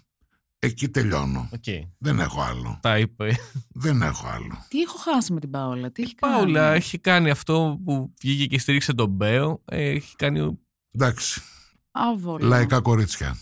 Εκεί 0.59 0.89
τελειώνω. 0.89 1.49
Οκ. 1.53 1.63
Δεν 1.97 2.19
έχω 2.19 2.41
άλλο. 2.41 2.79
Τα 2.81 2.97
είπε. 2.99 3.35
Δεν 3.69 4.01
έχω 4.01 4.27
άλλο. 4.27 4.65
Τι 4.67 4.81
έχω 4.81 4.97
χάσει 4.97 5.33
με 5.33 5.39
την 5.39 5.49
Πάολα, 5.49 5.91
τι 5.91 6.01
έχει 6.01 6.11
Η 6.11 6.15
Πάολα 6.19 6.59
κάνει. 6.61 6.75
έχει 6.75 6.99
κάνει 6.99 7.29
αυτό 7.29 7.79
που 7.85 8.13
βγήκε 8.21 8.45
και 8.45 8.59
στήριξε 8.59 8.93
τον 8.93 9.09
Μπέο. 9.09 9.61
Ε, 9.65 9.89
Έχει 9.89 10.15
κάνει. 10.15 10.59
Εντάξει. 10.91 11.41
Άβολο. 11.91 12.47
Λαϊκά 12.47 12.81
κορίτσια. 12.81 13.35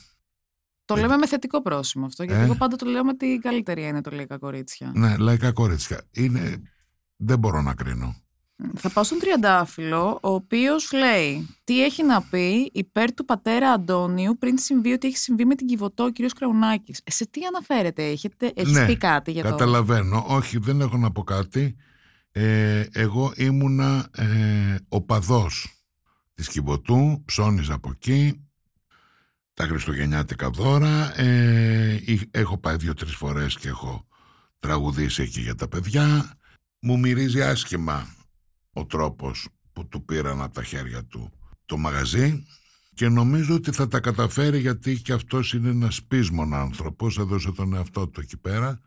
Το 0.85 0.95
λέμε 0.95 1.17
με 1.17 1.27
θετικό 1.27 1.61
πρόσημο 1.61 2.05
αυτό, 2.05 2.23
γιατί 2.23 2.41
Ε. 2.41 2.43
εγώ 2.43 2.55
πάντα 2.55 2.75
το 2.75 2.85
λέω 2.85 3.03
με 3.05 3.13
τι 3.15 3.37
καλύτερη 3.37 3.83
είναι 3.87 4.01
το 4.01 4.11
λαϊκά 4.11 4.37
κορίτσια. 4.37 4.91
Ναι, 4.95 5.17
λαϊκά 5.17 5.51
κορίτσια. 5.51 6.01
Είναι. 6.11 6.61
Δεν 7.15 7.39
μπορώ 7.39 7.61
να 7.61 7.73
κρίνω. 7.73 8.15
Θα 8.77 8.89
πάω 8.89 9.03
στον 9.03 9.19
Τριαντάφυλλο, 9.19 10.19
ο 10.21 10.29
οποίος 10.29 10.91
λέει 10.93 11.47
τι 11.63 11.83
έχει 11.83 12.03
να 12.03 12.21
πει 12.21 12.69
υπέρ 12.73 13.13
του 13.13 13.25
πατέρα 13.25 13.71
Αντώνιου 13.71 14.37
πριν 14.37 14.57
συμβεί 14.57 14.91
ότι 14.91 15.07
έχει 15.07 15.17
συμβεί 15.17 15.45
με 15.45 15.55
την 15.55 15.67
Κιβωτό 15.67 16.03
ο 16.03 16.11
κ. 16.11 16.15
Κραουνάκης; 16.35 17.01
Σε 17.05 17.27
τι 17.27 17.41
αναφέρεται, 17.45 18.03
έχετε, 18.03 18.51
έχεις 18.55 18.71
Ναι, 18.71 18.85
πει 18.85 18.97
κάτι 18.97 19.31
για 19.31 19.43
το. 19.43 19.49
Καταλαβαίνω. 19.49 20.25
Όχι, 20.27 20.57
δεν 20.57 20.81
έχω 20.81 20.97
να 20.97 21.11
πω 21.11 21.23
κάτι. 21.23 21.75
Ε, 22.31 22.85
εγώ 22.91 23.33
ήμουνα 23.35 24.07
ε, 24.15 24.75
οπαδός 24.89 25.83
της 26.33 26.47
Κιβωτού, 26.47 27.21
ψώνιζα 27.25 27.73
από 27.73 27.89
εκεί, 27.93 28.45
τα 29.53 29.63
χριστουγεννιάτικα 29.63 30.49
δώρα, 30.49 31.19
ε, 31.19 32.01
εί- 32.05 32.29
έχω 32.31 32.57
πάει 32.57 32.75
δύο-τρεις 32.75 33.15
φορές 33.15 33.57
και 33.57 33.67
έχω 33.67 34.07
τραγουδήσει 34.59 35.21
εκεί 35.21 35.41
για 35.41 35.55
τα 35.55 35.67
παιδιά. 35.67 36.33
Μου 36.79 36.99
μυρίζει 36.99 37.41
άσχημα 37.41 38.15
ο 38.77 38.85
τρόπος 38.85 39.47
που 39.73 39.87
του 39.87 40.05
πήραν 40.05 40.41
από 40.41 40.53
τα 40.53 40.63
χέρια 40.63 41.03
του 41.03 41.31
το 41.65 41.77
μαγαζί 41.77 42.45
και 42.93 43.09
νομίζω 43.09 43.55
ότι 43.55 43.71
θα 43.71 43.87
τα 43.87 43.99
καταφέρει 43.99 44.59
γιατί 44.59 45.01
και 45.01 45.13
αυτός 45.13 45.53
είναι 45.53 45.69
ένας 45.69 46.03
πείσμον 46.03 46.53
άνθρωπος, 46.53 47.17
έδωσε 47.17 47.51
τον 47.51 47.73
εαυτό 47.73 48.07
του 48.07 48.21
εκεί 48.21 48.37
πέρα. 48.37 48.79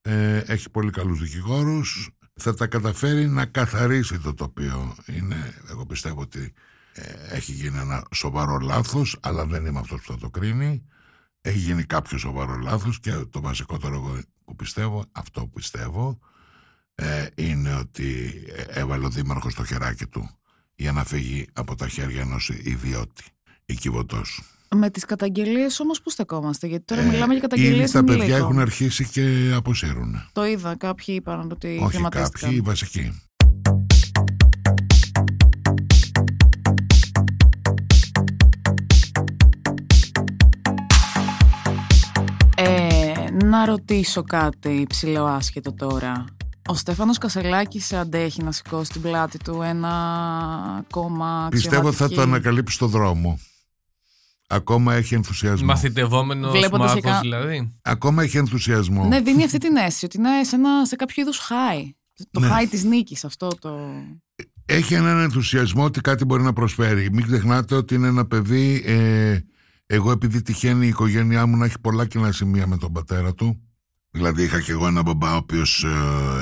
Ε, 0.00 0.38
έχει 0.38 0.70
πολύ 0.70 0.90
καλούς 0.90 1.20
δικηγόρους. 1.20 2.10
Θα 2.34 2.54
τα 2.54 2.66
καταφέρει 2.66 3.28
να 3.28 3.46
καθαρίσει 3.46 4.18
το 4.18 4.34
τοπίο. 4.34 4.96
Είναι, 5.06 5.54
εγώ 5.70 5.86
πιστεύω 5.86 6.20
ότι 6.20 6.52
ε, 6.92 7.36
έχει 7.36 7.52
γίνει 7.52 7.78
ένα 7.78 8.06
σοβαρό 8.12 8.58
λάθος 8.58 9.18
αλλά 9.22 9.46
δεν 9.46 9.66
είμαι 9.66 9.78
αυτός 9.78 10.00
που 10.00 10.12
θα 10.12 10.18
το 10.18 10.30
κρίνει. 10.30 10.84
Έχει 11.40 11.58
γίνει 11.58 11.84
κάποιο 11.84 12.18
σοβαρό 12.18 12.56
λάθος 12.56 13.00
και 13.00 13.12
το 13.12 13.40
βασικότερο 13.40 13.94
εγώ 13.94 14.20
που 14.44 14.56
πιστεύω 14.56 15.04
αυτό 15.12 15.40
που 15.40 15.50
πιστεύω 15.50 16.18
ε, 17.02 17.26
είναι 17.34 17.74
ότι 17.74 18.32
έβαλε 18.66 19.06
ο 19.06 19.08
Δήμαρχος 19.10 19.54
το 19.54 19.64
χεράκι 19.64 20.06
του 20.06 20.30
για 20.74 20.92
να 20.92 21.04
φύγει 21.04 21.46
από 21.52 21.74
τα 21.74 21.88
χέρια 21.88 22.20
ενός 22.20 22.52
ιδιώτη 22.62 23.24
ή 23.66 23.74
κυβωτός. 23.74 24.42
Με 24.76 24.90
τις 24.90 25.04
καταγγελίες 25.04 25.80
όμως 25.80 26.02
πού 26.02 26.10
στεκόμαστε, 26.10 26.66
γιατί 26.66 26.84
τώρα 26.84 27.00
Ε, 27.00 27.04
μιλάμε 27.04 27.32
για 27.32 27.42
καταγγελίες. 27.42 27.78
Ήδη 27.78 27.92
τα 27.92 28.04
παιδιά 28.04 28.36
έχουν 28.36 28.58
αρχίσει 28.58 29.04
και 29.08 29.52
αποσύρουν. 29.54 30.28
Το 30.32 30.44
είδα, 30.44 30.76
κάποιοι 30.76 31.14
είπαν 31.18 31.50
ότι 31.50 31.78
Όχι 31.82 31.96
θεματίστηκαν. 31.96 32.40
κάποιοι, 32.40 32.56
οι 32.58 32.60
βασικοί. 32.60 33.22
Ε, 42.56 43.44
να 43.44 43.64
ρωτήσω 43.64 44.22
κάτι 44.22 44.84
ψηλό 44.88 45.24
άσχετο 45.24 45.72
τώρα. 45.72 46.24
Ο 46.70 46.74
Στέφανος 46.74 47.18
Κασελάκης 47.18 47.92
αντέχει 47.92 48.42
να 48.42 48.52
σηκώσει 48.52 48.90
την 48.92 49.02
πλάτη 49.02 49.38
του 49.38 49.62
ένα 49.62 49.90
κόμμα 50.90 51.48
Πιστεύω 51.50 51.76
θα 51.76 51.82
το 51.98 52.04
αξιωματική. 52.04 52.20
ανακαλύψει 52.20 52.74
στο 52.74 52.86
δρόμο. 52.86 53.38
Ακόμα 54.48 54.94
έχει 54.94 55.14
ενθουσιασμό. 55.14 55.66
Μαθητευόμενος 55.66 56.50
Βλέποντας 56.50 56.94
μάγο 56.94 57.08
εκα- 57.08 57.20
δηλαδή. 57.20 57.76
Ακόμα 57.82 58.22
έχει 58.22 58.36
ενθουσιασμό. 58.36 59.04
Ναι, 59.06 59.20
δίνει 59.20 59.44
αυτή 59.44 59.58
την 59.58 59.76
αίσθηση 59.76 60.04
ότι 60.04 60.16
είναι 60.16 60.44
σε, 60.44 60.56
ένα, 60.56 60.86
σε 60.86 60.96
κάποιο 60.96 61.22
είδους 61.22 61.40
high. 61.48 61.88
Το 62.30 62.40
Ναι. 62.40 62.48
high 62.50 62.66
της 62.70 62.84
νίκης 62.84 63.24
αυτό 63.24 63.48
το... 63.60 63.78
Έχει 64.66 64.94
έναν 64.94 65.18
ενθουσιασμό 65.18 65.84
ότι 65.84 66.00
κάτι 66.00 66.24
μπορεί 66.24 66.42
να 66.42 66.52
προσφέρει. 66.52 67.08
Μην 67.12 67.26
ξεχνάτε 67.26 67.74
ότι 67.74 67.94
είναι 67.94 68.06
ένα 68.06 68.26
παιδί. 68.26 68.82
Ε, 68.86 69.38
εγώ, 69.86 70.10
επειδή 70.10 70.42
τυχαίνει 70.42 70.84
η 70.84 70.88
οικογένειά 70.88 71.46
μου 71.46 71.56
να 71.56 71.64
έχει 71.64 71.78
πολλά 71.80 72.06
κοινά 72.06 72.32
σημεία 72.32 72.66
με 72.66 72.76
τον 72.76 72.92
πατέρα 72.92 73.34
του. 73.34 73.67
Δηλαδή, 74.10 74.42
είχα 74.42 74.60
και 74.60 74.72
εγώ 74.72 74.86
ένα 74.86 75.02
μπαμπά, 75.02 75.32
ο 75.32 75.36
οποίος 75.36 75.84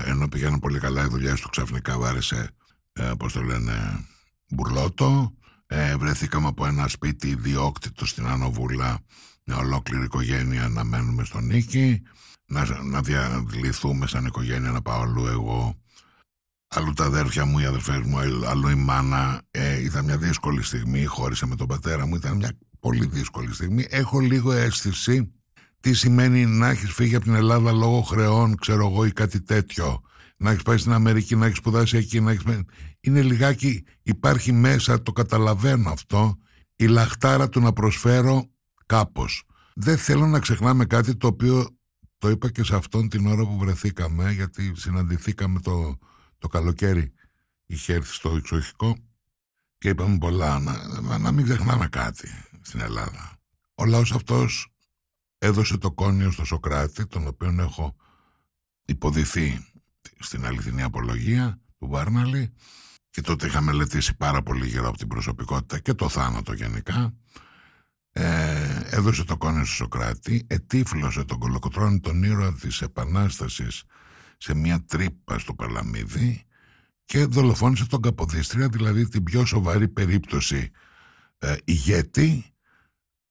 ενώ 0.04 0.28
πηγαίνουν 0.28 0.58
πολύ 0.58 0.78
καλά 0.78 1.04
οι 1.04 1.08
δουλειές 1.08 1.40
του, 1.40 1.48
ξαφνικά 1.48 1.98
βάρεσε, 1.98 2.50
ε, 2.92 3.12
πώς 3.18 3.32
το 3.32 3.42
λένε, 3.42 4.04
μπουρλότο. 4.50 5.34
Ε, 5.66 5.96
βρεθήκαμε 5.96 6.46
από 6.46 6.66
ένα 6.66 6.88
σπίτι 6.88 7.28
ιδιόκτητο 7.28 8.06
στην 8.06 8.26
Ανοβούλα, 8.26 8.98
μια 9.44 9.56
ολόκληρη 9.56 10.04
οικογένεια 10.04 10.68
να 10.68 10.84
μένουμε 10.84 11.24
στον 11.24 11.44
Νίκη. 11.44 12.02
Να, 12.48 12.82
να 12.82 13.02
διαλυθούμε 13.02 14.06
σαν 14.06 14.26
οικογένεια, 14.26 14.70
να 14.70 14.82
πάω 14.82 15.00
αλλού 15.00 15.26
εγώ 15.26 15.76
αλλού 16.68 16.92
τα 16.92 17.04
αδέρφια 17.04 17.44
μου, 17.44 17.58
οι 17.58 17.64
αδερφές 17.64 18.00
μου, 18.00 18.18
αλλού 18.46 18.68
η 18.68 18.74
μάνα. 18.74 19.42
Ε, 19.50 19.82
ήταν 19.82 20.04
μια 20.04 20.18
δύσκολη 20.18 20.62
στιγμή, 20.62 21.04
χώρισα 21.04 21.46
με 21.46 21.56
τον 21.56 21.66
πατέρα 21.66 22.06
μου, 22.06 22.14
ήταν 22.14 22.36
μια 22.36 22.58
πολύ 22.80 23.06
δύσκολη 23.06 23.54
στιγμή. 23.54 23.86
Έχω 23.88 24.18
λίγο 24.18 24.52
αίσθηση 24.52 25.32
τι 25.86 25.94
σημαίνει 25.94 26.46
να 26.46 26.68
έχεις 26.68 26.92
φύγει 26.92 27.14
από 27.14 27.24
την 27.24 27.34
Ελλάδα 27.34 27.72
λόγω 27.72 28.00
χρεών, 28.00 28.56
ξέρω 28.56 28.86
εγώ, 28.86 29.04
ή 29.04 29.12
κάτι 29.12 29.42
τέτοιο. 29.42 30.00
Να 30.36 30.50
έχεις 30.50 30.62
πάει 30.62 30.78
στην 30.78 30.92
Αμερική, 30.92 31.36
να 31.36 31.46
έχεις 31.46 31.58
σπουδάσει 31.58 31.96
εκεί, 31.96 32.20
να 32.20 32.30
έχεις... 32.30 32.44
Είναι 33.00 33.22
λιγάκι, 33.22 33.84
υπάρχει 34.02 34.52
μέσα, 34.52 35.02
το 35.02 35.12
καταλαβαίνω 35.12 35.90
αυτό, 35.90 36.36
η 36.76 36.86
λαχτάρα 36.86 37.48
του 37.48 37.60
να 37.60 37.72
προσφέρω 37.72 38.50
κάπως. 38.86 39.44
Δεν 39.74 39.98
θέλω 39.98 40.26
να 40.26 40.38
ξεχνάμε 40.38 40.84
κάτι 40.84 41.16
το 41.16 41.26
οποίο 41.26 41.78
το 42.18 42.28
είπα 42.30 42.50
και 42.50 42.64
σε 42.64 42.76
αυτόν 42.76 43.08
την 43.08 43.26
ώρα 43.26 43.46
που 43.46 43.58
βρεθήκαμε, 43.58 44.32
γιατί 44.32 44.72
συναντηθήκαμε 44.76 45.60
το, 45.60 45.98
το 46.38 46.48
καλοκαίρι 46.48 47.12
είχε 47.66 47.92
έρθει 47.92 48.12
στο 48.12 48.36
εξοχικό 48.36 48.96
και 49.78 49.88
είπαμε 49.88 50.18
πολλά 50.18 50.58
να, 50.58 51.00
να, 51.00 51.18
να 51.18 51.32
μην 51.32 51.44
ξεχνάμε 51.44 51.88
κάτι 51.88 52.28
στην 52.60 52.80
Ελλάδα. 52.80 53.38
Ο 53.74 53.84
λαός 53.84 54.12
αυτός 54.12 54.70
έδωσε 55.38 55.78
το 55.78 55.92
κόνιο 55.92 56.30
στο 56.30 56.44
Σοκράτη, 56.44 57.06
τον 57.06 57.26
οποίο 57.26 57.56
έχω 57.58 57.96
υποδηθεί 58.84 59.66
στην 60.18 60.46
αληθινή 60.46 60.82
απολογία 60.82 61.60
του 61.78 61.88
Βάρναλη 61.88 62.52
και 63.10 63.20
τότε 63.20 63.46
είχα 63.46 63.60
μελετήσει 63.60 64.16
πάρα 64.16 64.42
πολύ 64.42 64.66
γύρω 64.66 64.88
από 64.88 64.98
την 64.98 65.08
προσωπικότητα 65.08 65.78
και 65.78 65.94
το 65.94 66.08
θάνατο 66.08 66.52
γενικά. 66.52 67.14
Ε, 68.12 68.80
έδωσε 68.84 69.24
το 69.24 69.36
κόνιο 69.36 69.64
στο 69.64 69.74
Σοκράτη, 69.74 70.46
ετύφλωσε 70.46 71.24
τον 71.24 71.38
κολοκοτρώνη 71.38 72.00
τον 72.00 72.22
ήρωα 72.22 72.54
της 72.54 72.82
Επανάστασης 72.82 73.84
σε 74.36 74.54
μια 74.54 74.84
τρύπα 74.84 75.38
στο 75.38 75.54
Παλαμίδι 75.54 76.46
και 77.04 77.24
δολοφόνησε 77.24 77.86
τον 77.86 78.00
Καποδίστρια, 78.00 78.68
δηλαδή 78.68 79.08
την 79.08 79.22
πιο 79.22 79.44
σοβαρή 79.44 79.88
περίπτωση 79.88 80.70
ε, 81.38 81.56
ηγέτη 81.64 82.55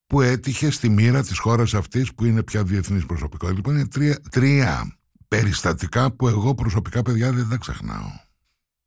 που 0.08 0.22
έτυχε 0.22 0.70
στη 0.70 0.89
μοίρα 0.89 1.24
της 1.24 1.38
χώρας 1.38 1.74
αυτής 1.74 2.14
που 2.14 2.26
είναι 2.26 2.43
πια 2.43 2.64
διεθνής 2.64 3.06
προσωπικότητα. 3.06 3.58
Λοιπόν, 3.58 3.74
είναι 3.76 3.88
τρία, 3.88 4.20
τρία 4.32 4.97
περιστατικά 5.28 6.12
που 6.12 6.28
εγώ 6.28 6.56
προσωπικά 6.56 7.01
παιδιά 7.01 7.32
δεν 7.32 7.49
τα 7.49 7.58
ξεχνάω. 7.58 8.10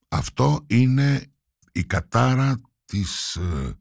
Αυτό 0.08 0.64
είναι 0.66 1.26
η 1.72 1.84
κατάρα 1.84 2.60
της, 2.84 3.36
ε, 3.36 3.76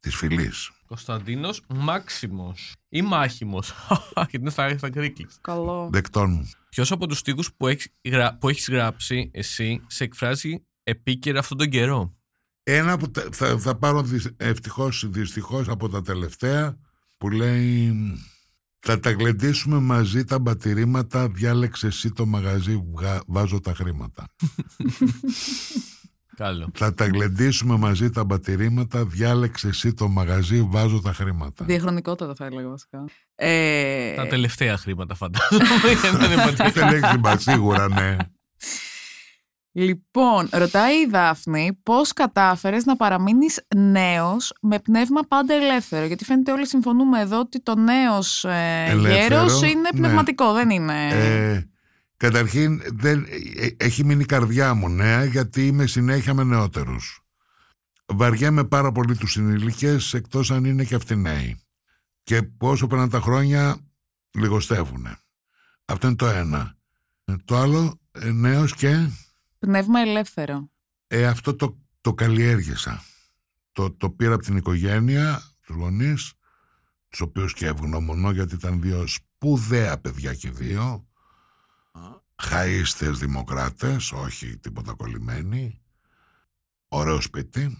της 0.00 0.14
φυλής. 0.16 0.70
Κωνσταντίνος 0.86 1.62
Μάξιμος 1.68 2.74
ή 2.88 3.02
Μάχημος. 3.02 3.72
Γιατί 4.14 4.36
είναι 4.36 4.50
στα, 4.50 4.78
στα 4.78 4.88
Greek 4.94 5.12
Καλό. 5.40 5.88
Δεκτών 5.92 6.30
μου. 6.30 6.50
Ποιος 6.68 6.92
από 6.92 7.06
τους 7.06 7.18
στίχους 7.18 7.52
που 7.56 7.66
έχεις, 7.66 7.88
γρα- 8.04 8.36
που 8.38 8.48
έχεις 8.48 8.68
γράψει 8.68 9.30
εσύ 9.32 9.82
σε 9.86 10.04
εκφράζει 10.04 10.64
επίκαιρα 10.82 11.38
αυτόν 11.38 11.58
τον 11.58 11.68
καιρό; 11.68 12.16
Ένα 12.62 12.96
που 12.96 13.10
τα- 13.10 13.28
θα, 13.32 13.58
θα 13.58 13.74
πάρω 13.74 14.02
δυσ- 14.02 14.34
ευτυχώς 14.36 15.02
ή 15.02 15.06
δυστυχώς 15.06 15.68
από 15.68 15.88
τα 15.88 16.02
τελευταία 16.02 16.76
που 17.18 17.30
λέει 17.30 17.92
Θα 18.84 19.00
τα 19.00 19.10
γλεντήσουμε 19.10 19.78
μαζί 19.78 20.24
τα 20.24 20.38
μπατηρήματα, 20.38 21.28
διάλεξε 21.28 21.86
εσύ 21.86 22.10
το 22.10 22.26
μαγαζί, 22.26 22.82
βγα- 22.94 23.22
βάζω 23.26 23.60
τα 23.60 23.74
χρήματα. 23.74 24.26
Καλό. 26.36 26.70
Θα 26.74 26.94
τα 26.94 27.06
γλεντήσουμε 27.06 27.76
μαζί 27.76 28.10
τα 28.10 28.24
μπατηρήματα, 28.24 29.04
διάλεξε 29.04 29.68
εσύ 29.68 29.94
το 29.94 30.08
μαγαζί, 30.08 30.62
βάζω 30.62 31.00
τα 31.00 31.12
χρήματα. 31.12 31.64
Διαχρονικότατα 31.64 32.34
θα 32.34 32.44
έλεγα 32.46 32.68
βασικά. 32.68 33.04
Ε, 33.34 34.14
Τα 34.14 34.26
τελευταία 34.26 34.76
χρήματα 34.76 35.14
φαντάζομαι. 35.14 35.64
για 36.00 36.12
να 36.12 36.24
είναι 36.24 36.42
ποτέ. 36.44 36.70
Δεν 36.80 36.88
έχει 36.88 37.06
σημασία, 37.12 37.52
σίγουρα, 37.52 37.88
ναι. 37.88 38.16
Λοιπόν, 39.74 40.48
ρωτάει 40.52 41.00
η 41.00 41.06
Δάφνη 41.10 41.78
πώς 41.82 42.12
κατάφερες 42.12 42.84
να 42.84 42.96
παραμείνεις 42.96 43.66
νέος 43.76 44.52
με 44.60 44.78
πνεύμα 44.78 45.20
πάντα 45.28 45.54
ελεύθερο; 45.54 46.06
Γιατί 46.06 46.24
φαίνεται 46.24 46.52
όλοι 46.52 46.66
συμφωνούμε 46.66 47.20
εδώ 47.20 47.38
ότι 47.38 47.60
το 47.62 47.74
νέος 47.74 48.44
ε, 48.44 48.84
Ελεύθερο, 48.88 49.18
γέρος 49.18 49.62
είναι 49.62 49.80
ναι. 49.80 49.98
πνευματικό, 49.98 50.52
δεν 50.52 50.70
είναι... 50.70 51.08
Ε, 51.08 51.68
καταρχήν, 52.16 52.82
δεν, 52.86 53.26
ε, 53.56 53.84
έχει 53.84 54.04
μείνει 54.04 54.22
η 54.22 54.26
καρδιά 54.26 54.74
μου 54.74 54.88
νέα, 54.88 55.24
γιατί 55.24 55.66
είμαι 55.66 55.86
συνέχεια 55.86 56.34
με 56.34 56.44
νεότερους. 56.44 57.24
Βαριέμαι 58.06 58.64
πάρα 58.64 58.92
πολύ 58.92 59.16
τους 59.16 59.32
συνηλικές, 59.32 60.14
εκτός 60.14 60.50
αν 60.50 60.64
είναι 60.64 60.84
και 60.84 60.94
αυτοί 60.94 61.16
νέοι. 61.16 61.60
Και 62.22 62.42
πόσο 62.42 62.86
περνάνε 62.86 63.10
τα 63.10 63.20
χρόνια, 63.20 63.76
λιγοστεύουνε. 64.30 65.16
Αυτό 65.84 66.06
είναι 66.06 66.16
το 66.16 66.26
ένα. 66.26 66.74
Ε, 67.24 67.34
Το 67.44 67.56
άλλο, 67.56 68.00
ε, 68.12 68.30
νέος 68.30 68.74
και... 68.74 69.08
Πνεύμα 69.66 70.00
ελεύθερο. 70.00 70.70
Ε, 71.06 71.26
αυτό 71.26 71.56
το, 71.56 71.78
το 72.00 72.14
καλλιέργησα. 72.14 73.02
Το, 73.72 73.92
το 73.92 74.10
πήρα 74.10 74.34
από 74.34 74.42
την 74.42 74.56
οικογένεια, 74.56 75.42
τους 75.60 75.76
γονείς, 75.76 76.32
τους 77.08 77.20
οποίους 77.20 77.54
και 77.54 77.66
ευγνωμονώ 77.66 78.30
γιατί 78.30 78.54
ήταν 78.54 78.80
δύο 78.80 79.06
σπουδαία 79.06 79.98
παιδιά 79.98 80.34
και 80.34 80.48
οι 80.48 80.50
δύο. 80.50 81.06
Χαΐστες 82.42 83.12
δημοκράτες, 83.12 84.12
όχι 84.12 84.58
τίποτα 84.58 84.94
κολλημένοι. 84.94 85.82
Ωραίο 86.88 87.20
σπίτι, 87.20 87.78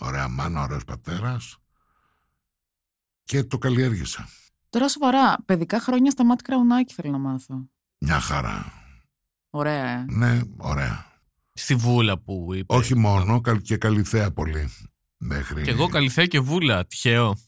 ωραία 0.00 0.28
μάνα, 0.28 0.62
ωραίος 0.62 0.84
πατέρας. 0.84 1.58
Και 3.24 3.44
το 3.44 3.58
καλλιέργησα. 3.58 4.28
Τώρα 4.70 4.88
σοβαρά, 4.88 5.36
παιδικά 5.44 5.80
χρόνια 5.80 6.10
στα 6.10 6.24
μάτια 6.24 6.44
κραουνάκι 6.46 6.94
θέλω 6.94 7.10
να 7.10 7.18
μάθω. 7.18 7.68
Μια 7.98 8.20
χαρά. 8.20 8.72
Ωραία, 9.50 9.86
ε. 9.86 10.04
Ναι, 10.08 10.40
ωραία. 10.56 11.12
Στη 11.54 11.74
βούλα 11.74 12.18
που 12.18 12.48
είπες. 12.54 12.78
Όχι 12.78 12.96
μόνο, 12.96 13.40
καλ- 13.40 13.62
και 13.62 13.76
καλυθέα 13.76 14.30
πολύ. 14.30 14.68
Μέχρι... 15.16 15.62
Και 15.62 15.70
εγώ 15.70 15.88
καλυθέα 15.88 16.26
και 16.26 16.40
βούλα. 16.40 16.86
Τυχαίο. 16.86 17.36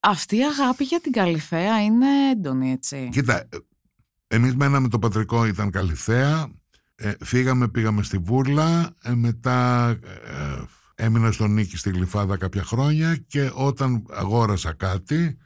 Αυτή 0.00 0.36
η 0.36 0.42
αγάπη 0.44 0.84
για 0.84 1.00
την 1.00 1.12
Καλυθέα 1.12 1.84
είναι 1.84 2.06
έντονη, 2.30 2.70
έτσι. 2.70 3.08
Κοίτα, 3.12 3.38
ε, 3.38 3.46
εμείς 4.26 4.54
μέναμε 4.54 4.88
το 4.88 4.98
πατρικό, 4.98 5.46
ήταν 5.46 5.70
Καλυθέα, 5.70 6.52
ε, 6.94 7.12
φύγαμε, 7.20 7.68
πήγαμε 7.68 8.02
στη 8.02 8.18
Βούρλα, 8.18 8.96
ε, 9.02 9.14
μετά 9.14 9.88
ε, 9.88 10.64
έμεινα 10.94 11.32
στον 11.32 11.52
Νίκη 11.52 11.76
στη 11.76 11.90
Γλυφάδα 11.90 12.36
κάποια 12.36 12.62
χρόνια 12.62 13.16
και 13.16 13.50
όταν 13.54 14.06
αγόρασα 14.10 14.72
κάτι, 14.72 15.36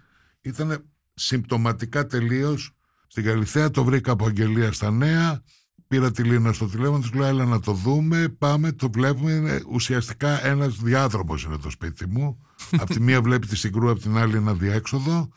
ήταν 0.41 0.91
συμπτωματικά 1.15 2.07
τελείως 2.07 2.73
στην 3.07 3.25
Καλυθέα, 3.25 3.71
το 3.71 3.85
βρήκα 3.85 4.13
από 4.13 4.27
αγγελία 4.27 4.73
στα 4.73 4.91
νέα, 4.91 5.43
πήρα 5.89 6.11
τη 6.11 6.23
Λίνα 6.23 6.53
στο 6.53 6.67
τηλέφωνο, 6.67 6.99
της 6.99 7.13
λέω 7.13 7.27
έλα 7.27 7.45
να 7.45 7.61
το 7.61 7.73
δούμε, 7.73 8.29
πάμε, 8.29 8.73
το 8.73 8.91
βλέπουμε, 8.91 9.33
είναι 9.33 9.63
ουσιαστικά 9.69 10.47
ένας 10.47 10.77
διάδρομος 10.77 11.43
είναι 11.45 11.59
το 11.59 11.71
σπίτι 11.71 12.07
μου, 12.07 12.47
από 12.81 12.93
τη 12.95 13.01
μία 13.01 13.23
βλέπει 13.23 13.47
τη 13.47 13.57
συγκρού, 13.57 13.91
από 13.91 14.01
την 14.01 14.17
άλλη 14.17 14.37
ένα 14.37 14.55
διέξοδο 14.55 15.29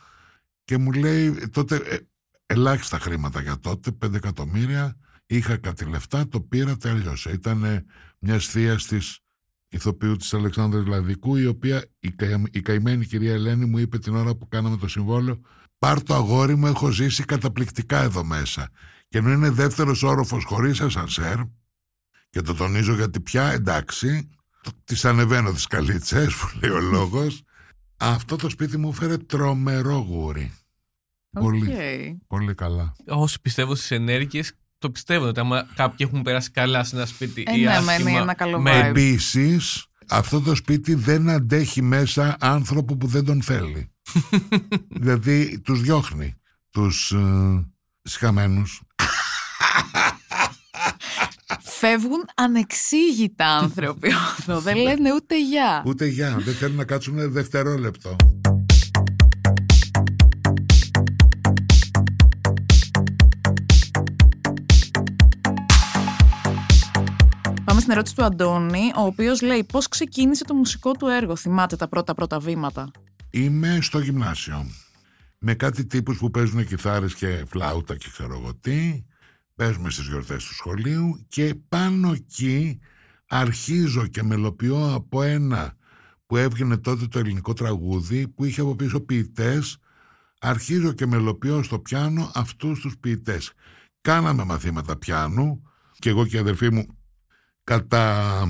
και 0.64 0.78
μου 0.78 0.92
λέει 0.92 1.48
τότε 1.52 1.76
ε, 1.76 1.98
ελάχιστα 2.46 3.00
χρήματα 3.00 3.42
για 3.42 3.60
τότε, 3.60 3.92
5 4.06 4.14
εκατομμύρια. 4.14 4.96
Είχα 5.26 5.58
κάτι 5.58 5.86
λεφτά, 5.86 6.28
το 6.28 6.42
πήρα, 6.42 6.78
τέλειωσε. 6.78 7.32
Ήταν 7.32 7.86
μια 8.20 8.40
θεία 8.40 8.76
της 8.76 9.20
ηθοποιού 9.68 10.16
της 10.16 10.34
Αλεξάνδρας 10.34 10.86
Λαδικού, 10.86 11.36
η 11.36 11.46
οποία 11.46 11.86
η, 12.00 12.12
κα- 12.12 12.44
η 12.52 12.62
καημένη 12.62 13.06
κυρία 13.06 13.34
Ελένη 13.34 13.66
μου 13.66 13.78
είπε 13.78 14.00
την 14.00 14.16
ώρα 14.16 14.36
που 14.36 14.48
κάναμε 14.48 14.78
το 14.78 14.88
συμβόλαιο: 14.88 15.42
Πάρ 15.80 16.04
το 16.04 16.16
αγόρι 16.16 16.56
μου, 16.56 16.68
έχω 16.68 16.90
ζήσει 16.90 17.24
καταπληκτικά 17.24 18.02
εδώ 18.02 18.24
μέσα. 18.24 18.70
Και 19.12 19.18
ενώ 19.18 19.32
είναι 19.32 19.50
δεύτερος 19.50 20.04
όροφος 20.04 20.44
χωρίς 20.44 20.82
ασανσέρ, 20.82 21.38
και 22.30 22.42
το 22.42 22.54
τονίζω 22.54 22.94
γιατί 22.94 23.20
πια 23.20 23.44
εντάξει, 23.52 24.30
τη 24.84 24.96
ανεβαίνω 25.04 25.52
τις 25.52 25.68
καλίτσες, 25.68 26.34
που 26.38 26.50
λέει 26.62 26.72
ο 26.72 26.80
λόγος. 26.80 27.42
Αυτό 27.98 28.36
το 28.36 28.50
σπίτι 28.50 28.78
μου 28.78 28.90
έφερε 28.90 29.18
τρομερό 29.18 29.96
γούρι. 29.98 30.54
Πολύ. 31.32 31.72
Οκ. 31.72 32.18
Πολύ 32.28 32.54
καλά. 32.56 32.96
Όσοι 33.08 33.42
πιστεύω 33.42 33.76
στις 33.76 33.92
ενέργειες, 33.92 34.54
το 34.78 34.90
πιστεύω 34.92 35.26
ότι 35.26 35.40
άμα 35.40 35.68
κάποιοι 35.76 36.08
έχουν 36.10 36.22
περάσει 36.22 36.52
καλά 36.52 36.84
σε 36.84 36.96
ένα 36.96 37.06
σπίτι 37.06 37.44
Ε, 37.48 37.58
ή 37.58 37.62
ναι, 37.64 37.70
άσχημα, 37.70 37.98
μένει 38.04 38.18
ένα 38.18 38.34
καλό 38.34 38.60
με- 38.60 38.82
vibe. 38.82 38.86
Επίσης, 38.86 39.86
αυτό 40.10 40.42
το 40.42 40.56
σπίτι 40.56 40.94
δεν 40.94 41.30
αντέχει 41.30 41.82
μέσα 41.82 42.38
άνθρωπο 42.40 42.96
που 42.98 43.08
δεν 43.08 43.26
τον 43.26 43.42
θέλει. 43.42 43.92
δηλαδή, 45.02 45.60
τους 45.60 45.82
διώχνει. 45.82 46.36
Τους 46.70 47.12
ε, 47.12 47.66
σχαμένους. 48.02 48.82
Φεύγουν 51.62 52.26
ανεξήγητα 52.36 53.46
άνθρωποι 53.46 54.12
εδώ. 54.42 54.60
Δεν 54.60 54.76
λένε 54.76 55.14
ούτε 55.14 55.40
γεια. 55.40 55.84
Ούτε 55.86 56.06
γεια, 56.06 56.38
δεν 56.40 56.54
θέλουν 56.54 56.76
να 56.76 56.84
κάτσουν 56.84 57.32
δευτερόλεπτο. 57.32 58.16
Πάμε 67.64 67.80
στην 67.80 67.92
ερώτηση 67.92 68.16
του 68.16 68.24
Αντώνη, 68.24 68.92
ο 68.96 69.02
οποίος 69.02 69.42
λέει 69.42 69.64
πώς 69.64 69.88
ξεκίνησε 69.88 70.44
το 70.44 70.54
μουσικό 70.54 70.92
του 70.92 71.08
έργο; 71.08 71.36
Θυμάται 71.36 71.76
τα 71.76 71.88
πρώτα 71.88 72.14
πρώτα 72.14 72.40
βήματα. 72.40 72.92
Είμαι 73.30 73.80
στο 73.82 74.00
γυμνάσιο. 74.00 74.66
Με 75.38 75.54
κάτι 75.54 75.86
τύπους 75.86 76.18
που 76.18 76.32
παίζουν 76.32 76.66
κιθάρες 76.66 77.14
και 77.14 77.44
φλάουτα 77.48 77.96
και 77.96 78.08
ξέρω 78.12 78.34
εγώ 78.34 78.56
τι. 78.56 79.04
Παίζουμε 79.62 79.90
στις 79.90 80.08
γιορτές 80.08 80.46
του 80.46 80.54
σχολείου 80.54 81.26
και 81.28 81.56
πάνω 81.70 82.12
εκεί 82.12 82.80
αρχίζω 83.28 84.08
και 84.08 84.24
μελοποιώ 84.24 84.94
από 84.94 85.22
ένα 85.22 85.74
που 86.26 86.38
έβγαινε 86.38 86.78
τότε 86.78 87.08
το 87.08 87.20
ελληνικό 87.20 87.54
τραγούδι 87.54 88.28
που 88.28 88.46
είχε 88.46 88.62
από 88.62 88.76
πίσω 88.76 89.02
ποιητές. 89.02 89.78
Αρχίζω 90.40 90.92
και 90.92 91.06
μελοποιώ 91.06 91.64
στο 91.64 91.80
πιάνο 91.80 92.32
αυτούς 92.34 92.80
τους 92.80 92.98
ποιητές. 92.98 93.54
Κάναμε 94.02 94.44
μαθήματα 94.44 94.98
πιάνου 94.98 95.62
και 96.00 96.10
εγώ 96.10 96.26
και 96.26 96.36
η 96.36 96.40
αδερφή 96.40 96.72
μου 96.74 96.86
κατά 97.64 98.44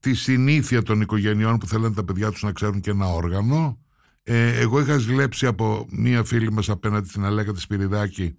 τη 0.00 0.14
συνήθεια 0.14 0.82
των 0.82 1.00
οικογενειών 1.00 1.58
που 1.58 1.66
θέλουν 1.66 1.94
τα 1.94 2.04
παιδιά 2.04 2.30
τους 2.30 2.42
να 2.42 2.52
ξέρουν 2.52 2.80
και 2.80 2.90
ένα 2.90 3.06
όργανο. 3.06 3.78
Ε, 4.22 4.58
εγώ 4.58 4.80
είχα 4.80 4.98
ζηλέψει 4.98 5.46
από 5.46 5.86
μία 5.90 6.24
φίλη 6.24 6.52
μας 6.52 6.68
απέναντι 6.68 7.08
στην 7.08 7.24
Αλέκα 7.24 7.52
τη 7.52 7.60
Σπυριδάκη 7.60 8.36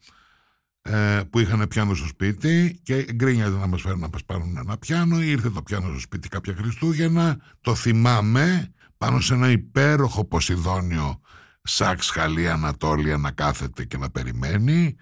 ε, 0.81 1.21
που 1.29 1.39
είχαν 1.39 1.67
πιάνο 1.67 1.93
στο 1.93 2.07
σπίτι 2.07 2.79
και 2.83 3.05
γκρίνιαζε 3.13 3.57
να 3.57 3.67
μας 3.67 3.81
φέρουν 3.81 3.99
να 3.99 4.09
μας 4.11 4.25
πάρουν 4.25 4.57
ένα 4.57 4.77
πιάνο. 4.77 5.21
Ήρθε 5.21 5.49
το 5.49 5.61
πιάνο 5.61 5.89
στο 5.89 5.99
σπίτι 5.99 6.27
κάποια 6.27 6.55
Χριστούγεννα. 6.55 7.37
Το 7.61 7.75
θυμάμαι 7.75 8.73
πάνω 8.97 9.19
σε 9.19 9.33
ένα 9.33 9.49
υπέροχο 9.49 10.25
ποσειδόνιο 10.25 11.19
σάξ 11.63 12.09
χαλή 12.09 12.49
Ανατόλια 12.49 13.17
να 13.17 13.31
κάθεται 13.31 13.85
και 13.85 13.97
να 13.97 14.09
περιμένει. 14.09 14.95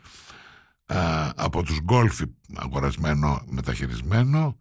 Ε, 0.86 0.96
από 1.36 1.64
τους 1.64 1.80
γκόλφι 1.80 2.26
αγορασμένο 2.56 3.44
μεταχειρισμένο 3.50 4.58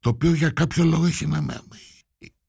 το 0.00 0.08
οποίο 0.08 0.34
για 0.34 0.50
κάποιο 0.50 0.84
λόγο 0.84 1.06
έχει 1.06 1.26
να 1.26 1.42
με... 1.42 1.60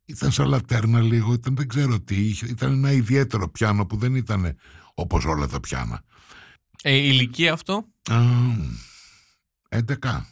Ήταν 0.05 0.31
σαν 0.31 0.47
λατέρνα 0.47 1.01
λίγο, 1.01 1.33
ήταν, 1.33 1.55
δεν 1.55 1.67
ξέρω 1.67 1.99
τι, 1.99 2.15
είχε, 2.15 2.45
ήταν 2.45 2.71
ένα 2.71 2.91
ιδιαίτερο 2.91 3.49
πιάνο 3.49 3.85
που 3.85 3.97
δεν 3.97 4.15
ήταν 4.15 4.55
όπως 4.93 5.25
όλα 5.25 5.47
τα 5.47 5.59
πιάνα. 5.59 6.03
Ε, 6.81 6.93
η 6.95 7.09
ηλικία 7.11 7.53
αυτό. 7.53 7.85
Α, 8.09 8.21
11. 9.69 10.25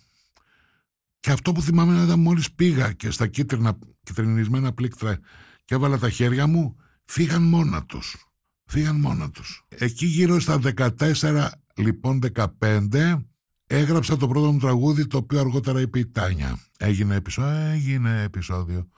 Και 1.19 1.31
αυτό 1.31 1.51
που 1.51 1.61
θυμάμαι 1.61 1.93
είναι 1.93 2.03
όταν 2.03 2.19
μόλις 2.19 2.51
πήγα 2.51 2.91
και 2.91 3.11
στα 3.11 3.27
κίτρινα, 3.27 3.77
κυτρινισμένα 4.03 4.73
πλήκτρα 4.73 5.19
και 5.65 5.75
έβαλα 5.75 5.97
τα 5.97 6.09
χέρια 6.09 6.47
μου, 6.47 6.75
φύγαν 7.05 7.43
μόνα 7.43 7.85
τους. 7.85 8.29
Φύγαν 8.65 8.95
μόνα 8.95 9.29
τους. 9.29 9.65
Εκεί 9.67 10.05
γύρω 10.05 10.39
στα 10.39 10.59
14, 10.99 11.49
λοιπόν 11.75 12.19
15, 12.59 13.23
έγραψα 13.67 14.17
το 14.17 14.27
πρώτο 14.27 14.51
μου 14.51 14.59
τραγούδι 14.59 15.07
το 15.07 15.17
οποίο 15.17 15.39
αργότερα 15.39 15.81
είπε 15.81 15.99
η 15.99 16.07
Τάνια. 16.07 16.59
Έγινε, 16.77 17.15
επεισο... 17.15 17.43
έγινε 17.45 18.21
επεισόδιο. 18.23 18.89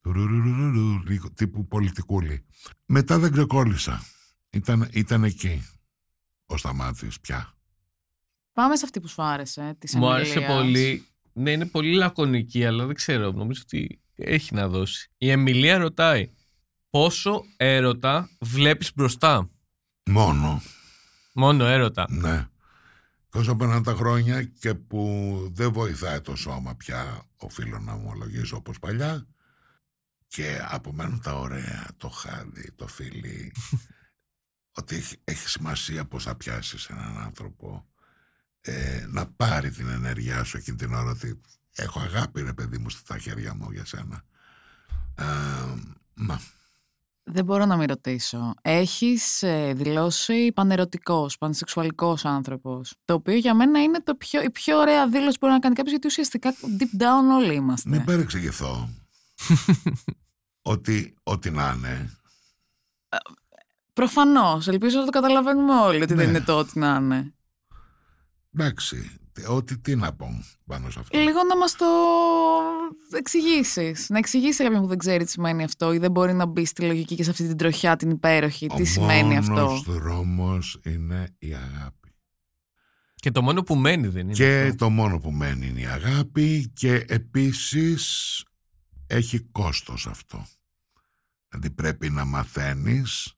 Τουρουρουρουρου, 0.00 1.02
λίγο 1.06 1.32
τύπου 1.32 1.66
πολιτικούλη. 1.66 2.44
Μετά 2.86 3.18
δεν 3.18 3.32
ξεκόλλησα. 3.32 4.02
Ήταν, 4.50 4.88
ήταν 4.92 5.24
εκεί 5.24 5.62
ο 6.46 6.56
Σταμάτης 6.56 7.20
πια. 7.20 7.54
Πάμε 8.52 8.76
σε 8.76 8.84
αυτή 8.84 9.00
που 9.00 9.08
σου 9.08 9.22
άρεσε. 9.22 9.76
Της 9.78 9.94
Μου 9.94 10.10
άρεσε 10.10 10.32
Εμιλίας. 10.32 10.54
πολύ. 10.56 11.06
Ναι, 11.32 11.50
είναι 11.50 11.66
πολύ 11.66 11.94
λακωνική, 11.94 12.64
αλλά 12.64 12.86
δεν 12.86 12.94
ξέρω. 12.94 13.32
Νομίζω 13.32 13.60
ότι 13.64 14.00
έχει 14.14 14.54
να 14.54 14.68
δώσει. 14.68 15.10
Η 15.18 15.30
Εμιλία 15.30 15.78
ρωτάει 15.78 16.30
πόσο 16.90 17.42
έρωτα 17.56 18.30
βλέπεις 18.40 18.94
μπροστά; 18.94 19.50
Μόνο. 20.10 20.62
Μόνο 21.34 21.64
έρωτα. 21.64 22.06
Ναι. 22.10 22.46
Και 23.28 23.38
όσο 23.38 23.56
περνάνε 23.56 23.82
τα 23.82 23.94
χρόνια 23.94 24.42
και 24.42 24.74
που 24.74 25.32
δεν 25.52 25.72
βοηθάει 25.72 26.20
το 26.20 26.36
σώμα 26.36 26.74
πια, 26.74 27.26
οφείλω 27.36 27.78
να 27.78 27.92
ομολογήσω 27.92 28.56
όπως 28.56 28.78
παλιά, 28.78 29.26
και 30.26 30.60
απομένουν 30.68 31.20
τα 31.20 31.38
ωραία, 31.38 31.88
το 31.96 32.08
χάδι, 32.08 32.72
το 32.76 32.86
φίλι, 32.86 33.52
ότι 34.72 34.96
έχει, 34.96 35.16
έχει 35.24 35.48
σημασία 35.48 36.04
πώς 36.04 36.24
θα 36.24 36.34
πιάσεις 36.34 36.86
έναν 36.86 37.18
άνθρωπο, 37.18 37.86
ε, 38.60 39.06
να 39.08 39.26
πάρει 39.26 39.70
την 39.70 39.88
ενέργειά 39.88 40.44
σου 40.44 40.56
εκείνη 40.56 40.76
την 40.76 40.94
ώρα 40.94 41.10
ότι 41.10 41.40
έχω 41.74 42.00
αγάπη 42.00 42.42
ρε 42.42 42.52
παιδί 42.52 42.78
μου 42.78 42.90
στα 42.90 43.18
χέρια 43.18 43.54
μου 43.54 43.70
για 43.70 43.84
σένα. 43.84 44.24
Ε, 45.14 45.24
μα, 46.14 46.40
Δεν 47.24 47.44
μπορώ 47.44 47.64
να 47.66 47.76
μην 47.76 47.86
ρωτήσω. 47.86 48.54
Έχεις 48.62 49.42
ε, 49.42 49.72
δηλώσει 49.76 50.52
πανερωτικός, 50.52 51.38
πανσεξουαλικός 51.38 52.24
άνθρωπος. 52.24 52.94
Το 53.04 53.14
οποίο 53.14 53.34
για 53.36 53.54
μένα 53.54 53.82
είναι 53.82 54.00
το 54.02 54.14
πιο, 54.14 54.42
η 54.42 54.50
πιο 54.50 54.78
ωραία 54.78 55.08
δήλωση 55.08 55.38
που 55.38 55.38
μπορεί 55.40 55.52
να 55.52 55.58
κάνει 55.58 55.74
κάποιος 55.74 55.92
γιατί 55.92 56.06
ουσιαστικά 56.06 56.54
deep 56.78 57.02
down 57.02 57.36
όλοι 57.38 57.54
είμαστε. 57.54 57.88
μην 57.88 58.04
παρεξηγηθώ. 58.04 58.88
ότι 60.62 61.14
ό,τι 61.22 61.50
να 61.50 61.74
είναι, 61.76 62.10
Προφανώς. 63.92 64.68
Ελπίζω 64.68 64.98
να 64.98 65.04
το 65.04 65.10
καταλαβαίνουμε 65.10 65.74
όλοι 65.74 66.02
ότι 66.02 66.14
δεν 66.14 66.24
Ναι. 66.24 66.30
είναι 66.30 66.40
το 66.40 66.58
ό,τι 66.58 66.78
να 66.78 66.98
είναι. 67.00 67.34
εντάξει, 68.54 69.16
ό,τι 69.48 69.78
τι 69.78 69.96
να 69.96 70.12
πω 70.14 70.44
πάνω 70.66 70.90
σε 70.90 70.98
αυτό. 71.00 71.18
Λίγο 71.18 71.38
να 71.48 71.56
μας 71.56 71.76
το 71.76 71.86
εξηγήσεις. 73.16 74.08
Να 74.08 74.18
εξηγήσει 74.18 74.52
σε 74.52 74.62
κάποιον 74.62 74.80
που 74.82 74.86
δεν 74.88 74.98
ξέρει 74.98 75.24
τι 75.24 75.30
σημαίνει 75.30 75.64
αυτό 75.64 75.92
ή 75.92 75.98
δεν 75.98 76.10
μπορεί 76.10 76.32
να 76.32 76.46
μπει 76.46 76.64
στη 76.64 76.82
λογική 76.84 77.14
και 77.14 77.22
σε 77.24 77.30
αυτή 77.30 77.46
την 77.46 77.56
τροχιά 77.56 77.96
την 77.96 78.10
υπέροχη. 78.10 78.66
Τι 78.66 78.82
Ο 78.82 78.84
σημαίνει 78.84 79.36
αυτό. 79.36 79.52
μόνος 79.52 79.82
δρόμος 79.82 80.80
είναι 80.84 81.34
η 81.38 81.54
αγάπη. 81.54 82.14
Και 83.14 83.30
το 83.30 83.42
μόνο 83.42 83.62
που 83.62 83.74
μένει 83.74 84.06
δεν 84.08 84.22
είναι. 84.24 84.32
Και 84.32 84.60
αυτό. 84.62 84.74
το 84.76 84.90
μόνο 84.90 85.18
που 85.18 85.30
μένει 85.30 85.66
είναι 85.66 85.80
η 85.80 85.86
αγάπη 85.86 86.70
και 86.74 87.04
επίσης 87.08 88.44
έχει 89.06 89.40
κόστος 89.40 90.06
αυτό. 90.06 90.46
Δηλαδή 91.48 91.70
πρέπει 91.70 92.10
να 92.10 92.24
μαθαίνεις 92.24 93.34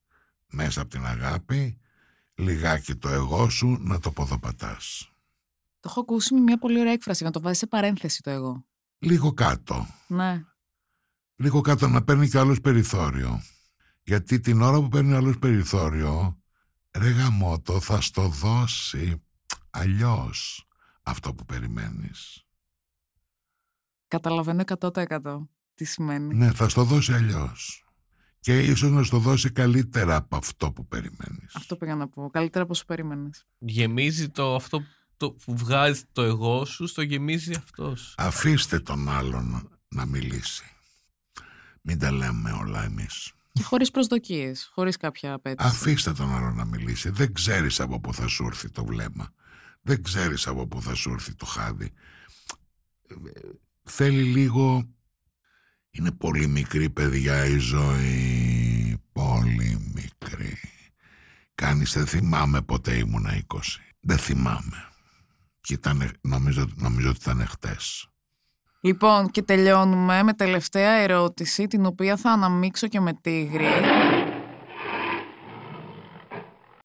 μέσα 0.54 0.80
από 0.80 0.90
την 0.90 1.06
αγάπη 1.06 1.78
λιγάκι 2.34 2.94
το 2.94 3.08
εγώ 3.08 3.48
σου 3.48 3.76
να 3.80 3.98
το 3.98 4.10
ποδοπατάς. 4.10 5.12
Το 5.80 5.88
έχω 5.90 6.00
ακούσει 6.00 6.34
με 6.34 6.40
μια 6.40 6.58
πολύ 6.58 6.80
ωραία 6.80 6.92
έκφραση, 6.92 7.24
να 7.24 7.30
το 7.30 7.40
βάζει 7.40 7.58
σε 7.58 7.66
παρένθεση 7.66 8.22
το 8.22 8.30
εγώ. 8.30 8.64
Λίγο 8.98 9.32
κάτω. 9.32 9.86
Ναι. 10.06 10.44
Λίγο 11.36 11.60
κάτω 11.60 11.88
να 11.88 12.04
παίρνει 12.04 12.28
και 12.28 12.38
άλλος 12.38 12.60
περιθώριο. 12.60 13.42
Γιατί 14.02 14.40
την 14.40 14.62
ώρα 14.62 14.80
που 14.80 14.88
παίρνει 14.88 15.14
άλλος 15.14 15.38
περιθώριο, 15.38 16.42
ρε 16.90 17.10
γαμότο 17.10 17.80
θα 17.80 18.00
στο 18.00 18.28
δώσει 18.28 19.22
αλλιώς 19.70 20.68
αυτό 21.02 21.34
που 21.34 21.44
περιμένεις. 21.44 22.44
Καταλαβαίνω 24.08 24.62
100% 24.80 25.48
τι 25.74 25.84
σημαίνει. 25.84 26.34
Ναι, 26.34 26.52
θα 26.52 26.68
στο 26.68 26.84
δώσει 26.84 27.12
αλλιώς. 27.12 27.83
Και 28.44 28.58
ίσως 28.60 28.90
να 28.90 29.02
στο 29.02 29.18
δώσει 29.18 29.50
καλύτερα 29.50 30.16
από 30.16 30.36
αυτό 30.36 30.72
που 30.72 30.86
περιμένεις. 30.86 31.54
Αυτό 31.54 31.76
πήγα 31.76 31.94
να 31.94 32.08
πω. 32.08 32.30
Καλύτερα 32.30 32.64
από 32.64 32.72
όσο 32.72 32.84
περίμενε. 32.84 33.30
Γεμίζει 33.58 34.28
το 34.28 34.54
αυτό 34.54 34.82
το, 35.16 35.30
που 35.32 35.56
βγάζει 35.56 36.02
το 36.12 36.22
εγώ 36.22 36.64
σου, 36.64 36.86
στο 36.86 37.02
γεμίζει 37.02 37.54
αυτός. 37.54 38.14
Αφήστε 38.16 38.80
τον 38.80 39.08
άλλον 39.08 39.70
να 39.88 40.06
μιλήσει. 40.06 40.64
Μην 41.82 41.98
τα 41.98 42.10
λέμε 42.10 42.50
όλα 42.50 42.84
εμείς. 42.84 43.32
Και 43.52 43.62
χωρίς 43.62 43.90
προσδοκίες, 43.90 44.70
χωρίς 44.74 44.96
κάποια 44.96 45.32
απέτηση. 45.32 45.68
Αφήστε 45.68 46.12
τον 46.12 46.34
άλλο 46.34 46.50
να 46.50 46.64
μιλήσει. 46.64 47.10
Δεν 47.10 47.32
ξέρεις 47.32 47.80
από 47.80 48.00
πού 48.00 48.14
θα 48.14 48.26
σου 48.26 48.44
έρθει 48.46 48.70
το 48.70 48.84
βλέμμα. 48.84 49.32
Δεν 49.82 50.02
ξέρεις 50.02 50.46
από 50.46 50.66
πού 50.66 50.82
θα 50.82 50.94
σου 50.94 51.10
έρθει 51.10 51.34
το 51.34 51.46
χάδι. 51.46 51.92
Ε, 53.06 53.14
Θέλει 53.82 54.22
λίγο... 54.22 54.88
Είναι 55.98 56.10
πολύ 56.12 56.46
μικρή 56.46 56.90
παιδιά 56.90 57.44
η 57.44 57.58
ζωή. 57.58 58.98
Πολύ 59.12 59.92
μικρή. 59.94 60.58
Κάνεις 61.54 61.92
δεν 61.92 62.06
θυμάμαι 62.06 62.62
ποτέ 62.62 62.96
ήμουνα 62.96 63.42
20. 63.54 63.58
Δεν 64.00 64.18
θυμάμαι. 64.18 64.88
Και 65.60 65.74
ήταν, 65.74 66.10
νομίζω, 66.20 66.68
νομίζω 66.74 67.08
ότι 67.08 67.18
ήταν 67.22 67.46
χτες. 67.46 68.08
Λοιπόν, 68.80 69.30
και 69.30 69.42
τελειώνουμε 69.42 70.22
με 70.22 70.32
τελευταία 70.34 70.92
ερώτηση, 70.92 71.66
την 71.66 71.86
οποία 71.86 72.16
θα 72.16 72.30
αναμίξω 72.30 72.88
και 72.88 73.00
με 73.00 73.12
τίγρη. 73.12 73.66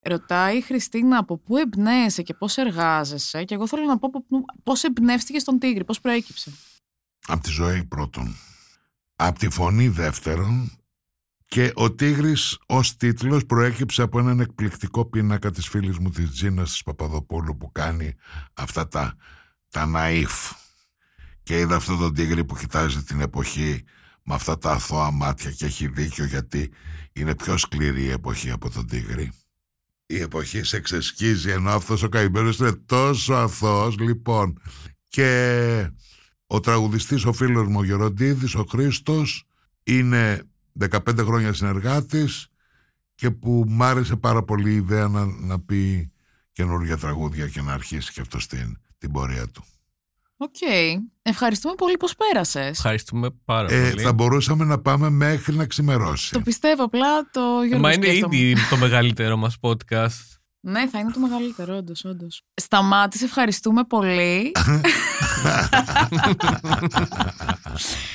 Ρωτάει 0.02 0.58
η 0.58 0.62
Χριστίνα 0.62 1.18
από 1.18 1.38
πού 1.38 1.58
εμπνέεσαι 1.58 2.22
και 2.22 2.34
πώς 2.34 2.58
εργάζεσαι; 2.58 3.44
Και 3.44 3.54
εγώ 3.54 3.68
θέλω 3.68 3.86
να 3.86 3.98
πω 4.00 4.08
από 4.08 4.24
πού- 4.24 4.46
πώς 4.64 4.84
εμπνεύστηκες 4.84 5.42
στον 5.42 5.60
τίγρη, 5.60 5.84
πώς 5.84 6.00
προέκυψε; 6.02 6.52
Απ' 7.28 7.42
τη 7.42 7.50
ζωή 7.52 7.84
πρώτον. 7.84 8.36
Απ' 9.22 9.38
τη 9.38 9.50
φωνή 9.50 9.88
δεύτερον. 9.88 10.72
Και 11.46 11.72
ο 11.76 11.92
Τίγρης 11.92 12.58
ως 12.66 12.96
τίτλος 12.96 13.46
προέκυψε 13.46 14.02
από 14.02 14.20
έναν 14.20 14.40
εκπληκτικό 14.40 15.06
πίνακα 15.06 15.52
της 15.52 15.68
φίλης 15.68 15.98
μου 15.98 16.10
της 16.10 16.32
Τζίνας 16.32 16.72
της 16.72 16.84
Παπαδοπούλου 16.84 17.58
που 17.58 17.72
κάνει 17.72 18.14
αυτά 18.54 18.88
τα, 18.88 19.16
τα 19.70 19.92
ναΐφ. 19.96 20.52
Και 21.44 21.60
είδα 21.60 21.76
αυτό 21.76 21.96
τον 21.96 22.14
Τίγρη 22.14 22.46
που 22.46 22.56
κοιτάζει 22.56 23.04
την 23.04 23.22
εποχή 23.22 23.84
με 24.24 24.34
αυτά 24.34 24.58
τα 24.58 24.72
αθώα 24.72 25.12
μάτια 25.12 25.52
και 25.52 25.66
έχει 25.66 25.88
δίκιο 25.88 26.26
γιατί 26.26 26.72
είναι 27.14 27.36
πιο 27.36 27.58
σκληρή 27.58 28.04
η 28.04 28.12
εποχή 28.12 28.52
από 28.52 28.70
τον 28.70 28.88
Τίγρη. 28.88 29.32
Η 30.06 30.20
εποχή 30.20 30.64
σε 30.64 30.80
ξεσκίζει 30.80 31.50
ενώ 31.50 31.72
αυτός 31.72 32.04
ο 32.04 32.10
καημένος 32.10 32.58
είναι 32.58 32.74
τόσο 32.74 33.34
αθώος 33.34 33.98
λοιπόν 33.98 34.62
και 35.08 35.92
ο 36.52 36.60
τραγουδιστής 36.60 37.26
ο 37.26 37.34
φίλος 37.34 37.68
μου 37.68 37.80
ο 37.80 37.84
Γεροντίδης, 37.84 38.56
ο 38.56 38.66
Χρήστος 38.70 39.44
είναι 39.84 40.42
15 40.90 40.98
χρόνια 41.18 41.54
συνεργάτης 41.54 42.48
και 43.16 43.32
που 43.32 43.66
μ' 43.68 43.84
άρεσε 43.84 44.16
πάρα 44.16 44.44
πολύ 44.44 44.72
η 44.72 44.76
ιδέα 44.76 45.08
να, 45.08 45.26
να 45.26 45.60
πει 45.60 46.12
καινούργια 46.52 46.98
τραγούδια 46.98 47.48
και 47.48 47.62
να 47.62 47.74
αρχίσει 47.74 48.12
και 48.12 48.22
αυτό 48.22 48.38
την, 48.48 48.78
την 48.98 49.12
πορεία 49.12 49.48
του. 49.48 49.64
Οκ. 50.38 50.56
Ευχαριστούμε 51.22 51.76
πολύ 51.76 51.98
πώς 51.98 52.16
πέρασες. 52.16 52.70
Ευχαριστούμε 52.70 53.30
πάρα 53.46 53.74
Ε, 53.74 53.90
πολύ. 53.90 54.02
θα 54.02 54.14
μπορούσαμε 54.14 54.66
να 54.66 54.80
πάμε 54.80 55.10
μέχρι 55.10 55.56
να 55.56 55.66
ξημερώσει. 55.66 56.32
Το 56.32 56.40
πιστεύω 56.42 56.84
απλά 56.84 57.30
το 57.32 57.42
Γιώργο 57.68 57.80
Μα 57.88 57.94
είναι 57.94 58.06
σκέφτομαι. 58.06 58.38
ήδη 58.38 58.62
το 58.70 58.78
μεγαλύτερο 58.78 59.38
μας 59.38 59.58
podcast. 59.62 60.39
Ναι, 60.62 60.88
θα 60.88 61.00
είναι 61.00 61.12
το 61.12 61.20
μεγαλύτερο, 61.20 61.76
όντως, 61.76 62.06
όντως. 62.06 62.42
Σταμάτησε, 62.62 63.26
ευχαριστούμε 63.26 63.84
πολύ. 63.84 64.52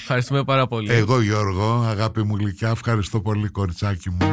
Ευχαριστούμε 0.01 0.45
πάρα 0.45 0.67
πολύ. 0.67 0.93
Εγώ 0.93 1.21
Γιώργο, 1.21 1.83
αγάπη 1.83 2.23
μου 2.23 2.37
γλυκιά, 2.37 2.69
ευχαριστώ 2.69 3.21
πολύ 3.21 3.49
κοριτσάκι 3.49 4.11
μου. 4.11 4.27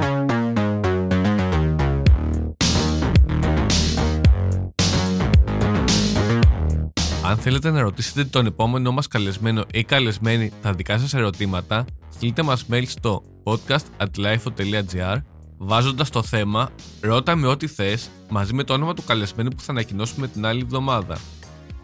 Αν 7.25 7.37
θέλετε 7.37 7.69
να 7.69 7.81
ρωτήσετε 7.81 8.23
τον 8.23 8.45
επόμενό 8.45 8.91
μας 8.91 9.07
καλεσμένο 9.07 9.65
ή 9.71 9.83
καλεσμένη 9.83 10.51
τα 10.61 10.73
δικά 10.73 10.97
σας 10.97 11.13
ερωτήματα, 11.13 11.85
στείλτε 12.09 12.43
μας 12.43 12.65
mail 12.71 12.83
στο 12.87 13.23
podcast.lifeo.gr 13.43 15.17
βάζοντας 15.63 16.09
το 16.09 16.23
θέμα 16.23 16.69
«Ρώτα 17.01 17.35
με 17.35 17.47
ό,τι 17.47 17.67
θες» 17.67 18.09
μαζί 18.29 18.53
με 18.53 18.63
το 18.63 18.73
όνομα 18.73 18.93
του 18.93 19.03
καλεσμένου 19.03 19.49
που 19.49 19.61
θα 19.61 19.71
ανακοινώσουμε 19.71 20.27
την 20.27 20.45
άλλη 20.45 20.61
εβδομάδα. 20.61 21.17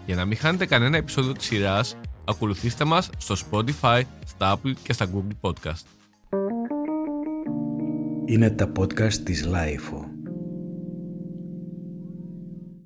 Για 0.06 0.16
να 0.16 0.26
μην 0.26 0.38
χάνετε 0.38 0.66
κανένα 0.66 0.98
επεισόδιο 0.98 1.32
της 1.32 1.46
σειράς, 1.46 1.98
ακολουθήστε 2.26 2.86
μας 2.86 3.10
στο 3.18 3.36
Spotify, 3.36 4.02
στα 4.26 4.56
Apple 4.56 4.74
και 4.84 4.94
στα 4.94 5.06
Google 5.14 5.50
Podcast. 5.50 5.86
Είναι 8.26 8.50
τα 8.50 8.72
podcast 8.80 9.14
της 9.14 9.48
Lifeo. 9.48 10.07